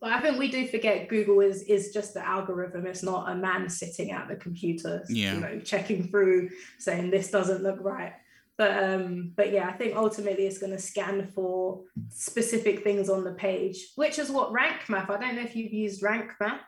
but 0.00 0.12
I 0.12 0.20
think 0.20 0.38
we 0.38 0.48
do 0.48 0.66
forget 0.66 1.08
Google 1.08 1.40
is 1.40 1.62
is 1.64 1.92
just 1.92 2.14
the 2.14 2.26
algorithm. 2.26 2.86
It's 2.86 3.02
not 3.02 3.30
a 3.30 3.34
man 3.34 3.68
sitting 3.68 4.12
at 4.12 4.28
the 4.28 4.36
computer, 4.36 5.04
yeah. 5.10 5.34
you 5.34 5.40
know, 5.40 5.60
checking 5.60 6.08
through, 6.08 6.50
saying 6.78 7.10
this 7.10 7.30
doesn't 7.30 7.62
look 7.62 7.78
right. 7.82 8.14
But 8.60 8.84
um, 8.84 9.32
but 9.36 9.52
yeah, 9.52 9.70
I 9.70 9.72
think 9.72 9.96
ultimately 9.96 10.46
it's 10.46 10.58
going 10.58 10.72
to 10.72 10.78
scan 10.78 11.28
for 11.34 11.80
specific 12.10 12.84
things 12.84 13.08
on 13.08 13.24
the 13.24 13.32
page, 13.32 13.86
which 13.96 14.18
is 14.18 14.30
what 14.30 14.52
Rank 14.52 14.86
Math. 14.86 15.08
I 15.08 15.18
don't 15.18 15.36
know 15.36 15.40
if 15.40 15.56
you've 15.56 15.72
used 15.72 16.02
Rank 16.02 16.32
Math, 16.38 16.60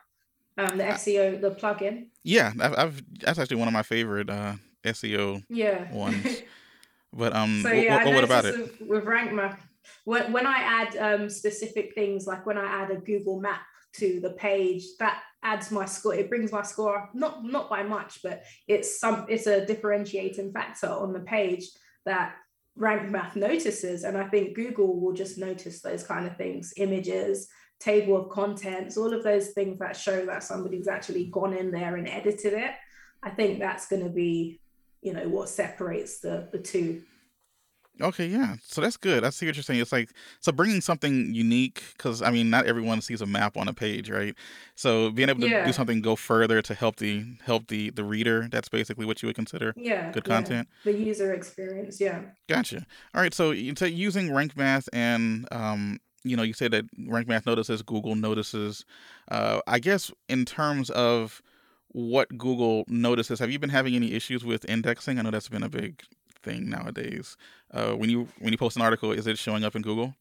um, 0.57 0.79
the 0.79 0.85
SEO, 0.85 1.39
the 1.39 1.51
plugin. 1.51 2.07
Yeah, 2.23 2.51
I've, 2.59 2.79
I've 2.79 3.03
that's 3.19 3.37
actually 3.37 3.57
one 3.57 3.67
of 3.67 3.75
my 3.75 3.83
favorite 3.83 4.27
uh, 4.27 4.53
SEO 4.83 5.43
yeah 5.49 5.93
ones. 5.93 6.41
But 7.15 7.35
um, 7.35 7.61
so, 7.61 7.71
yeah, 7.71 8.03
what, 8.03 8.15
what 8.15 8.23
about 8.23 8.45
it? 8.45 8.81
With 8.81 9.03
Rank 9.03 9.31
Math, 9.31 9.61
when, 10.03 10.33
when 10.33 10.47
I 10.47 10.57
add 10.57 10.97
um, 10.97 11.29
specific 11.29 11.93
things, 11.93 12.25
like 12.25 12.43
when 12.47 12.57
I 12.57 12.65
add 12.65 12.89
a 12.89 12.95
Google 12.95 13.39
map 13.39 13.61
to 13.97 14.19
the 14.19 14.31
page, 14.31 14.83
that 14.97 15.21
adds 15.43 15.69
my 15.69 15.85
score. 15.85 16.15
It 16.15 16.27
brings 16.27 16.51
my 16.51 16.63
score 16.63 16.97
up, 16.97 17.13
not 17.13 17.45
not 17.45 17.69
by 17.69 17.83
much, 17.83 18.23
but 18.23 18.41
it's 18.67 18.99
some 18.99 19.27
it's 19.29 19.45
a 19.45 19.63
differentiating 19.63 20.53
factor 20.53 20.89
on 20.89 21.13
the 21.13 21.19
page 21.19 21.65
that 22.05 22.35
Rank 22.75 23.09
Math 23.09 23.35
notices. 23.35 24.03
And 24.03 24.17
I 24.17 24.27
think 24.27 24.55
Google 24.55 24.99
will 24.99 25.13
just 25.13 25.37
notice 25.37 25.81
those 25.81 26.03
kind 26.03 26.25
of 26.27 26.37
things, 26.37 26.73
images, 26.77 27.47
table 27.79 28.17
of 28.17 28.29
contents, 28.29 28.97
all 28.97 29.13
of 29.13 29.23
those 29.23 29.49
things 29.49 29.79
that 29.79 29.95
show 29.95 30.25
that 30.25 30.43
somebody's 30.43 30.87
actually 30.87 31.25
gone 31.25 31.53
in 31.53 31.71
there 31.71 31.97
and 31.97 32.07
edited 32.07 32.53
it. 32.53 32.71
I 33.21 33.29
think 33.29 33.59
that's 33.59 33.87
going 33.87 34.03
to 34.03 34.09
be, 34.09 34.59
you 35.01 35.13
know, 35.13 35.27
what 35.27 35.49
separates 35.49 36.19
the 36.19 36.49
the 36.51 36.59
two. 36.59 37.01
Okay, 38.01 38.25
yeah. 38.27 38.55
So 38.63 38.81
that's 38.81 38.97
good. 38.97 39.23
I 39.23 39.29
see 39.29 39.45
what 39.45 39.55
you're 39.55 39.63
saying. 39.63 39.79
It's 39.79 39.91
like 39.91 40.09
so 40.39 40.51
bringing 40.51 40.81
something 40.81 41.33
unique 41.33 41.83
because 41.95 42.21
I 42.21 42.31
mean 42.31 42.49
not 42.49 42.65
everyone 42.65 43.01
sees 43.01 43.21
a 43.21 43.25
map 43.25 43.55
on 43.55 43.67
a 43.67 43.73
page, 43.73 44.09
right? 44.09 44.35
So 44.75 45.11
being 45.11 45.29
able 45.29 45.41
to 45.41 45.49
yeah. 45.49 45.65
do 45.65 45.71
something 45.71 46.01
go 46.01 46.15
further 46.15 46.61
to 46.63 46.73
help 46.73 46.95
the 46.95 47.23
help 47.45 47.67
the 47.67 47.91
the 47.91 48.03
reader. 48.03 48.47
That's 48.51 48.67
basically 48.67 49.05
what 49.05 49.21
you 49.21 49.27
would 49.27 49.35
consider 49.35 49.73
yeah 49.77 50.11
good 50.11 50.23
content. 50.23 50.67
Yeah. 50.83 50.91
The 50.91 50.99
user 50.99 51.33
experience, 51.33 52.01
yeah. 52.01 52.21
Gotcha. 52.49 52.85
All 53.13 53.21
right. 53.21 53.33
So 53.33 53.51
you 53.51 53.73
say 53.77 53.89
using 53.89 54.33
rank 54.33 54.57
math 54.57 54.89
and 54.91 55.47
um 55.51 55.99
you 56.23 56.37
know, 56.37 56.43
you 56.43 56.53
said 56.53 56.71
that 56.71 56.85
Rank 57.07 57.27
Math 57.27 57.45
notices, 57.45 57.81
Google 57.81 58.15
notices. 58.15 58.85
Uh, 59.29 59.59
I 59.67 59.79
guess 59.79 60.11
in 60.29 60.45
terms 60.45 60.89
of 60.91 61.41
what 61.89 62.37
Google 62.37 62.85
notices, 62.87 63.39
have 63.39 63.51
you 63.51 63.59
been 63.59 63.69
having 63.69 63.95
any 63.95 64.13
issues 64.13 64.43
with 64.45 64.65
indexing? 64.69 65.19
I 65.19 65.21
know 65.21 65.31
that's 65.31 65.49
been 65.49 65.63
a 65.63 65.69
big 65.69 66.01
thing 66.43 66.69
nowadays. 66.69 67.37
Uh, 67.71 67.93
when 67.93 68.09
you 68.09 68.27
when 68.39 68.51
you 68.51 68.57
post 68.57 68.75
an 68.75 68.81
article, 68.81 69.11
is 69.11 69.25
it 69.27 69.37
showing 69.37 69.63
up 69.63 69.75
in 69.75 69.81
Google? 69.81 70.13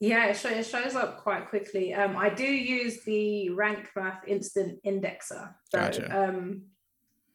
Yeah, 0.00 0.26
it, 0.26 0.36
show, 0.36 0.50
it 0.50 0.64
shows 0.64 0.94
up 0.94 1.18
quite 1.18 1.48
quickly. 1.48 1.92
Um, 1.92 2.16
I 2.16 2.28
do 2.28 2.44
use 2.44 3.02
the 3.02 3.50
Rank 3.50 3.88
Math 3.96 4.22
Instant 4.28 4.78
Indexer, 4.84 5.52
so, 5.70 5.78
gotcha. 5.78 6.28
um, 6.28 6.62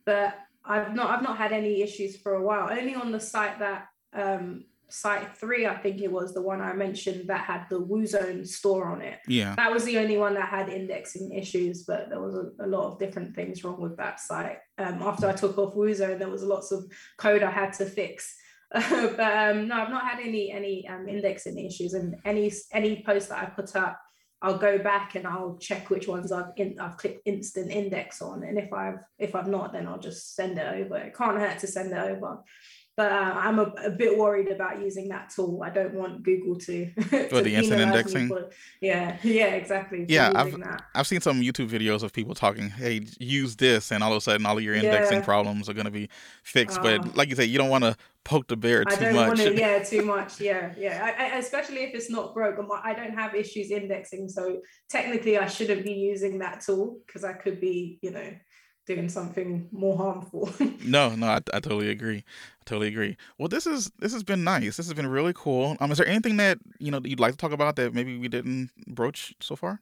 but 0.06 0.36
I've 0.64 0.96
not 0.96 1.10
I've 1.10 1.24
not 1.24 1.38
had 1.38 1.52
any 1.52 1.82
issues 1.82 2.16
for 2.18 2.36
a 2.36 2.42
while. 2.42 2.70
Only 2.70 2.96
on 2.96 3.12
the 3.12 3.20
site 3.20 3.60
that 3.60 3.88
um, 4.14 4.66
site 4.94 5.36
three, 5.36 5.66
I 5.66 5.76
think 5.76 6.02
it 6.02 6.12
was 6.12 6.36
the 6.36 6.42
one 6.42 6.62
I 6.62 6.72
mentioned 6.74 7.28
that 7.28 7.46
had 7.46 7.66
the 7.68 7.82
WooZone 7.82 8.48
store 8.48 8.86
on 8.86 9.02
it. 9.02 9.20
Yeah. 9.28 9.56
That 9.56 9.72
was 9.72 9.84
the 9.86 9.98
only 9.98 10.18
one 10.18 10.36
that 10.36 10.50
had 10.50 10.70
indexing 10.70 11.34
issues, 11.34 11.84
but 11.84 12.10
there 12.10 12.22
was 12.22 12.36
a, 12.36 12.52
a 12.64 12.68
lot 12.68 12.92
of 12.92 13.00
different 13.00 13.36
things 13.36 13.64
wrong 13.64 13.82
with 13.82 13.98
that 13.98 14.20
site. 14.20 14.60
Um, 14.78 15.02
after 15.02 15.28
I 15.28 15.34
took 15.34 15.58
off 15.58 15.74
WooZone, 15.74 16.20
there 16.20 16.30
was 16.30 16.44
lots 16.44 16.72
of 16.72 16.86
code 17.18 17.42
I 17.42 17.50
had 17.50 17.74
to 17.74 17.86
fix. 17.86 18.36
but 18.72 19.20
um, 19.20 19.68
no, 19.68 19.82
I've 19.82 19.90
not 19.90 20.04
had 20.04 20.20
any 20.20 20.52
any 20.52 20.88
um, 20.88 21.08
indexing 21.08 21.64
issues, 21.64 21.94
and 21.94 22.16
any 22.26 22.52
any 22.72 23.04
post 23.06 23.30
that 23.30 23.38
I 23.38 23.46
put 23.46 23.76
up, 23.76 24.00
I'll 24.42 24.58
go 24.58 24.80
back 24.80 25.14
and 25.14 25.28
I'll 25.28 25.58
check 25.60 25.92
which 25.92 26.08
ones 26.08 26.32
I've 26.32 26.52
in, 26.58 26.80
I've 26.80 26.98
clicked 26.98 27.22
instant 27.26 27.72
index 27.72 28.20
on, 28.20 28.44
and 28.44 28.58
if 28.58 28.74
I've 28.74 28.98
if 29.20 29.36
I've 29.36 29.48
not, 29.48 29.74
then 29.74 29.88
I'll 29.88 30.00
just 30.00 30.36
send 30.36 30.58
it 30.58 30.68
over. 30.68 30.98
It 30.98 31.16
can't 31.16 31.38
hurt 31.38 31.60
to 31.60 31.68
send 31.68 31.92
it 31.92 31.98
over 31.98 32.40
but 32.96 33.12
uh, 33.12 33.34
I'm 33.36 33.58
a, 33.58 33.74
a, 33.84 33.90
bit 33.90 34.18
worried 34.18 34.50
about 34.50 34.80
using 34.80 35.08
that 35.10 35.32
tool. 35.32 35.64
I 35.64 35.72
don't 35.72 35.96
want 35.96 36.22
Google 36.22 36.56
to. 36.60 36.92
to 36.94 37.42
the 37.42 37.56
instant 37.56 37.82
indexing. 37.82 38.32
yeah, 38.82 39.18
yeah, 39.24 39.48
exactly. 39.48 40.06
Yeah, 40.08 40.32
I've 40.36 40.56
I've 40.94 41.08
seen 41.08 41.20
some 41.20 41.42
YouTube 41.42 41.70
videos 41.70 42.04
of 42.04 42.14
people 42.14 42.36
talking, 42.36 42.70
"Hey, 42.70 43.02
use 43.20 43.56
this," 43.56 43.92
and 43.92 44.04
all 44.04 44.12
of 44.12 44.18
a 44.18 44.22
sudden, 44.22 44.46
all 44.46 44.58
of 44.58 44.64
your 44.64 44.76
indexing 44.76 45.20
yeah. 45.20 45.26
problems 45.26 45.70
are 45.70 45.74
going 45.74 45.86
to 45.86 45.92
be 45.92 46.08
fixed. 46.44 46.80
Uh, 46.80 46.84
but 46.84 47.16
like 47.16 47.30
you 47.30 47.36
said, 47.36 47.50
you 47.50 47.58
don't 47.58 47.70
want 47.70 47.84
to 47.84 47.96
poke 48.26 48.48
the 48.48 48.56
bear 48.56 48.86
too 48.86 48.96
I 48.96 49.00
don't 49.00 49.16
much. 49.16 49.28
Want 49.28 49.40
to, 49.40 49.56
yeah, 49.58 49.84
too 49.84 50.02
much. 50.06 50.40
Yeah, 50.40 50.74
yeah. 50.78 51.14
I, 51.18 51.24
I, 51.24 51.38
especially 51.38 51.84
if 51.84 51.96
it's 51.96 52.12
not 52.12 52.36
broke. 52.36 52.60
I 52.84 52.94
don't 52.94 53.18
have 53.18 53.34
issues 53.34 53.72
indexing, 53.72 54.30
so 54.30 54.62
technically, 54.90 55.40
I 55.40 55.48
shouldn't 55.48 55.84
be 55.84 55.94
using 55.94 56.38
that 56.40 56.62
tool 56.62 57.00
because 57.08 57.24
I 57.24 57.34
could 57.34 57.60
be, 57.60 57.98
you 58.04 58.12
know 58.12 58.32
doing 58.86 59.10
something 59.10 59.68
more 59.72 59.98
harmful. 59.98 60.52
no, 60.84 61.16
no, 61.16 61.28
I, 61.28 61.42
I 61.54 61.60
totally 61.60 61.90
agree. 61.90 62.18
I 62.18 62.64
totally 62.66 62.88
agree. 62.88 63.18
Well, 63.38 63.48
this 63.48 63.66
is 63.66 63.92
this 64.00 64.14
has 64.14 64.24
been 64.24 64.44
nice. 64.44 64.78
This 64.78 64.88
has 64.88 64.94
been 64.94 65.08
really 65.08 65.34
cool. 65.36 65.78
Um, 65.80 65.92
is 65.92 65.98
there 65.98 66.08
anything 66.08 66.38
that 66.38 66.60
you 66.80 66.92
know 66.92 67.02
you'd 67.04 67.20
like 67.20 67.32
to 67.32 67.38
talk 67.38 67.52
about 67.52 67.76
that 67.78 67.94
maybe 67.94 68.18
we 68.18 68.28
didn't 68.28 68.72
broach 68.88 69.34
so 69.40 69.56
far? 69.56 69.82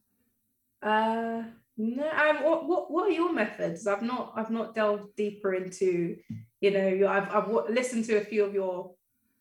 Uh, 0.81 1.43
no. 1.77 2.09
Um, 2.09 2.43
what 2.43 2.67
what 2.67 2.91
what 2.91 3.07
are 3.07 3.13
your 3.13 3.33
methods? 3.33 3.87
I've 3.87 4.03
not 4.03 4.33
I've 4.35 4.51
not 4.51 4.75
delved 4.75 5.15
deeper 5.15 5.53
into, 5.53 6.17
you 6.59 6.71
know, 6.71 7.07
I've 7.07 7.29
I've 7.33 7.49
listened 7.69 8.05
to 8.05 8.17
a 8.17 8.25
few 8.25 8.43
of 8.43 8.53
your 8.53 8.93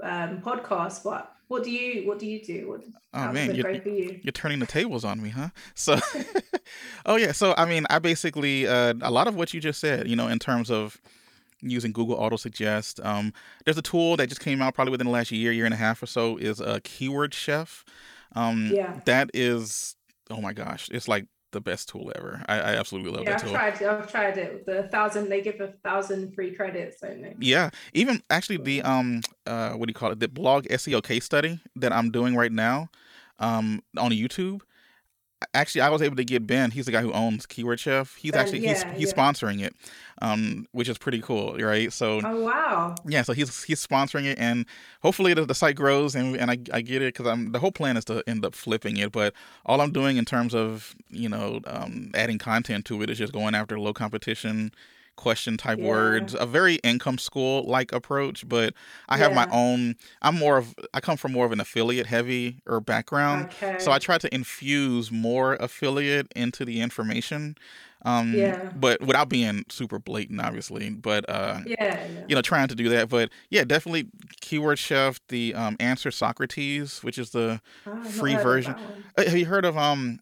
um 0.03 0.41
podcasts, 0.41 1.03
but 1.03 1.33
what 1.51 1.65
do 1.65 1.71
you 1.73 2.07
what 2.07 2.21
do 2.21 2.27
you 2.27 2.41
do? 2.41 2.69
What, 2.69 2.85
oh 3.13 3.33
man, 3.33 3.57
you're, 3.57 3.73
you? 3.73 4.21
you're 4.23 4.31
turning 4.31 4.61
the 4.61 4.67
tables 4.67 5.05
on 5.05 5.21
me, 5.21 5.31
huh? 5.31 5.49
So, 5.75 5.99
oh 7.07 7.17
yeah. 7.17 7.33
So 7.33 7.55
I 7.59 7.65
mean, 7.65 7.87
I 7.91 7.99
basically 7.99 8.69
uh, 8.69 8.95
a 9.03 9.11
lot 9.11 9.27
of 9.27 9.35
what 9.35 9.53
you 9.53 9.61
just 9.61 9.81
said, 9.81 10.07
you 10.07 10.15
know, 10.15 10.29
in 10.29 10.39
terms 10.39 10.71
of 10.71 11.01
using 11.61 11.91
Google 11.91 12.15
Auto 12.15 12.37
Suggest. 12.37 13.01
Um, 13.03 13.33
there's 13.65 13.77
a 13.77 13.83
tool 13.83 14.17
that 14.19 14.29
just 14.29 14.41
came 14.41 14.63
out 14.63 14.75
probably 14.75 14.93
within 14.93 15.09
the 15.09 15.13
last 15.13 15.33
year, 15.33 15.51
year 15.51 15.65
and 15.65 15.75
a 15.75 15.77
half 15.77 16.01
or 16.01 16.07
so, 16.07 16.37
is 16.37 16.61
a 16.61 16.81
Keyword 16.83 17.35
Chef. 17.35 17.85
Um, 18.37 18.71
yeah. 18.73 19.01
That 19.07 19.31
is, 19.35 19.97
oh 20.31 20.41
my 20.41 20.53
gosh, 20.53 20.89
it's 20.93 21.09
like 21.09 21.27
the 21.53 21.61
best 21.61 21.89
tool 21.89 22.13
ever. 22.17 22.43
I, 22.49 22.55
I 22.57 22.75
absolutely 22.77 23.13
love 23.13 23.25
yeah, 23.25 23.33
that 23.33 23.41
tool. 23.41 23.57
I've 23.57 23.79
tried. 23.79 23.89
I've 23.89 24.11
tried 24.11 24.39
it. 24.39 24.67
The 24.67 24.85
thousand 24.85 25.29
they 25.29 25.41
give 25.41 25.61
a 25.61 25.69
thousand 25.85 26.35
free 26.35 26.55
credits. 26.55 27.03
Yeah, 27.39 27.71
even 27.93 28.23
actually 28.31 28.59
the 28.59 28.83
um 28.83 29.23
uh 29.47 29.73
what 29.73 29.87
do 29.87 29.91
you 29.91 29.95
call 29.95 30.13
it? 30.13 30.21
The 30.21 30.29
blog 30.29 30.65
SEO 30.67 31.03
case 31.03 31.25
study 31.25 31.61
that 31.77 31.93
I'm 31.93 32.11
doing 32.11 32.37
right 32.37 32.53
now, 32.53 32.89
um 33.39 33.83
on 33.97 34.11
YouTube 34.13 34.63
actually 35.55 35.81
I 35.81 35.89
was 35.89 36.03
able 36.03 36.17
to 36.17 36.25
get 36.25 36.47
Ben. 36.47 36.71
He's 36.71 36.87
the 36.87 36.93
guy 36.93 37.03
who 37.03 37.13
owns 37.13 37.47
Keyword 37.47 37.81
Chef. 37.81 38.15
He's 38.17 38.33
ben, 38.33 38.41
actually 38.41 38.61
yeah, 38.61 38.75
he's 38.75 38.83
he's 38.99 39.09
yeah. 39.09 39.15
sponsoring 39.15 39.63
it, 39.63 39.75
um, 40.21 40.67
which 40.73 40.89
is 40.89 40.99
pretty 40.99 41.21
cool, 41.21 41.57
right? 41.57 41.93
So 41.93 42.21
oh 42.25 42.45
wow, 42.45 42.95
yeah. 43.07 43.23
So 43.23 43.33
he's 43.33 43.63
he's 43.65 43.85
sponsoring 43.85 44.25
it, 44.25 44.39
and 44.39 44.67
hopefully 45.03 45.35
the, 45.35 45.45
the 45.45 45.55
site 45.55 45.77
grows, 45.77 46.15
and 46.15 46.37
and 46.37 46.51
I, 46.51 46.59
I 46.73 46.81
get 46.81 47.03
it 47.03 47.15
because 47.15 47.27
I'm 47.27 47.53
the 47.53 47.59
whole 47.59 47.73
plan 47.73 47.97
is 47.97 48.05
to 48.07 48.23
end 48.27 48.45
up 48.45 48.55
flipping 48.55 48.97
it, 48.97 49.13
but 49.13 49.35
all 49.67 49.81
I'm 49.81 49.93
doing 49.93 50.17
in 50.17 50.25
terms 50.25 50.55
of 50.55 50.95
you 51.09 51.29
know 51.29 51.61
um, 51.67 52.11
adding 52.15 52.39
content 52.39 52.85
to 52.87 53.03
it 53.03 53.11
is 53.11 53.19
just 53.19 53.33
going 53.33 53.55
after 53.55 53.79
low 53.79 53.93
competition 53.93 54.73
question 55.17 55.57
type 55.57 55.79
yeah. 55.79 55.89
words, 55.89 56.35
a 56.39 56.47
very 56.47 56.77
income 56.77 57.19
school 57.19 57.65
like 57.65 57.93
approach, 57.93 58.49
but 58.49 58.75
I 59.09 59.19
have 59.19 59.33
yeah. 59.33 59.47
my 59.47 59.49
own 59.53 59.97
I'm 60.23 60.37
more 60.37 60.57
of 60.57 60.75
I 60.95 61.01
come 61.01 61.17
from 61.17 61.33
more 61.33 61.47
of 61.47 61.53
an 61.53 61.61
affiliate 61.61 62.07
heavy 62.07 62.63
or 62.67 62.81
background. 62.81 63.47
Okay. 63.63 63.79
So 63.79 63.93
I 63.93 63.99
try 63.99 64.19
to 64.19 64.35
infuse 64.35 65.13
more 65.13 65.55
affiliate 65.55 66.33
into 66.35 66.65
the 66.65 66.81
information. 66.81 67.57
Um 68.03 68.33
yeah. 68.33 68.71
but 68.75 69.03
without 69.03 69.29
being 69.29 69.65
super 69.69 69.99
blatant 69.99 70.41
obviously, 70.41 70.89
but 70.91 71.29
uh 71.29 71.61
yeah, 71.67 71.77
yeah. 71.81 72.25
you 72.27 72.35
know 72.35 72.43
trying 72.43 72.69
to 72.69 72.75
do 72.75 72.89
that, 72.89 73.09
but 73.11 73.29
yeah, 73.51 73.65
definitely 73.65 74.07
keyword 74.41 74.79
chef 74.79 75.21
the 75.29 75.55
um 75.55 75.77
answer 75.81 76.11
Socrates, 76.11 77.01
which 77.03 77.19
is 77.19 77.31
the 77.31 77.61
oh, 77.87 78.03
free 78.05 78.37
version. 78.37 78.75
Uh, 79.19 79.25
have 79.25 79.37
you 79.37 79.47
heard 79.47 79.67
of 79.67 79.77
um 79.77 80.21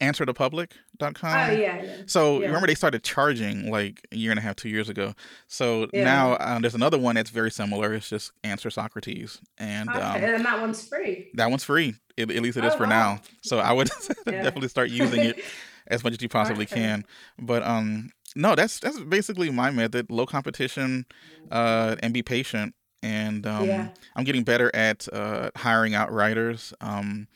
answerthepublic.com. 0.00 1.50
Oh 1.50 1.52
yeah, 1.52 1.82
yeah. 1.82 1.96
So 2.06 2.40
yeah. 2.40 2.46
remember 2.46 2.66
they 2.66 2.74
started 2.74 3.02
charging 3.02 3.70
like 3.70 4.06
a 4.12 4.16
year 4.16 4.30
and 4.30 4.38
a 4.38 4.42
half, 4.42 4.56
two 4.56 4.68
years 4.68 4.88
ago. 4.88 5.14
So 5.46 5.88
yeah. 5.92 6.04
now 6.04 6.32
uh, 6.34 6.58
there's 6.58 6.74
another 6.74 6.98
one 6.98 7.14
that's 7.14 7.30
very 7.30 7.50
similar. 7.50 7.94
It's 7.94 8.08
just 8.08 8.32
Answer 8.44 8.70
Socrates, 8.70 9.40
and 9.58 9.88
okay. 9.88 10.00
um, 10.00 10.16
and 10.16 10.44
that 10.44 10.60
one's 10.60 10.86
free. 10.86 11.30
That 11.34 11.50
one's 11.50 11.64
free. 11.64 11.94
It, 12.16 12.30
at 12.30 12.42
least 12.42 12.56
it 12.56 12.64
is 12.64 12.74
oh, 12.74 12.78
for 12.78 12.84
wow. 12.84 12.88
now. 12.88 13.20
So 13.42 13.58
I 13.58 13.72
would 13.72 13.90
definitely 14.24 14.68
start 14.68 14.90
using 14.90 15.20
it 15.20 15.44
as 15.88 16.02
much 16.02 16.14
as 16.14 16.22
you 16.22 16.28
possibly 16.28 16.64
okay. 16.64 16.74
can. 16.76 17.04
But 17.38 17.62
um, 17.62 18.10
no, 18.34 18.54
that's 18.54 18.80
that's 18.80 19.00
basically 19.00 19.50
my 19.50 19.70
method: 19.70 20.10
low 20.10 20.26
competition, 20.26 21.06
uh, 21.50 21.96
and 22.02 22.12
be 22.12 22.22
patient. 22.22 22.74
And 23.02 23.46
um, 23.46 23.92
I'm 24.16 24.24
getting 24.24 24.42
better 24.42 24.74
at 24.74 25.06
uh, 25.12 25.50
hiring 25.54 25.94
out 25.94 26.10
writers. 26.10 26.72
Um, 26.80 27.28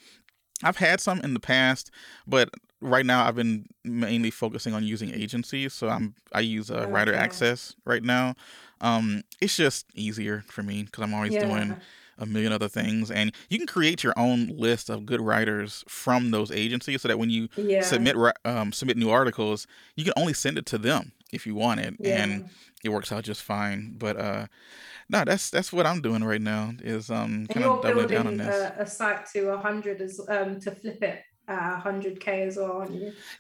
I've 0.62 0.76
had 0.76 1.00
some 1.00 1.20
in 1.20 1.34
the 1.34 1.40
past, 1.40 1.90
but 2.26 2.50
right 2.80 3.04
now 3.04 3.26
I've 3.26 3.36
been 3.36 3.66
mainly 3.84 4.30
focusing 4.30 4.74
on 4.74 4.84
using 4.84 5.12
agencies. 5.12 5.72
So 5.74 5.88
I'm 5.88 6.14
I 6.32 6.40
use 6.40 6.70
uh, 6.70 6.86
Writer 6.88 7.14
Access 7.14 7.74
right 7.84 8.02
now. 8.02 8.34
Um, 8.80 9.22
it's 9.40 9.56
just 9.56 9.86
easier 9.94 10.44
for 10.48 10.62
me 10.62 10.84
because 10.84 11.04
I'm 11.04 11.14
always 11.14 11.34
yeah. 11.34 11.44
doing 11.44 11.76
a 12.18 12.26
million 12.26 12.52
other 12.52 12.68
things, 12.68 13.11
and 13.11 13.32
you 13.48 13.58
can 13.58 13.66
create 13.66 14.04
your 14.04 14.12
own 14.16 14.48
list 14.48 14.90
of 14.90 15.06
good 15.06 15.20
writers 15.20 15.84
from 15.88 16.30
those 16.30 16.50
agencies, 16.50 17.02
so 17.02 17.08
that 17.08 17.18
when 17.18 17.30
you 17.30 17.48
yeah. 17.56 17.82
submit 17.82 18.16
um, 18.44 18.72
submit 18.72 18.96
new 18.96 19.11
articles, 19.11 19.66
you 19.96 20.04
can 20.04 20.12
only 20.16 20.34
send 20.34 20.58
it 20.58 20.66
to 20.66 20.78
them 20.78 21.12
if 21.32 21.46
you 21.46 21.54
want 21.54 21.80
it, 21.80 21.94
yeah. 21.98 22.22
and 22.22 22.50
it 22.85 22.89
works 22.91 23.12
out 23.12 23.24
just 23.24 23.43
fine. 23.43 23.95
But 23.99 24.16
uh, 24.16 24.47
no, 25.09 25.24
that's 25.24 25.51
that's 25.51 25.72
what 25.72 25.87
I'm 25.87 26.01
doing 26.01 26.24
right 26.24 26.41
now. 26.41 26.72
Is 26.83 27.11
um 27.11 27.47
kind 27.47 27.66
of 27.66 27.83
doubling 27.83 28.09
down 28.09 28.26
on 28.26 28.37
this. 28.37 28.55
A, 28.55 28.83
a 28.83 28.87
site 28.87 29.26
to 29.33 29.57
hundred 29.59 30.01
as 30.01 30.20
um 30.28 30.61
to 30.61 30.70
flip 30.70 31.03
it 31.03 31.24
uh, 31.51 31.81
100k 31.81 32.47
as 32.47 32.57
well 32.57 32.89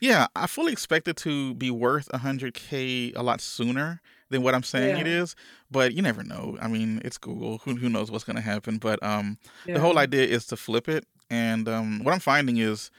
yeah 0.00 0.26
i 0.34 0.46
fully 0.46 0.72
expect 0.72 1.06
it 1.06 1.16
to 1.16 1.54
be 1.54 1.70
worth 1.70 2.08
100k 2.08 3.14
a 3.14 3.22
lot 3.22 3.40
sooner 3.40 4.02
than 4.30 4.42
what 4.42 4.54
i'm 4.54 4.64
saying 4.64 4.96
yeah. 4.96 5.00
it 5.00 5.06
is 5.06 5.36
but 5.70 5.94
you 5.94 6.02
never 6.02 6.24
know 6.24 6.58
i 6.60 6.66
mean 6.66 7.00
it's 7.04 7.16
google 7.16 7.58
who, 7.58 7.76
who 7.76 7.88
knows 7.88 8.10
what's 8.10 8.24
going 8.24 8.36
to 8.36 8.42
happen 8.42 8.78
but 8.78 9.00
um 9.02 9.38
yeah. 9.64 9.74
the 9.74 9.80
whole 9.80 9.96
idea 9.96 10.24
is 10.24 10.44
to 10.46 10.56
flip 10.56 10.88
it 10.88 11.06
and 11.30 11.68
um 11.68 12.02
what 12.02 12.12
i'm 12.12 12.20
finding 12.20 12.56
is 12.56 12.90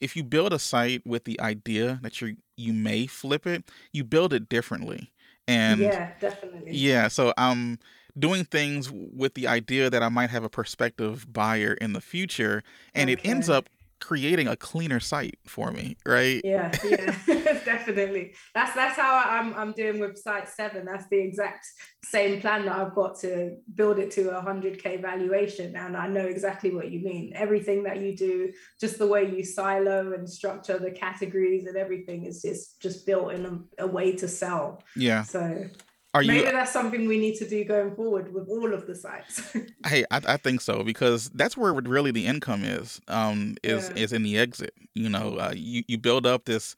if 0.00 0.16
you 0.16 0.24
build 0.24 0.52
a 0.52 0.58
site 0.58 1.06
with 1.06 1.24
the 1.24 1.38
idea 1.40 1.98
that 2.02 2.20
you 2.22 2.36
you 2.56 2.72
may 2.72 3.06
flip 3.06 3.46
it 3.46 3.70
you 3.92 4.02
build 4.02 4.32
it 4.32 4.48
differently 4.48 5.12
and 5.48 5.80
yeah 5.80 6.10
definitely 6.20 6.72
yeah 6.72 7.08
so 7.08 7.34
um 7.38 7.78
doing 8.18 8.44
things 8.44 8.90
with 8.92 9.34
the 9.34 9.46
idea 9.48 9.90
that 9.90 10.02
I 10.02 10.08
might 10.08 10.30
have 10.30 10.44
a 10.44 10.48
prospective 10.50 11.32
buyer 11.32 11.74
in 11.74 11.92
the 11.92 12.00
future, 12.00 12.64
and 12.94 13.08
okay. 13.08 13.14
it 13.14 13.20
ends 13.24 13.48
up 13.48 13.68
creating 14.00 14.48
a 14.48 14.56
cleaner 14.56 15.00
site 15.00 15.38
for 15.46 15.70
me, 15.70 15.96
right? 16.06 16.40
Yeah, 16.44 16.72
yeah, 16.84 17.16
definitely. 17.64 18.34
That's 18.54 18.74
that's 18.74 18.96
how 18.96 19.24
I'm 19.26 19.54
I'm 19.54 19.72
doing 19.72 20.00
with 20.00 20.18
site 20.18 20.48
seven. 20.48 20.84
That's 20.84 21.08
the 21.08 21.18
exact 21.18 21.66
same 22.04 22.40
plan 22.40 22.66
that 22.66 22.76
I've 22.76 22.94
got 22.94 23.18
to 23.20 23.56
build 23.74 23.98
it 23.98 24.10
to 24.12 24.36
a 24.36 24.40
hundred 24.40 24.82
k 24.82 24.96
valuation, 24.96 25.76
and 25.76 25.96
I 25.96 26.08
know 26.08 26.26
exactly 26.26 26.74
what 26.74 26.90
you 26.90 27.00
mean. 27.00 27.32
Everything 27.34 27.82
that 27.84 28.00
you 28.00 28.16
do, 28.16 28.52
just 28.80 28.98
the 28.98 29.06
way 29.06 29.28
you 29.28 29.44
silo 29.44 30.12
and 30.12 30.28
structure 30.28 30.78
the 30.78 30.90
categories 30.90 31.66
and 31.66 31.76
everything 31.76 32.24
is 32.24 32.42
just 32.42 32.80
just 32.80 33.06
built 33.06 33.32
in 33.32 33.46
a, 33.46 33.84
a 33.84 33.86
way 33.86 34.12
to 34.12 34.28
sell. 34.28 34.82
Yeah. 34.96 35.22
So 35.22 35.68
Are 36.14 36.22
Maybe 36.22 36.38
you? 36.46 36.52
that's 36.52 36.72
something 36.72 37.06
we 37.06 37.18
need 37.18 37.36
to 37.36 37.48
do 37.48 37.64
going 37.64 37.94
forward 37.94 38.32
with 38.32 38.48
all 38.48 38.72
of 38.72 38.86
the 38.86 38.94
sites. 38.94 39.54
Hey, 39.86 40.04
I, 40.10 40.20
I 40.26 40.36
think 40.38 40.60
so 40.60 40.82
because 40.82 41.28
that's 41.30 41.56
where 41.56 41.72
really 41.72 42.10
the 42.10 42.26
income 42.26 42.64
is. 42.64 43.00
Um, 43.08 43.56
is 43.62 43.90
Yeah. 43.94 44.02
is 44.02 44.12
in 44.12 44.22
the 44.22 44.38
exit. 44.38 44.72
You 44.94 45.08
know, 45.10 45.36
uh, 45.38 45.52
you 45.54 45.84
you 45.86 45.98
build 45.98 46.26
up 46.26 46.44
this 46.46 46.74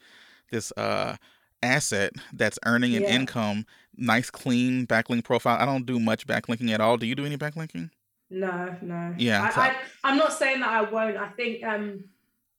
this 0.50 0.72
uh 0.76 1.16
asset 1.62 2.12
that's 2.32 2.58
earning 2.66 2.96
an 2.96 3.02
Yeah. 3.04 3.10
income. 3.14 3.66
Nice, 3.96 4.30
clean 4.30 4.86
backlink 4.86 5.24
profile. 5.24 5.58
I 5.60 5.64
don't 5.66 5.86
do 5.86 6.00
much 6.00 6.26
backlinking 6.26 6.70
at 6.70 6.80
all. 6.80 6.96
Do 6.96 7.06
you 7.06 7.14
do 7.14 7.24
any 7.26 7.36
backlinking? 7.36 7.90
No, 8.30 8.76
no. 8.82 9.14
Yeah, 9.18 9.42
I, 9.44 9.50
so- 9.50 9.60
I, 9.60 9.76
I'm 10.04 10.16
not 10.16 10.32
saying 10.32 10.60
that 10.60 10.70
I 10.70 10.82
won't. 10.90 11.16
I 11.16 11.28
think 11.30 11.64
um, 11.64 12.04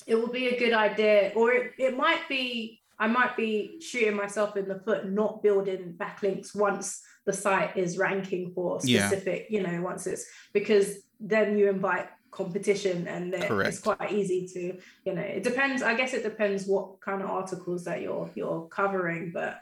it 0.07 0.15
will 0.15 0.27
be 0.31 0.47
a 0.49 0.59
good 0.59 0.73
idea, 0.73 1.31
or 1.35 1.51
it, 1.53 1.73
it 1.77 1.97
might 1.97 2.27
be. 2.29 2.80
I 3.01 3.07
might 3.07 3.35
be 3.35 3.79
shooting 3.81 4.15
myself 4.15 4.55
in 4.55 4.67
the 4.67 4.79
foot, 4.79 5.09
not 5.09 5.41
building 5.41 5.95
backlinks 5.97 6.55
once 6.55 7.01
the 7.25 7.33
site 7.33 7.75
is 7.75 7.97
ranking 7.97 8.51
for 8.53 8.79
Yeah. 8.83 9.09
specific. 9.09 9.47
You 9.49 9.63
know, 9.63 9.81
once 9.81 10.05
it's 10.05 10.25
because 10.53 10.97
then 11.19 11.57
you 11.57 11.67
invite 11.69 12.09
competition, 12.29 13.07
and 13.07 13.33
then 13.33 13.41
it's 13.65 13.79
quite 13.79 14.11
easy 14.11 14.47
to. 14.53 14.77
You 15.05 15.13
know, 15.15 15.21
it 15.21 15.43
depends. 15.43 15.81
I 15.81 15.95
guess 15.95 16.13
it 16.13 16.21
depends 16.21 16.67
what 16.67 17.01
kind 17.01 17.23
of 17.23 17.29
articles 17.29 17.85
that 17.85 18.01
you're 18.03 18.29
you're 18.35 18.67
covering, 18.67 19.31
but 19.33 19.61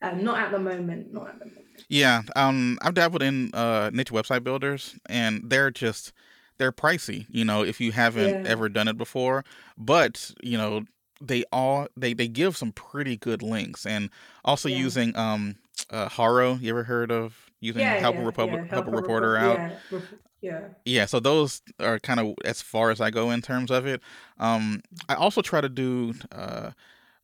um, 0.00 0.22
not 0.22 0.38
at 0.38 0.52
the 0.52 0.60
moment. 0.60 1.12
Not 1.12 1.28
at 1.30 1.38
the 1.40 1.46
moment. 1.46 1.82
Yeah, 1.88 2.22
um, 2.36 2.78
I've 2.82 2.94
dabbled 2.94 3.22
in 3.22 3.50
uh, 3.52 3.90
niche 3.92 4.12
website 4.12 4.44
builders, 4.44 4.94
and 5.08 5.42
they're 5.44 5.72
just 5.72 6.12
they're 6.58 6.72
pricey. 6.72 7.26
You 7.28 7.44
know, 7.44 7.64
if 7.64 7.80
you 7.80 7.90
haven't 7.92 8.38
Yeah. 8.44 8.50
ever 8.52 8.68
done 8.68 8.86
it 8.88 8.96
before, 8.96 9.44
but 9.76 10.30
you 10.42 10.56
know 10.56 10.84
they 11.20 11.44
all 11.52 11.88
they 11.96 12.12
they 12.14 12.28
give 12.28 12.56
some 12.56 12.72
pretty 12.72 13.16
good 13.16 13.42
links, 13.42 13.86
and 13.86 14.10
also 14.44 14.68
Yeah. 14.68 14.78
using 14.78 15.16
um 15.16 15.56
uh, 15.90 16.08
Haro. 16.08 16.54
You 16.56 16.70
ever 16.70 16.84
heard 16.84 17.10
of 17.10 17.34
using 17.60 17.86
Help 17.86 18.18
a 18.18 18.22
Republic 18.22 18.60
yeah, 18.68 18.74
Help 18.74 18.86
a 18.88 18.90
Reporter 18.90 19.32
Report- 19.32 19.60
out? 19.60 19.72
Yeah, 19.90 19.98
yeah. 20.42 20.60
Yeah, 20.84 21.06
so 21.06 21.18
those 21.20 21.62
are 21.80 21.98
kind 21.98 22.20
of 22.20 22.34
as 22.44 22.62
far 22.62 22.90
as 22.90 23.00
I 23.00 23.10
go 23.10 23.30
in 23.30 23.42
terms 23.42 23.70
of 23.70 23.86
it. 23.86 24.00
Um, 24.38 24.82
I 25.08 25.14
also 25.14 25.42
try 25.42 25.60
to 25.60 25.68
do 25.68 26.14
uh, 26.32 26.70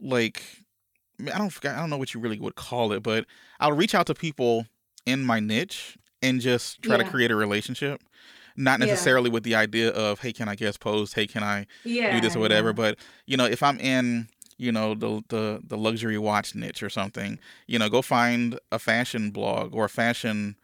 like 0.01 0.43
I 1.21 1.39
don't 1.39 1.55
I 1.65 1.77
don't 1.79 1.91
know 1.91 1.99
what 1.99 2.15
you 2.15 2.21
really 2.21 2.39
would 2.41 2.55
call 2.57 2.93
it, 2.93 3.03
but 3.03 3.27
I'll 3.61 3.73
reach 3.73 3.95
out 3.95 4.07
to 4.07 4.15
people 4.15 4.67
in 5.07 5.25
my 5.25 5.39
niche 5.41 5.97
and 6.23 6.41
just 6.41 6.83
try 6.83 6.97
to 6.97 7.05
create 7.05 7.31
a 7.31 7.37
relationship. 7.37 8.03
Not 8.57 8.79
Yeah. 8.81 8.87
necessarily 8.87 9.31
with 9.31 9.43
the 9.45 9.55
idea 9.55 9.91
of 9.91 10.21
hey, 10.21 10.33
can 10.33 10.49
I 10.49 10.55
guest 10.55 10.81
post? 10.81 11.15
Hey, 11.15 11.27
can 11.27 11.43
I 11.43 11.67
yeah, 11.85 12.15
do 12.15 12.21
this 12.21 12.37
or 12.37 12.41
whatever? 12.41 12.69
yeah. 12.69 12.73
But 12.73 12.99
you 13.27 13.37
know, 13.37 13.47
if 13.47 13.63
I'm 13.63 13.79
in 13.81 14.29
you 14.59 14.71
know 14.73 14.95
the 14.95 15.23
the 15.29 15.61
the 15.67 15.77
luxury 15.79 16.19
watch 16.19 16.55
niche 16.55 16.83
or 16.83 16.91
something, 16.91 17.39
you 17.67 17.79
know, 17.79 17.89
go 17.89 18.03
find 18.03 18.59
a 18.71 18.79
fashion 18.79 19.31
blog 19.31 19.75
or 19.75 19.85
a 19.87 19.89
fashion 19.89 20.57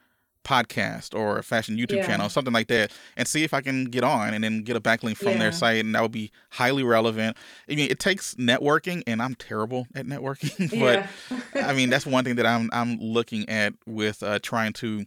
podcast 0.44 1.14
or 1.14 1.38
a 1.38 1.42
fashion 1.42 1.76
YouTube 1.76 1.96
Yeah. 1.98 2.06
channel, 2.06 2.28
something 2.30 2.54
like 2.54 2.68
that, 2.68 2.90
and 3.16 3.28
see 3.28 3.44
if 3.44 3.52
I 3.52 3.60
can 3.60 3.84
get 3.86 4.02
on 4.02 4.32
and 4.32 4.42
then 4.42 4.62
get 4.62 4.76
a 4.76 4.80
backlink 4.80 5.16
from 5.18 5.32
Yeah. 5.32 5.38
their 5.40 5.52
site, 5.52 5.84
and 5.84 5.94
that 5.94 6.00
would 6.02 6.12
be 6.12 6.30
highly 6.50 6.82
relevant. 6.82 7.36
I 7.70 7.74
mean, 7.74 7.90
it 7.90 7.98
takes 7.98 8.34
networking, 8.36 9.02
and 9.06 9.20
I'm 9.20 9.34
terrible 9.34 9.86
at 9.94 10.06
networking, 10.06 10.70
but 10.80 11.04
yeah. 11.54 11.66
I 11.66 11.72
mean, 11.74 11.90
that's 11.90 12.06
one 12.16 12.24
thing 12.24 12.36
that 12.36 12.46
I'm 12.46 12.70
I'm 12.72 12.98
looking 12.98 13.46
at 13.48 13.74
with 13.86 14.22
uh, 14.22 14.38
trying 14.42 14.72
to, 14.74 15.04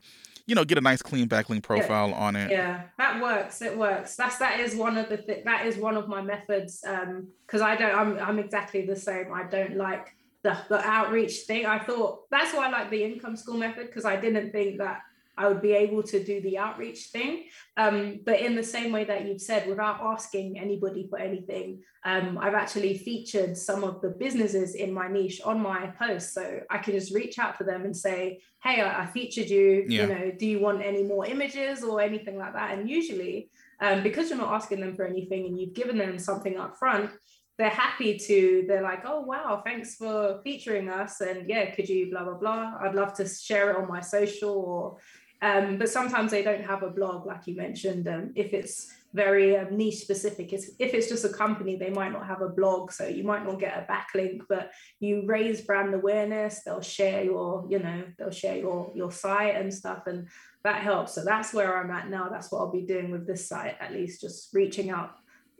you 0.52 0.56
know, 0.56 0.66
get 0.66 0.78
a 0.78 0.82
nice 0.82 1.02
clean 1.02 1.30
backlink 1.30 1.64
profile 1.64 2.14
on 2.14 2.36
it. 2.36 2.52
yeah, 2.52 2.82
that 2.98 3.22
works. 3.22 3.62
It 3.62 3.78
works. 3.78 4.18
That's 4.18 4.38
that 4.40 4.60
is 4.60 4.76
one 4.76 4.98
of 4.98 5.08
the 5.08 5.16
th- 5.16 5.46
that 5.46 5.66
is 5.66 5.78
one 5.78 5.96
of 5.96 6.10
my 6.10 6.22
methods. 6.22 6.84
Um, 6.86 7.30
because 7.48 7.62
I 7.62 7.78
don't. 7.78 7.96
I'm 7.96 8.20
I'm 8.20 8.38
exactly 8.38 8.86
the 8.86 8.98
same. 8.98 9.32
I 9.34 9.44
don't 9.44 9.78
like 9.78 10.14
the 10.44 10.58
the 10.68 10.86
outreach 10.86 11.36
thing. 11.48 11.66
I 11.66 11.80
thought 11.80 12.30
that's 12.30 12.54
why 12.54 12.68
I 12.68 12.70
like 12.70 12.90
the 12.90 13.02
income 13.02 13.38
school 13.38 13.56
method 13.56 13.86
because 13.88 14.04
I 14.04 14.18
didn't 14.18 14.52
think 14.52 14.80
that 14.80 15.04
I 15.38 15.48
would 15.48 15.62
be 15.62 15.74
able 15.74 16.04
to 16.04 16.24
do 16.24 16.42
the 16.42 16.58
outreach 16.58 17.06
thing. 17.12 17.46
Um, 17.78 18.20
but 18.26 18.40
in 18.40 18.56
the 18.56 18.64
same 18.64 18.92
way 18.92 19.04
that 19.06 19.26
you've 19.26 19.42
said, 19.42 19.68
without 19.68 20.02
asking 20.02 20.60
anybody 20.60 21.08
for 21.10 21.18
anything, 21.20 21.82
um, 22.04 22.38
I've 22.38 22.54
actually 22.54 22.98
featured 22.98 23.58
some 23.58 23.84
of 23.84 24.02
the 24.02 24.10
businesses 24.10 24.76
in 24.76 24.92
my 24.94 25.08
niche 25.08 25.42
on 25.46 25.62
my 25.62 25.88
post. 26.00 26.34
So 26.34 26.62
I 26.70 26.78
can 26.80 26.94
just 26.94 27.14
reach 27.14 27.40
out 27.40 27.58
to 27.60 27.64
them 27.64 27.84
and 27.84 27.96
say, 27.96 28.42
hey, 28.64 28.82
I, 28.82 29.04
I 29.04 29.06
featured 29.08 29.50
you, 29.50 29.86
Yeah. 29.88 30.02
you 30.02 30.08
know, 30.08 30.32
do 30.38 30.46
you 30.46 30.60
want 30.60 30.82
any 30.84 31.04
more 31.04 31.26
images 31.26 31.84
or 31.84 32.02
anything 32.02 32.38
like 32.38 32.54
that? 32.54 32.78
And 32.78 32.90
usually, 32.90 33.50
um, 33.80 34.04
because 34.04 34.30
you're 34.30 34.38
not 34.38 34.54
asking 34.54 34.80
them 34.82 34.96
for 34.96 35.06
anything 35.06 35.46
and 35.46 35.60
you've 35.60 35.74
given 35.74 35.98
them 35.98 36.20
something 36.20 36.58
up 36.58 36.78
front, 36.78 37.10
they're 37.58 37.70
happy 37.70 38.18
to, 38.18 38.66
they're 38.68 38.82
like, 38.82 39.04
oh, 39.06 39.22
wow, 39.22 39.62
thanks 39.64 39.96
for 39.96 40.40
featuring 40.44 40.90
us. 40.90 41.22
And 41.22 41.48
yeah, 41.48 41.70
could 41.76 41.88
you 41.88 42.10
blah, 42.10 42.24
blah, 42.24 42.34
blah. 42.34 42.74
I'd 42.82 42.96
love 42.96 43.14
to 43.16 43.28
share 43.28 43.70
it 43.70 43.78
on 43.78 43.88
my 43.88 44.02
social 44.02 44.52
or, 44.52 44.98
um, 45.42 45.78
but 45.78 45.90
sometimes 45.90 46.32
they 46.32 46.44
don't 46.44 46.64
have 46.64 46.84
a 46.84 46.90
blog, 46.90 47.26
like 47.26 47.48
you 47.48 47.56
mentioned. 47.56 48.08
Um, 48.08 48.32
if 48.36 48.54
it's 48.54 48.92
very 49.14 49.58
um, 49.58 49.76
niche 49.76 50.00
specific, 50.00 50.54
it's, 50.54 50.70
if 50.78 50.94
it's 50.94 51.10
just 51.10 51.26
a 51.26 51.30
company, 51.30 51.76
they 51.76 51.90
might 51.90 52.12
not 52.12 52.28
have 52.28 52.42
a 52.42 52.50
blog, 52.50 52.92
so 52.92 53.08
you 53.08 53.24
might 53.24 53.44
not 53.44 53.60
get 53.60 53.78
a 53.78 53.92
backlink. 53.92 54.42
But 54.48 54.72
you 55.00 55.24
raise 55.26 55.62
brand 55.62 55.94
awareness, 55.96 56.62
they'll 56.64 56.82
share 56.82 57.24
your, 57.24 57.66
you 57.70 57.80
know, 57.80 58.04
they'll 58.18 58.32
share 58.32 58.58
your 58.58 58.92
your 58.94 59.12
site 59.12 59.56
and 59.56 59.74
stuff, 59.74 60.06
and 60.06 60.28
that 60.64 60.84
helps. 60.84 61.14
So 61.14 61.24
that's 61.26 61.54
where 61.54 61.76
I'm 61.76 61.90
at 61.90 62.10
now. 62.10 62.30
That's 62.30 62.52
what 62.52 62.60
I'll 62.60 62.72
be 62.72 62.84
doing 62.84 63.10
with 63.10 63.26
this 63.26 63.48
site, 63.48 63.78
at 63.80 63.94
least, 63.94 64.22
just 64.22 64.54
reaching 64.54 64.92
out 64.92 65.16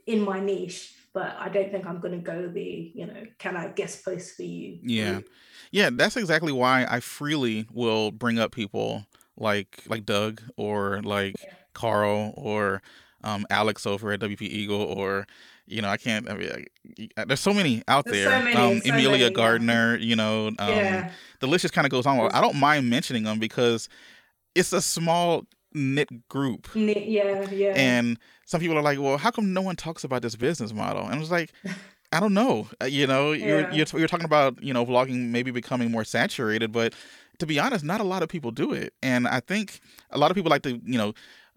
in 0.06 0.20
my 0.20 0.38
niche. 0.38 0.94
But 1.12 1.36
I 1.38 1.48
don't 1.50 1.70
think 1.70 1.86
I'm 1.86 2.00
going 2.00 2.14
to 2.14 2.24
go 2.24 2.48
the, 2.48 2.92
you 2.94 3.06
know, 3.06 3.24
can 3.38 3.54
I 3.54 3.68
guest 3.68 4.02
post 4.02 4.34
for 4.36 4.44
you? 4.44 4.78
Yeah. 4.82 5.20
Yeah, 5.70 5.90
that's 5.92 6.16
exactly 6.16 6.52
why 6.52 6.86
I 6.88 7.00
freely 7.00 7.66
will 7.70 8.10
bring 8.10 8.38
up 8.38 8.52
people 8.52 9.06
like 9.42 9.82
like 9.88 10.06
Doug 10.06 10.40
or 10.56 11.02
like 11.02 11.34
Yeah. 11.42 11.52
Carl 11.74 12.32
or 12.36 12.80
um, 13.24 13.46
Alex 13.50 13.86
over 13.86 14.12
at 14.12 14.20
WP 14.20 14.42
Eagle 14.42 14.80
or 14.82 15.26
you 15.66 15.80
know 15.82 15.88
I 15.88 15.96
can't. 15.96 16.28
I 16.30 16.34
mean, 16.34 16.66
I, 17.16 17.24
there's 17.24 17.40
so 17.40 17.52
many 17.54 17.82
out 17.88 18.04
There's 18.04 18.24
so 18.24 18.30
there. 18.30 18.42
many, 18.42 18.56
um, 18.56 18.80
so 18.80 18.92
Amelia 18.92 19.24
many. 19.24 19.34
Gardner, 19.34 19.96
you 19.96 20.16
know, 20.16 20.48
um, 20.48 20.56
yeah. 20.58 21.10
the 21.40 21.46
list 21.46 21.62
just 21.62 21.74
kind 21.74 21.86
of 21.86 21.90
goes 21.90 22.06
on. 22.06 22.18
I 22.32 22.40
don't 22.40 22.56
mind 22.56 22.88
mentioning 22.90 23.22
them 23.24 23.38
because 23.38 23.88
it's 24.54 24.72
a 24.72 24.82
small 24.82 25.44
knit 25.72 26.28
group. 26.28 26.74
Ni- 26.74 27.06
Yeah. 27.08 27.48
Yeah. 27.50 27.72
And 27.76 28.18
some 28.44 28.60
people 28.60 28.76
are 28.76 28.82
like, 28.82 28.98
"Well, 29.00 29.16
how 29.18 29.30
come 29.30 29.52
no 29.54 29.62
one 29.62 29.76
talks 29.76 30.04
about 30.04 30.20
this 30.22 30.36
business 30.36 30.72
model?" 30.72 31.04
And 31.04 31.14
I 31.14 31.18
was 31.18 31.30
like, 31.30 31.52
"I 32.12 32.20
don't 32.20 32.34
know. 32.34 32.68
Uh, 32.82 32.86
You 32.86 33.06
know, 33.06 33.32
you're 33.32 33.70
you're, 33.72 33.86
you're 33.94 34.08
talking 34.08 34.26
about 34.26 34.62
you 34.62 34.74
know 34.74 34.84
vlogging 34.84 35.28
maybe 35.30 35.50
becoming 35.52 35.90
more 35.90 36.04
saturated, 36.04 36.72
but 36.72 36.92
to 37.42 37.46
be 37.46 37.58
honest, 37.58 37.84
not 37.84 38.00
a 38.00 38.04
lot 38.04 38.22
of 38.22 38.28
people 38.28 38.50
do 38.50 38.72
it. 38.72 38.94
And 39.02 39.28
I 39.28 39.40
think 39.40 39.80
a 40.10 40.18
lot 40.18 40.30
of 40.30 40.34
people 40.36 40.50
like 40.50 40.62
to 40.62 40.80
you 40.84 40.98
know." 40.98 41.12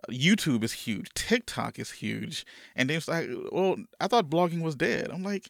YouTube 0.07 0.63
is 0.63 0.71
huge, 0.71 1.07
TikTok 1.15 1.79
is 1.79 1.89
huge, 1.89 2.45
and 2.75 2.87
then 2.87 2.97
it's 2.97 3.07
like, 3.07 3.27
well, 3.51 3.75
I 3.99 4.05
thought 4.07 4.29
blogging 4.29 4.61
was 4.61 4.75
dead. 4.75 5.09
I'm 5.11 5.23
like, 5.23 5.49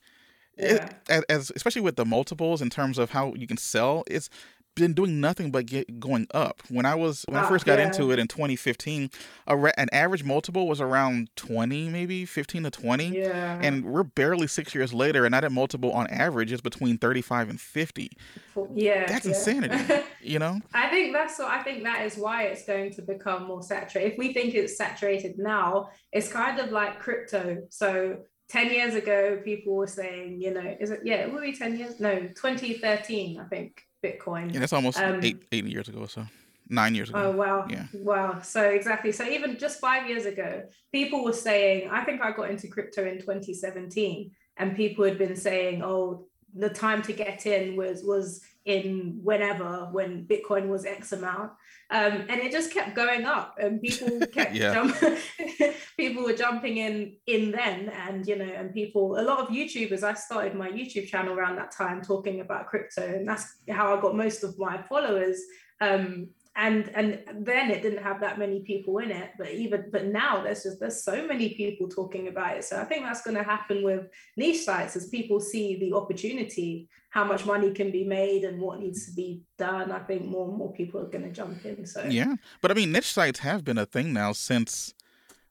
Yeah. 0.58 0.88
as, 1.10 1.24
as 1.28 1.52
especially 1.58 1.82
with 1.82 1.98
the 1.98 2.06
multiples 2.06 2.62
in 2.62 2.70
terms 2.70 2.98
of 2.98 3.10
how 3.12 3.34
you 3.36 3.48
can 3.48 3.58
sell, 3.58 4.06
it's 4.08 4.30
been 4.76 4.94
doing 4.94 5.20
nothing 5.22 5.52
but 5.52 5.66
get 5.66 6.00
going 6.00 6.28
up. 6.34 6.62
When 6.70 6.86
I 6.86 6.96
was 6.96 7.24
when 7.28 7.38
I 7.38 7.44
Ah, 7.46 7.50
first 7.50 7.66
got 7.66 7.80
yeah. 7.80 7.86
into 7.88 8.12
it 8.12 8.20
in 8.20 8.28
2015, 8.28 9.10
a 9.48 9.58
an 9.78 9.88
average 9.92 10.24
multiple 10.24 10.68
was 10.68 10.80
around 10.82 11.30
20, 11.36 11.90
maybe 11.90 12.26
15 12.26 12.64
to 12.64 12.72
20, 12.72 13.08
Yeah. 13.18 13.60
and 13.62 13.86
we're 13.86 14.04
barely 14.04 14.48
six 14.48 14.76
years 14.76 14.94
later, 14.94 15.26
and 15.26 15.34
that 15.34 15.50
multiple 15.52 15.92
on 15.92 16.08
average 16.08 16.52
is 16.52 16.62
between 16.62 16.98
35 16.98 17.50
and 17.50 17.60
50. 17.60 18.12
yeah. 18.74 19.06
That's 19.06 19.26
yeah. 19.26 19.32
insanity. 19.34 20.04
You 20.26 20.40
know? 20.40 20.60
I 20.74 20.90
think 20.90 21.14
that's 21.14 21.38
what 21.38 21.50
I 21.50 21.62
think 21.62 21.84
that 21.84 22.04
is 22.04 22.18
why 22.18 22.46
it's 22.46 22.66
going 22.66 22.92
to 22.94 23.04
become 23.04 23.46
more 23.46 23.62
saturated. 23.62 24.14
If 24.14 24.18
we 24.18 24.34
think 24.34 24.56
it's 24.56 24.76
saturated 24.76 25.38
now, 25.38 25.90
it's 26.12 26.28
kind 26.32 26.60
of 26.60 26.72
like 26.72 27.00
crypto. 27.00 27.58
So 27.70 28.18
10 28.50 28.72
years 28.72 28.96
ago, 28.96 29.40
people 29.46 29.76
were 29.76 29.86
saying, 29.86 30.42
you 30.42 30.52
know, 30.52 30.76
is 30.80 30.90
it 30.90 31.02
yeah, 31.04 31.18
it 31.18 31.32
would 31.32 31.44
be 31.44 31.54
10 31.54 31.78
years? 31.78 32.00
No, 32.00 32.22
2013, 32.22 33.40
I 33.40 33.44
think, 33.46 33.84
Bitcoin. 34.06 34.54
Yeah, 34.54 34.60
that's 34.62 34.74
almost 34.74 35.00
Um, 35.00 35.20
eight 35.24 35.40
eight 35.52 35.66
years 35.66 35.88
ago, 35.90 36.00
or 36.00 36.10
so 36.10 36.26
nine 36.70 36.96
years 36.96 37.10
ago. 37.10 37.20
Oh 37.22 37.32
wow. 37.32 37.68
Yeah. 37.70 37.86
Wow. 37.94 38.42
So 38.42 38.62
exactly. 38.62 39.12
So 39.12 39.24
even 39.28 39.58
just 39.58 39.80
five 39.80 40.10
years 40.10 40.26
ago, 40.26 40.64
people 40.92 41.24
were 41.24 41.40
saying, 41.50 41.90
I 41.90 42.04
think 42.04 42.22
I 42.22 42.32
got 42.32 42.50
into 42.50 42.68
crypto 42.68 43.06
in 43.06 43.20
2017, 43.20 44.32
and 44.58 44.76
people 44.76 45.06
had 45.06 45.18
been 45.18 45.36
saying, 45.36 45.84
oh, 45.84 46.28
the 46.54 46.70
time 46.70 47.02
to 47.04 47.14
get 47.14 47.46
in 47.46 47.76
was 47.76 48.04
was 48.04 48.42
in 48.66 49.20
whenever 49.24 49.90
when 49.92 50.26
Bitcoin 50.26 50.68
was 50.68 50.86
X 50.86 51.12
amount. 51.12 51.52
Um, 51.92 52.26
and 52.30 52.42
it 52.42 52.52
just 52.52 52.74
kept 52.74 52.96
going 52.96 53.26
up 53.26 53.58
and 53.60 53.80
people 53.80 54.20
kept 54.34 54.56
Yeah. 54.56 54.74
jump 54.74 54.96
people 55.98 56.24
were 56.24 56.34
jumping 56.34 56.78
in 56.78 57.18
in 57.28 57.52
then 57.52 57.90
and 57.90 58.26
you 58.26 58.36
know 58.36 58.44
and 58.44 58.74
people 58.74 59.20
a 59.20 59.22
lot 59.22 59.40
of 59.40 59.50
youtubers 59.50 60.02
i 60.02 60.14
started 60.16 60.56
my 60.56 60.68
youtube 60.72 61.08
channel 61.08 61.36
around 61.36 61.58
that 61.58 61.70
time 61.72 62.02
talking 62.02 62.42
about 62.42 62.66
crypto 62.66 63.04
and 63.04 63.28
that's 63.28 63.58
how 63.70 63.96
i 63.96 64.02
got 64.02 64.16
most 64.18 64.44
of 64.44 64.58
my 64.58 64.82
followers 64.82 65.40
um 65.80 66.28
and 66.56 66.90
and 66.96 67.20
then 67.46 67.70
it 67.70 67.82
didn't 67.82 68.02
have 68.02 68.22
that 68.22 68.40
many 68.40 68.62
people 68.62 69.00
in 69.00 69.12
it 69.12 69.32
but 69.38 69.52
even 69.52 69.86
but 69.92 70.06
now 70.06 70.42
there's 70.42 70.64
just 70.64 70.80
there's 70.80 71.04
so 71.04 71.28
many 71.28 71.50
people 71.50 71.88
talking 71.88 72.28
about 72.28 72.58
it. 72.58 72.64
So 72.64 72.80
i 72.80 72.86
think 72.86 73.04
that's 73.04 73.22
going 73.22 73.36
to 73.36 73.44
happen 73.44 73.84
with 73.84 74.08
niche 74.38 74.64
sites 74.64 74.96
as 74.96 75.08
people 75.08 75.40
see 75.40 75.78
the 75.80 75.94
opportunity 75.94 76.88
how 77.10 77.24
much 77.24 77.46
money 77.46 77.72
can 77.72 77.92
be 77.92 78.04
made 78.04 78.44
and 78.44 78.60
what 78.60 78.80
needs 78.80 79.06
to 79.06 79.14
be 79.14 79.42
done. 79.58 79.90
I 79.90 80.00
think 80.00 80.26
more 80.26 80.50
and 80.50 80.58
more 80.58 80.74
people 80.74 81.00
are 81.00 81.06
going 81.06 81.24
to 81.24 81.32
jump 81.32 81.66
in 81.66 81.86
so. 81.86 82.04
Yeah 82.04 82.36
but 82.62 82.72
i 82.72 82.74
mean 82.74 82.92
niche 82.92 83.12
sites 83.12 83.40
have 83.40 83.64
been 83.64 83.78
a 83.78 83.86
thing 83.86 84.14
now 84.14 84.32
since 84.32 84.94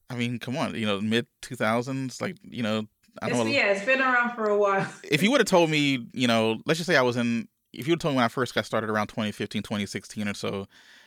i 0.08 0.14
mean 0.14 0.38
come 0.38 0.56
on 0.56 0.74
you 0.74 0.86
know 0.86 1.00
mid 1.00 1.26
2000s 1.42 2.20
like 2.20 2.36
you 2.42 2.62
know 2.62 2.86
I 3.22 3.28
don't 3.28 3.46
it's, 3.46 3.56
yeah 3.56 3.66
it's 3.66 3.84
been 3.84 4.00
around 4.00 4.34
for 4.34 4.46
a 4.46 4.58
while. 4.58 4.90
If 5.04 5.22
you 5.22 5.30
would 5.30 5.40
have 5.40 5.46
told 5.46 5.70
me 5.70 6.06
you 6.12 6.26
know 6.26 6.58
let's 6.66 6.78
just 6.78 6.88
say 6.88 6.96
i 6.96 7.02
was 7.02 7.16
in 7.16 7.48
if 7.78 7.88
you 7.88 7.96
told 7.96 8.14
me 8.14 8.16
when 8.16 8.24
I 8.24 8.28
first 8.28 8.54
got 8.54 8.66
started 8.66 8.90
around 8.90 9.08
2015, 9.08 9.62
2016 9.62 10.28
or 10.28 10.34
so, 10.34 10.66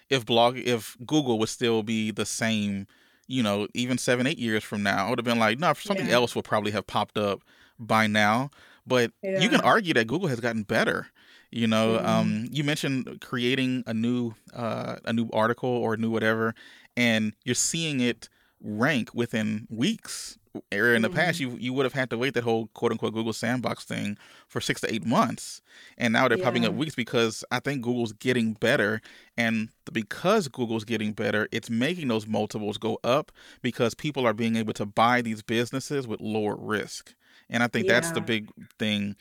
if 0.09 0.25
blog 0.25 0.57
if 0.57 0.97
Google 1.05 1.39
would 1.39 1.49
still 1.49 1.83
be 1.83 2.11
the 2.11 2.25
same, 2.25 2.87
you 3.27 3.43
know, 3.43 3.67
even 3.73 3.97
seven, 3.97 4.27
eight 4.27 4.39
years 4.39 4.63
from 4.63 4.83
now, 4.83 5.05
I 5.05 5.09
would 5.09 5.19
have 5.19 5.25
been 5.25 5.39
like, 5.39 5.59
no, 5.59 5.73
something 5.73 6.07
yeah. 6.07 6.13
else 6.13 6.35
would 6.35 6.45
probably 6.45 6.71
have 6.71 6.87
popped 6.87 7.17
up 7.17 7.41
by 7.79 8.07
now. 8.07 8.49
But 8.85 9.11
yeah. 9.21 9.39
you 9.39 9.49
can 9.49 9.61
argue 9.61 9.93
that 9.95 10.07
Google 10.07 10.29
has 10.29 10.39
gotten 10.39 10.63
better. 10.63 11.07
You 11.51 11.67
know, 11.67 11.97
mm-hmm. 11.97 12.05
um, 12.05 12.47
you 12.51 12.63
mentioned 12.63 13.21
creating 13.21 13.83
a 13.87 13.93
new 13.93 14.33
uh, 14.53 14.97
a 15.05 15.13
new 15.13 15.29
article 15.31 15.69
or 15.69 15.93
a 15.93 15.97
new 15.97 16.09
whatever, 16.09 16.53
and 16.95 17.33
you're 17.45 17.55
seeing 17.55 18.01
it 18.01 18.27
rank 18.61 19.13
within 19.13 19.67
weeks 19.69 20.37
area 20.71 20.95
in 20.95 21.01
the 21.01 21.09
mm-hmm. 21.09 21.17
past, 21.17 21.39
you 21.39 21.57
you 21.59 21.73
would 21.73 21.85
have 21.85 21.93
had 21.93 22.09
to 22.09 22.17
wait 22.17 22.33
that 22.33 22.43
whole 22.43 22.67
quote 22.67 22.91
unquote 22.91 23.13
Google 23.13 23.33
sandbox 23.33 23.83
thing 23.83 24.17
for 24.47 24.61
six 24.61 24.81
to 24.81 24.93
eight 24.93 25.05
months, 25.05 25.61
and 25.97 26.13
now 26.13 26.27
they're 26.27 26.37
yeah. 26.37 26.43
popping 26.43 26.65
up 26.65 26.73
weeks 26.73 26.95
because 26.95 27.43
I 27.51 27.59
think 27.59 27.81
Google's 27.81 28.13
getting 28.13 28.53
better, 28.53 29.01
and 29.37 29.69
because 29.91 30.47
Google's 30.47 30.83
getting 30.83 31.13
better, 31.13 31.47
it's 31.51 31.69
making 31.69 32.07
those 32.07 32.27
multiples 32.27 32.77
go 32.77 32.99
up 33.03 33.31
because 33.61 33.93
people 33.93 34.25
are 34.25 34.33
being 34.33 34.55
able 34.55 34.73
to 34.73 34.85
buy 34.85 35.21
these 35.21 35.41
businesses 35.41 36.07
with 36.07 36.21
lower 36.21 36.55
risk. 36.55 37.13
And 37.49 37.63
I 37.63 37.67
think 37.67 37.87
yeah. 37.87 37.93
that's 37.93 38.11
the 38.11 38.21
big 38.21 38.49
thing 38.77 39.15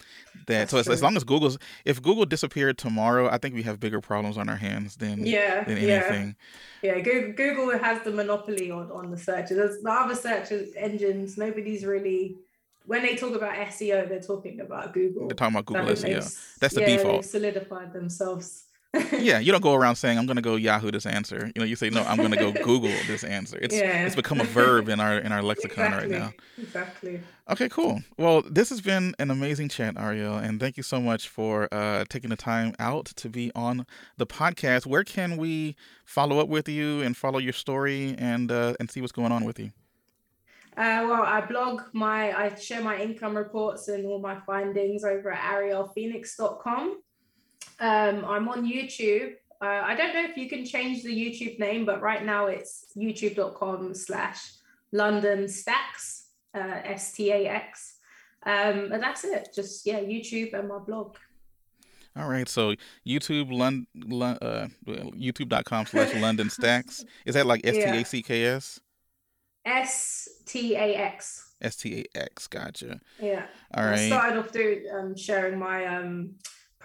that 0.47 0.47
that's 0.47 0.71
so 0.73 0.79
as, 0.79 0.89
as, 0.89 1.03
long 1.03 1.17
as 1.17 1.25
Google's 1.25 1.59
if 1.85 2.03
Google 2.03 2.27
disappeared 2.27 2.77
tomorrow, 2.77 3.29
I 3.31 3.39
think 3.39 3.55
we 3.55 3.63
have 3.63 3.79
bigger 3.79 4.01
problems 4.01 4.37
on 4.37 4.49
our 4.49 4.57
hands 4.57 4.97
than 4.97 5.25
yeah 5.25 5.65
than 5.65 5.79
anything. 5.79 6.37
Yeah, 6.83 6.97
yeah 6.97 7.01
Google, 7.01 7.33
Google 7.33 7.79
has 7.79 8.03
the 8.03 8.11
monopoly 8.11 8.71
on, 8.71 8.91
on 8.91 9.11
the 9.11 9.19
searches. 9.19 9.57
There's 9.57 9.83
the 9.83 9.91
other 9.91 10.15
search 10.15 10.53
engines, 10.77 11.39
nobody's 11.39 11.85
really 11.85 12.37
when 12.87 13.03
they 13.03 13.17
talk 13.17 13.35
about 13.35 13.55
SEO, 13.55 14.09
they're 14.09 14.21
talking 14.21 14.61
about 14.61 14.93
Google. 14.93 15.27
They're 15.27 15.35
talking 15.35 15.57
about 15.57 15.67
Google 15.67 15.87
SEO. 15.87 16.59
That's 16.61 16.75
the 16.75 16.83
yeah, 16.83 16.97
default. 16.97 17.25
solidified 17.25 17.93
themselves 17.93 18.66
yeah, 19.19 19.39
you 19.39 19.53
don't 19.53 19.63
go 19.63 19.75
around 19.75 19.97
saying 19.97 20.19
I'm 20.19 20.27
going 20.27 20.37
to 20.37 20.43
go 20.43 20.57
Yahoo 20.57 20.91
this 20.91 21.07
answer. 21.07 21.51
You 21.55 21.61
know, 21.61 21.65
you 21.65 21.77
say 21.77 21.91
no, 21.91 22.03
I'm 22.03 22.17
going 22.17 22.31
to 22.31 22.37
go 22.37 22.53
Google 22.53 22.91
this 23.07 23.25
answer. 23.25 23.59
It's 23.61 23.75
yeah. 23.75 24.07
it's 24.07 24.17
become 24.17 24.41
a 24.41 24.45
verb 24.45 24.89
in 24.89 25.01
our 25.01 25.19
in 25.19 25.33
our 25.33 25.43
lexicon 25.43 25.87
exactly. 25.87 26.13
right 26.13 26.21
now. 26.21 26.33
Exactly. 26.59 27.21
Okay, 27.49 27.69
cool. 27.69 28.03
Well, 28.19 28.43
this 28.43 28.71
has 28.71 28.81
been 28.81 29.15
an 29.19 29.31
amazing 29.31 29.69
chat, 29.69 29.97
Ariel, 29.97 30.37
and 30.37 30.59
thank 30.59 30.77
you 30.77 30.83
so 30.83 31.01
much 31.01 31.29
for 31.29 31.69
uh, 31.73 32.05
taking 32.09 32.31
the 32.31 32.37
time 32.37 32.75
out 32.79 33.07
to 33.07 33.29
be 33.29 33.53
on 33.55 33.87
the 34.17 34.27
podcast. 34.27 34.87
Where 34.87 35.05
can 35.05 35.37
we 35.37 35.77
follow 36.05 36.39
up 36.41 36.49
with 36.49 36.69
you 36.69 37.03
and 37.03 37.17
follow 37.17 37.39
your 37.39 37.53
story 37.53 38.15
and 38.19 38.51
uh, 38.51 38.75
and 38.81 38.91
see 38.91 39.01
what's 39.01 39.13
going 39.13 39.33
on 39.33 39.45
with 39.45 39.59
you? 39.59 39.73
Uh, 40.77 41.09
well, 41.09 41.23
I 41.23 41.41
blog 41.41 41.85
my, 41.95 42.33
I 42.39 42.55
share 42.55 42.83
my 42.83 43.01
income 43.01 43.35
reports 43.35 43.89
and 43.89 44.05
all 44.05 44.19
my 44.19 44.39
findings 44.41 45.05
over 45.05 45.33
at 45.33 45.55
arielphoenix.com. 45.55 47.01
Um, 47.79 48.25
I'm 48.25 48.49
on 48.49 48.65
YouTube. 48.65 49.35
Uh, 49.61 49.83
I 49.85 49.95
don't 49.95 50.15
know 50.15 50.25
if 50.25 50.37
you 50.37 50.49
can 50.49 50.65
change 50.65 51.03
the 51.03 51.15
YouTube 51.15 51.59
name, 51.59 51.85
but 51.85 52.03
right 52.03 52.25
now 52.25 52.47
it's 52.47 52.87
youtube.com 52.97 53.95
slash 53.95 54.53
London 54.93 55.49
Stacks, 55.49 56.29
uh, 56.55 56.81
S 56.85 57.13
T 57.13 57.33
A 57.33 57.49
X. 57.49 57.99
Um, 58.45 58.93
and 58.93 59.03
that's 59.03 59.25
it. 59.25 59.49
Just, 59.55 59.87
yeah, 59.87 60.01
YouTube 60.01 60.55
and 60.55 60.69
my 60.69 60.79
blog. 60.79 61.17
All 62.17 62.29
right. 62.29 62.49
So 62.49 62.75
YouTube, 63.07 63.53
Lon, 63.53 63.87
uh, 64.41 64.69
youtube.com 64.87 65.87
slash 65.87 66.15
London 66.21 66.49
Stacks. 66.49 67.05
Is 67.25 67.35
that 67.35 67.47
like 67.47 67.67
S 67.67 67.75
T 67.75 67.83
A 67.83 68.05
C 68.05 68.23
K 68.23 68.45
S? 68.47 68.81
S 69.65 70.29
T 70.47 70.77
A 70.77 70.95
X. 70.95 71.55
S 71.61 71.77
T 71.77 72.05
A 72.15 72.19
X. 72.19 72.47
Gotcha. 72.47 73.01
Yeah. 73.21 73.47
All 73.75 73.85
right. 73.85 73.99
I 73.99 74.07
started 74.09 74.39
off 74.39 74.51
through 74.51 74.85
um, 74.95 75.17
sharing 75.17 75.59
my 75.59 75.85
um, 75.87 76.37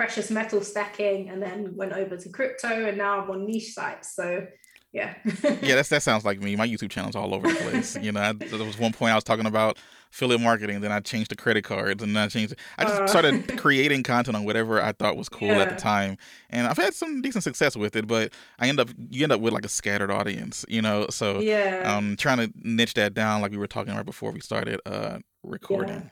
precious 0.02 0.32
metal 0.32 0.62
stacking 0.62 1.30
and 1.30 1.40
then 1.44 1.76
went 1.76 1.94
over 1.94 2.18
to 2.18 2.28
crypto 2.30 2.88
and 2.88 2.98
now 2.98 3.22
I'm 3.22 3.30
on 3.30 3.46
niche 3.46 3.72
sites. 3.72 4.16
So 4.16 4.48
yeah. 4.92 5.14
yeah, 5.44 5.76
that's 5.76 5.90
that 5.90 6.02
sounds 6.02 6.26
like 6.26 6.42
me. 6.42 6.56
My 6.56 6.68
YouTube 6.68 6.90
channel's 6.90 7.16
all 7.16 7.36
over 7.36 7.48
the 7.48 7.54
place. 7.54 7.96
you 8.02 8.12
know, 8.12 8.20
I, 8.20 8.34
there 8.34 8.66
was 8.66 8.80
one 8.80 8.94
point 8.94 9.12
I 9.12 9.16
was 9.16 9.24
talking 9.24 9.46
about 9.46 9.78
affiliate 10.12 10.42
marketing, 10.42 10.82
then 10.82 10.92
I 10.92 11.02
changed 11.02 11.30
to 11.30 11.36
credit 11.36 11.64
cards, 11.64 12.02
and 12.02 12.16
then 12.16 12.24
I 12.24 12.28
changed. 12.30 12.56
I 12.80 12.84
just 12.86 13.02
uh, 13.04 13.08
started 13.08 13.58
creating 13.60 14.02
content 14.02 14.36
on 14.36 14.44
whatever 14.44 14.82
I 14.82 14.92
thought 14.92 15.18
was 15.18 15.30
cool 15.30 15.50
yeah. 15.50 15.60
at 15.60 15.70
the 15.70 15.76
time, 15.76 16.18
and 16.50 16.66
I've 16.66 16.78
had 16.78 16.96
some 16.96 17.22
decent 17.22 17.44
success 17.44 17.78
with 17.78 17.96
it. 17.96 18.08
But 18.08 18.34
I 18.58 18.68
end 18.70 18.80
up 18.80 18.90
you 19.12 19.22
end 19.24 19.32
up 19.32 19.40
with 19.40 19.54
like 19.54 19.66
a 19.66 19.70
scattered 19.70 20.10
audience, 20.10 20.66
you 20.68 20.82
know. 20.82 21.06
So 21.12 21.40
yeah, 21.40 21.84
um, 21.86 22.16
trying 22.18 22.40
to 22.40 22.52
niche 22.56 22.96
that 22.96 23.14
down, 23.14 23.42
like 23.42 23.52
we 23.52 23.58
were 23.58 23.68
talking 23.68 23.96
right 23.96 24.06
before 24.06 24.32
we 24.32 24.40
started 24.40 24.82
uh 24.88 25.20
recording. 25.44 25.96
Yeah. 25.96 26.10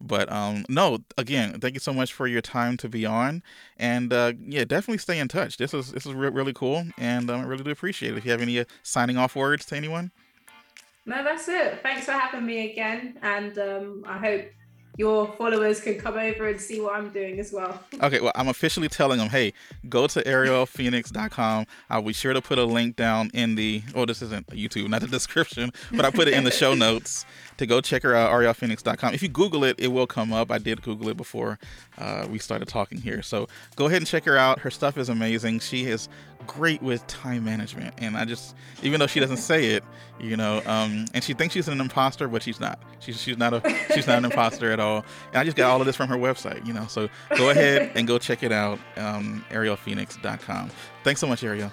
But 0.00 0.30
um 0.32 0.64
no, 0.68 0.98
again, 1.16 1.60
thank 1.60 1.74
you 1.74 1.80
so 1.80 1.92
much 1.92 2.12
for 2.12 2.26
your 2.26 2.40
time 2.40 2.76
to 2.78 2.88
be 2.88 3.06
on, 3.06 3.42
and 3.76 4.12
uh, 4.12 4.32
yeah, 4.44 4.64
definitely 4.64 4.98
stay 4.98 5.18
in 5.18 5.28
touch. 5.28 5.56
This 5.56 5.74
is 5.74 5.92
this 5.92 6.06
is 6.06 6.12
re- 6.12 6.30
really 6.30 6.52
cool, 6.52 6.84
and 6.98 7.30
um, 7.30 7.40
I 7.40 7.44
really 7.44 7.64
do 7.64 7.70
appreciate 7.70 8.12
it. 8.12 8.18
If 8.18 8.24
you 8.24 8.30
have 8.30 8.42
any 8.42 8.58
uh, 8.58 8.64
signing 8.82 9.16
off 9.16 9.36
words 9.36 9.66
to 9.66 9.76
anyone. 9.76 10.10
No, 11.04 11.24
that's 11.24 11.48
it. 11.48 11.80
Thanks 11.82 12.04
for 12.04 12.12
having 12.12 12.46
me 12.46 12.70
again, 12.70 13.18
and 13.22 13.58
um, 13.58 14.04
I 14.06 14.18
hope 14.18 14.44
your 14.98 15.26
followers 15.38 15.80
can 15.80 15.98
come 15.98 16.18
over 16.18 16.48
and 16.48 16.60
see 16.60 16.80
what 16.80 16.94
I'm 16.94 17.10
doing 17.10 17.40
as 17.40 17.52
well. 17.52 17.82
okay, 18.02 18.20
well, 18.20 18.32
I'm 18.34 18.48
officially 18.48 18.88
telling 18.88 19.18
them, 19.18 19.28
hey, 19.28 19.52
go 19.88 20.06
to 20.06 20.22
arielphoenix.com. 20.22 21.66
I'll 21.88 22.02
be 22.02 22.12
sure 22.12 22.32
to 22.32 22.42
put 22.42 22.58
a 22.58 22.64
link 22.64 22.96
down 22.96 23.30
in 23.32 23.54
the, 23.54 23.82
oh, 23.94 24.04
this 24.04 24.22
isn't 24.22 24.48
YouTube, 24.48 24.88
not 24.88 25.00
the 25.00 25.06
description, 25.08 25.72
but 25.92 26.04
I 26.04 26.10
put 26.10 26.28
it 26.28 26.34
in 26.34 26.44
the 26.44 26.50
show 26.50 26.74
notes 26.86 27.24
to 27.62 27.66
go 27.66 27.80
check 27.80 28.02
her 28.02 28.14
out, 28.14 28.30
arielphoenix.com. 28.30 29.14
If 29.14 29.22
you 29.22 29.28
Google 29.28 29.64
it, 29.64 29.76
it 29.78 29.88
will 29.88 30.06
come 30.06 30.32
up. 30.32 30.50
I 30.50 30.58
did 30.58 30.82
Google 30.82 31.08
it 31.08 31.16
before 31.16 31.58
uh, 31.98 32.26
we 32.28 32.38
started 32.38 32.68
talking 32.68 33.00
here. 33.00 33.22
So 33.22 33.48
go 33.76 33.86
ahead 33.86 33.98
and 33.98 34.06
check 34.06 34.24
her 34.24 34.36
out. 34.36 34.58
Her 34.58 34.70
stuff 34.70 34.98
is 34.98 35.08
amazing. 35.08 35.60
She 35.60 35.84
is 35.84 36.08
great 36.46 36.82
with 36.82 37.06
time 37.06 37.44
management. 37.44 37.94
And 37.98 38.16
I 38.16 38.24
just, 38.24 38.56
even 38.82 38.98
though 38.98 39.06
she 39.06 39.20
doesn't 39.20 39.36
say 39.36 39.66
it, 39.66 39.84
you 40.20 40.36
know, 40.36 40.60
um, 40.66 41.06
and 41.14 41.22
she 41.22 41.34
thinks 41.34 41.54
she's 41.54 41.68
an 41.68 41.80
imposter, 41.80 42.26
but 42.26 42.42
she's 42.42 42.58
not. 42.58 42.82
She's, 42.98 43.20
she's 43.20 43.38
not 43.38 43.54
a 43.54 43.76
she's 43.94 44.06
not 44.06 44.18
an 44.18 44.24
imposter 44.24 44.72
at 44.72 44.80
all. 44.80 45.04
And 45.28 45.36
I 45.36 45.44
just 45.44 45.56
got 45.56 45.70
all 45.70 45.80
of 45.80 45.86
this 45.86 45.96
from 45.96 46.08
her 46.08 46.16
website, 46.16 46.66
you 46.66 46.72
know. 46.72 46.86
So 46.86 47.08
go 47.36 47.50
ahead 47.50 47.92
and 47.94 48.06
go 48.06 48.18
check 48.18 48.42
it 48.42 48.52
out, 48.52 48.78
um, 48.96 49.44
arielphoenix.com. 49.50 50.70
Thanks 51.04 51.20
so 51.20 51.26
much, 51.26 51.44
Ariel. 51.44 51.72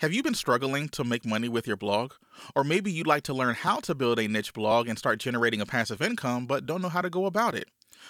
Have 0.00 0.14
you 0.14 0.22
been 0.22 0.32
struggling 0.32 0.88
to 0.90 1.04
make 1.04 1.26
money 1.26 1.50
with 1.50 1.66
your 1.66 1.76
blog? 1.76 2.14
Or 2.56 2.64
maybe 2.64 2.90
you'd 2.90 3.06
like 3.06 3.22
to 3.24 3.34
learn 3.34 3.54
how 3.54 3.80
to 3.80 3.94
build 3.94 4.18
a 4.18 4.26
niche 4.26 4.54
blog 4.54 4.88
and 4.88 4.98
start 4.98 5.18
generating 5.20 5.60
a 5.60 5.66
passive 5.66 6.00
income, 6.00 6.46
but 6.46 6.64
don't 6.64 6.80
know 6.80 6.88
how 6.88 7.02
to 7.02 7.10
go 7.10 7.26
about 7.26 7.54
it? 7.54 7.68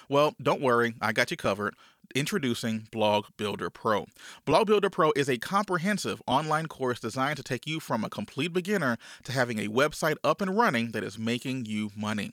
Well, 0.08 0.36
don't 0.40 0.60
worry, 0.60 0.94
I 1.00 1.10
got 1.10 1.32
you 1.32 1.36
covered. 1.36 1.74
Introducing 2.14 2.88
Blog 2.90 3.26
Builder 3.36 3.70
Pro. 3.70 4.06
Blog 4.44 4.66
Builder 4.66 4.90
Pro 4.90 5.12
is 5.14 5.28
a 5.28 5.38
comprehensive 5.38 6.20
online 6.26 6.66
course 6.66 6.98
designed 6.98 7.36
to 7.36 7.42
take 7.44 7.68
you 7.68 7.78
from 7.78 8.02
a 8.02 8.10
complete 8.10 8.52
beginner 8.52 8.98
to 9.22 9.32
having 9.32 9.60
a 9.60 9.68
website 9.68 10.16
up 10.24 10.40
and 10.40 10.56
running 10.56 10.90
that 10.90 11.04
is 11.04 11.18
making 11.18 11.66
you 11.66 11.90
money. 11.96 12.32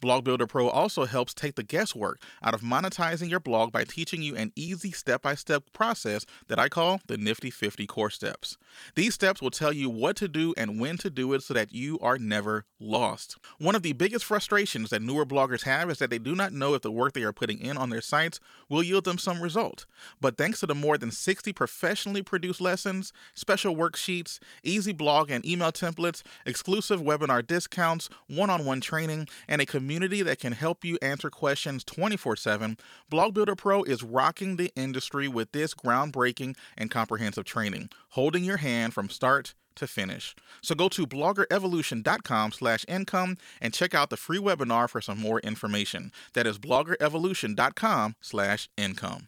Blog 0.00 0.24
Builder 0.24 0.46
Pro 0.46 0.68
also 0.68 1.04
helps 1.04 1.34
take 1.34 1.56
the 1.56 1.62
guesswork 1.62 2.20
out 2.42 2.54
of 2.54 2.60
monetizing 2.60 3.28
your 3.28 3.40
blog 3.40 3.72
by 3.72 3.84
teaching 3.84 4.22
you 4.22 4.36
an 4.36 4.52
easy 4.56 4.92
step 4.92 5.22
by 5.22 5.34
step 5.34 5.64
process 5.72 6.24
that 6.48 6.58
I 6.58 6.68
call 6.68 7.00
the 7.06 7.16
Nifty 7.16 7.50
50 7.50 7.86
Core 7.86 8.10
Steps. 8.10 8.56
These 8.94 9.14
steps 9.14 9.42
will 9.42 9.50
tell 9.50 9.72
you 9.72 9.90
what 9.90 10.16
to 10.16 10.28
do 10.28 10.54
and 10.56 10.80
when 10.80 10.96
to 10.98 11.10
do 11.10 11.32
it 11.32 11.42
so 11.42 11.54
that 11.54 11.72
you 11.72 11.98
are 12.00 12.18
never 12.18 12.64
lost. 12.80 13.36
One 13.58 13.74
of 13.74 13.82
the 13.82 13.92
biggest 13.92 14.24
frustrations 14.24 14.90
that 14.90 15.02
newer 15.02 15.26
bloggers 15.26 15.64
have 15.64 15.90
is 15.90 15.98
that 15.98 16.10
they 16.10 16.18
do 16.18 16.34
not 16.34 16.52
know 16.52 16.74
if 16.74 16.82
the 16.82 16.92
work 16.92 17.12
they 17.12 17.22
are 17.22 17.32
putting 17.32 17.60
in 17.60 17.76
on 17.76 17.90
their 17.90 18.00
sites 18.00 18.40
will 18.68 18.82
yield 18.82 19.04
them 19.04 19.17
some 19.18 19.42
result. 19.42 19.86
But 20.20 20.36
thanks 20.36 20.60
to 20.60 20.66
the 20.66 20.74
more 20.74 20.98
than 20.98 21.10
60 21.10 21.52
professionally 21.52 22.22
produced 22.22 22.60
lessons, 22.60 23.12
special 23.34 23.76
worksheets, 23.76 24.38
easy 24.62 24.92
blog 24.92 25.30
and 25.30 25.44
email 25.44 25.72
templates, 25.72 26.22
exclusive 26.46 27.00
webinar 27.00 27.46
discounts, 27.46 28.08
one 28.28 28.50
on 28.50 28.64
one 28.64 28.80
training, 28.80 29.28
and 29.46 29.60
a 29.60 29.66
community 29.66 30.22
that 30.22 30.38
can 30.38 30.52
help 30.52 30.84
you 30.84 30.98
answer 31.02 31.30
questions 31.30 31.84
24 31.84 32.36
7, 32.36 32.76
Blog 33.10 33.34
Builder 33.34 33.56
Pro 33.56 33.82
is 33.82 34.02
rocking 34.02 34.56
the 34.56 34.72
industry 34.76 35.28
with 35.28 35.52
this 35.52 35.74
groundbreaking 35.74 36.56
and 36.76 36.90
comprehensive 36.90 37.44
training, 37.44 37.90
holding 38.10 38.44
your 38.44 38.58
hand 38.58 38.94
from 38.94 39.08
start 39.08 39.54
to 39.78 39.86
finish. 39.86 40.36
So 40.62 40.74
go 40.74 40.88
to 40.90 41.06
bloggerevolution.com 41.06 42.52
slash 42.52 42.84
income 42.86 43.36
and 43.60 43.74
check 43.74 43.94
out 43.94 44.10
the 44.10 44.16
free 44.16 44.38
webinar 44.38 44.88
for 44.88 45.00
some 45.00 45.18
more 45.18 45.40
information. 45.40 46.12
That 46.34 46.46
is 46.46 46.58
bloggerevolution.com 46.58 48.14
slash 48.20 48.68
income. 48.76 49.26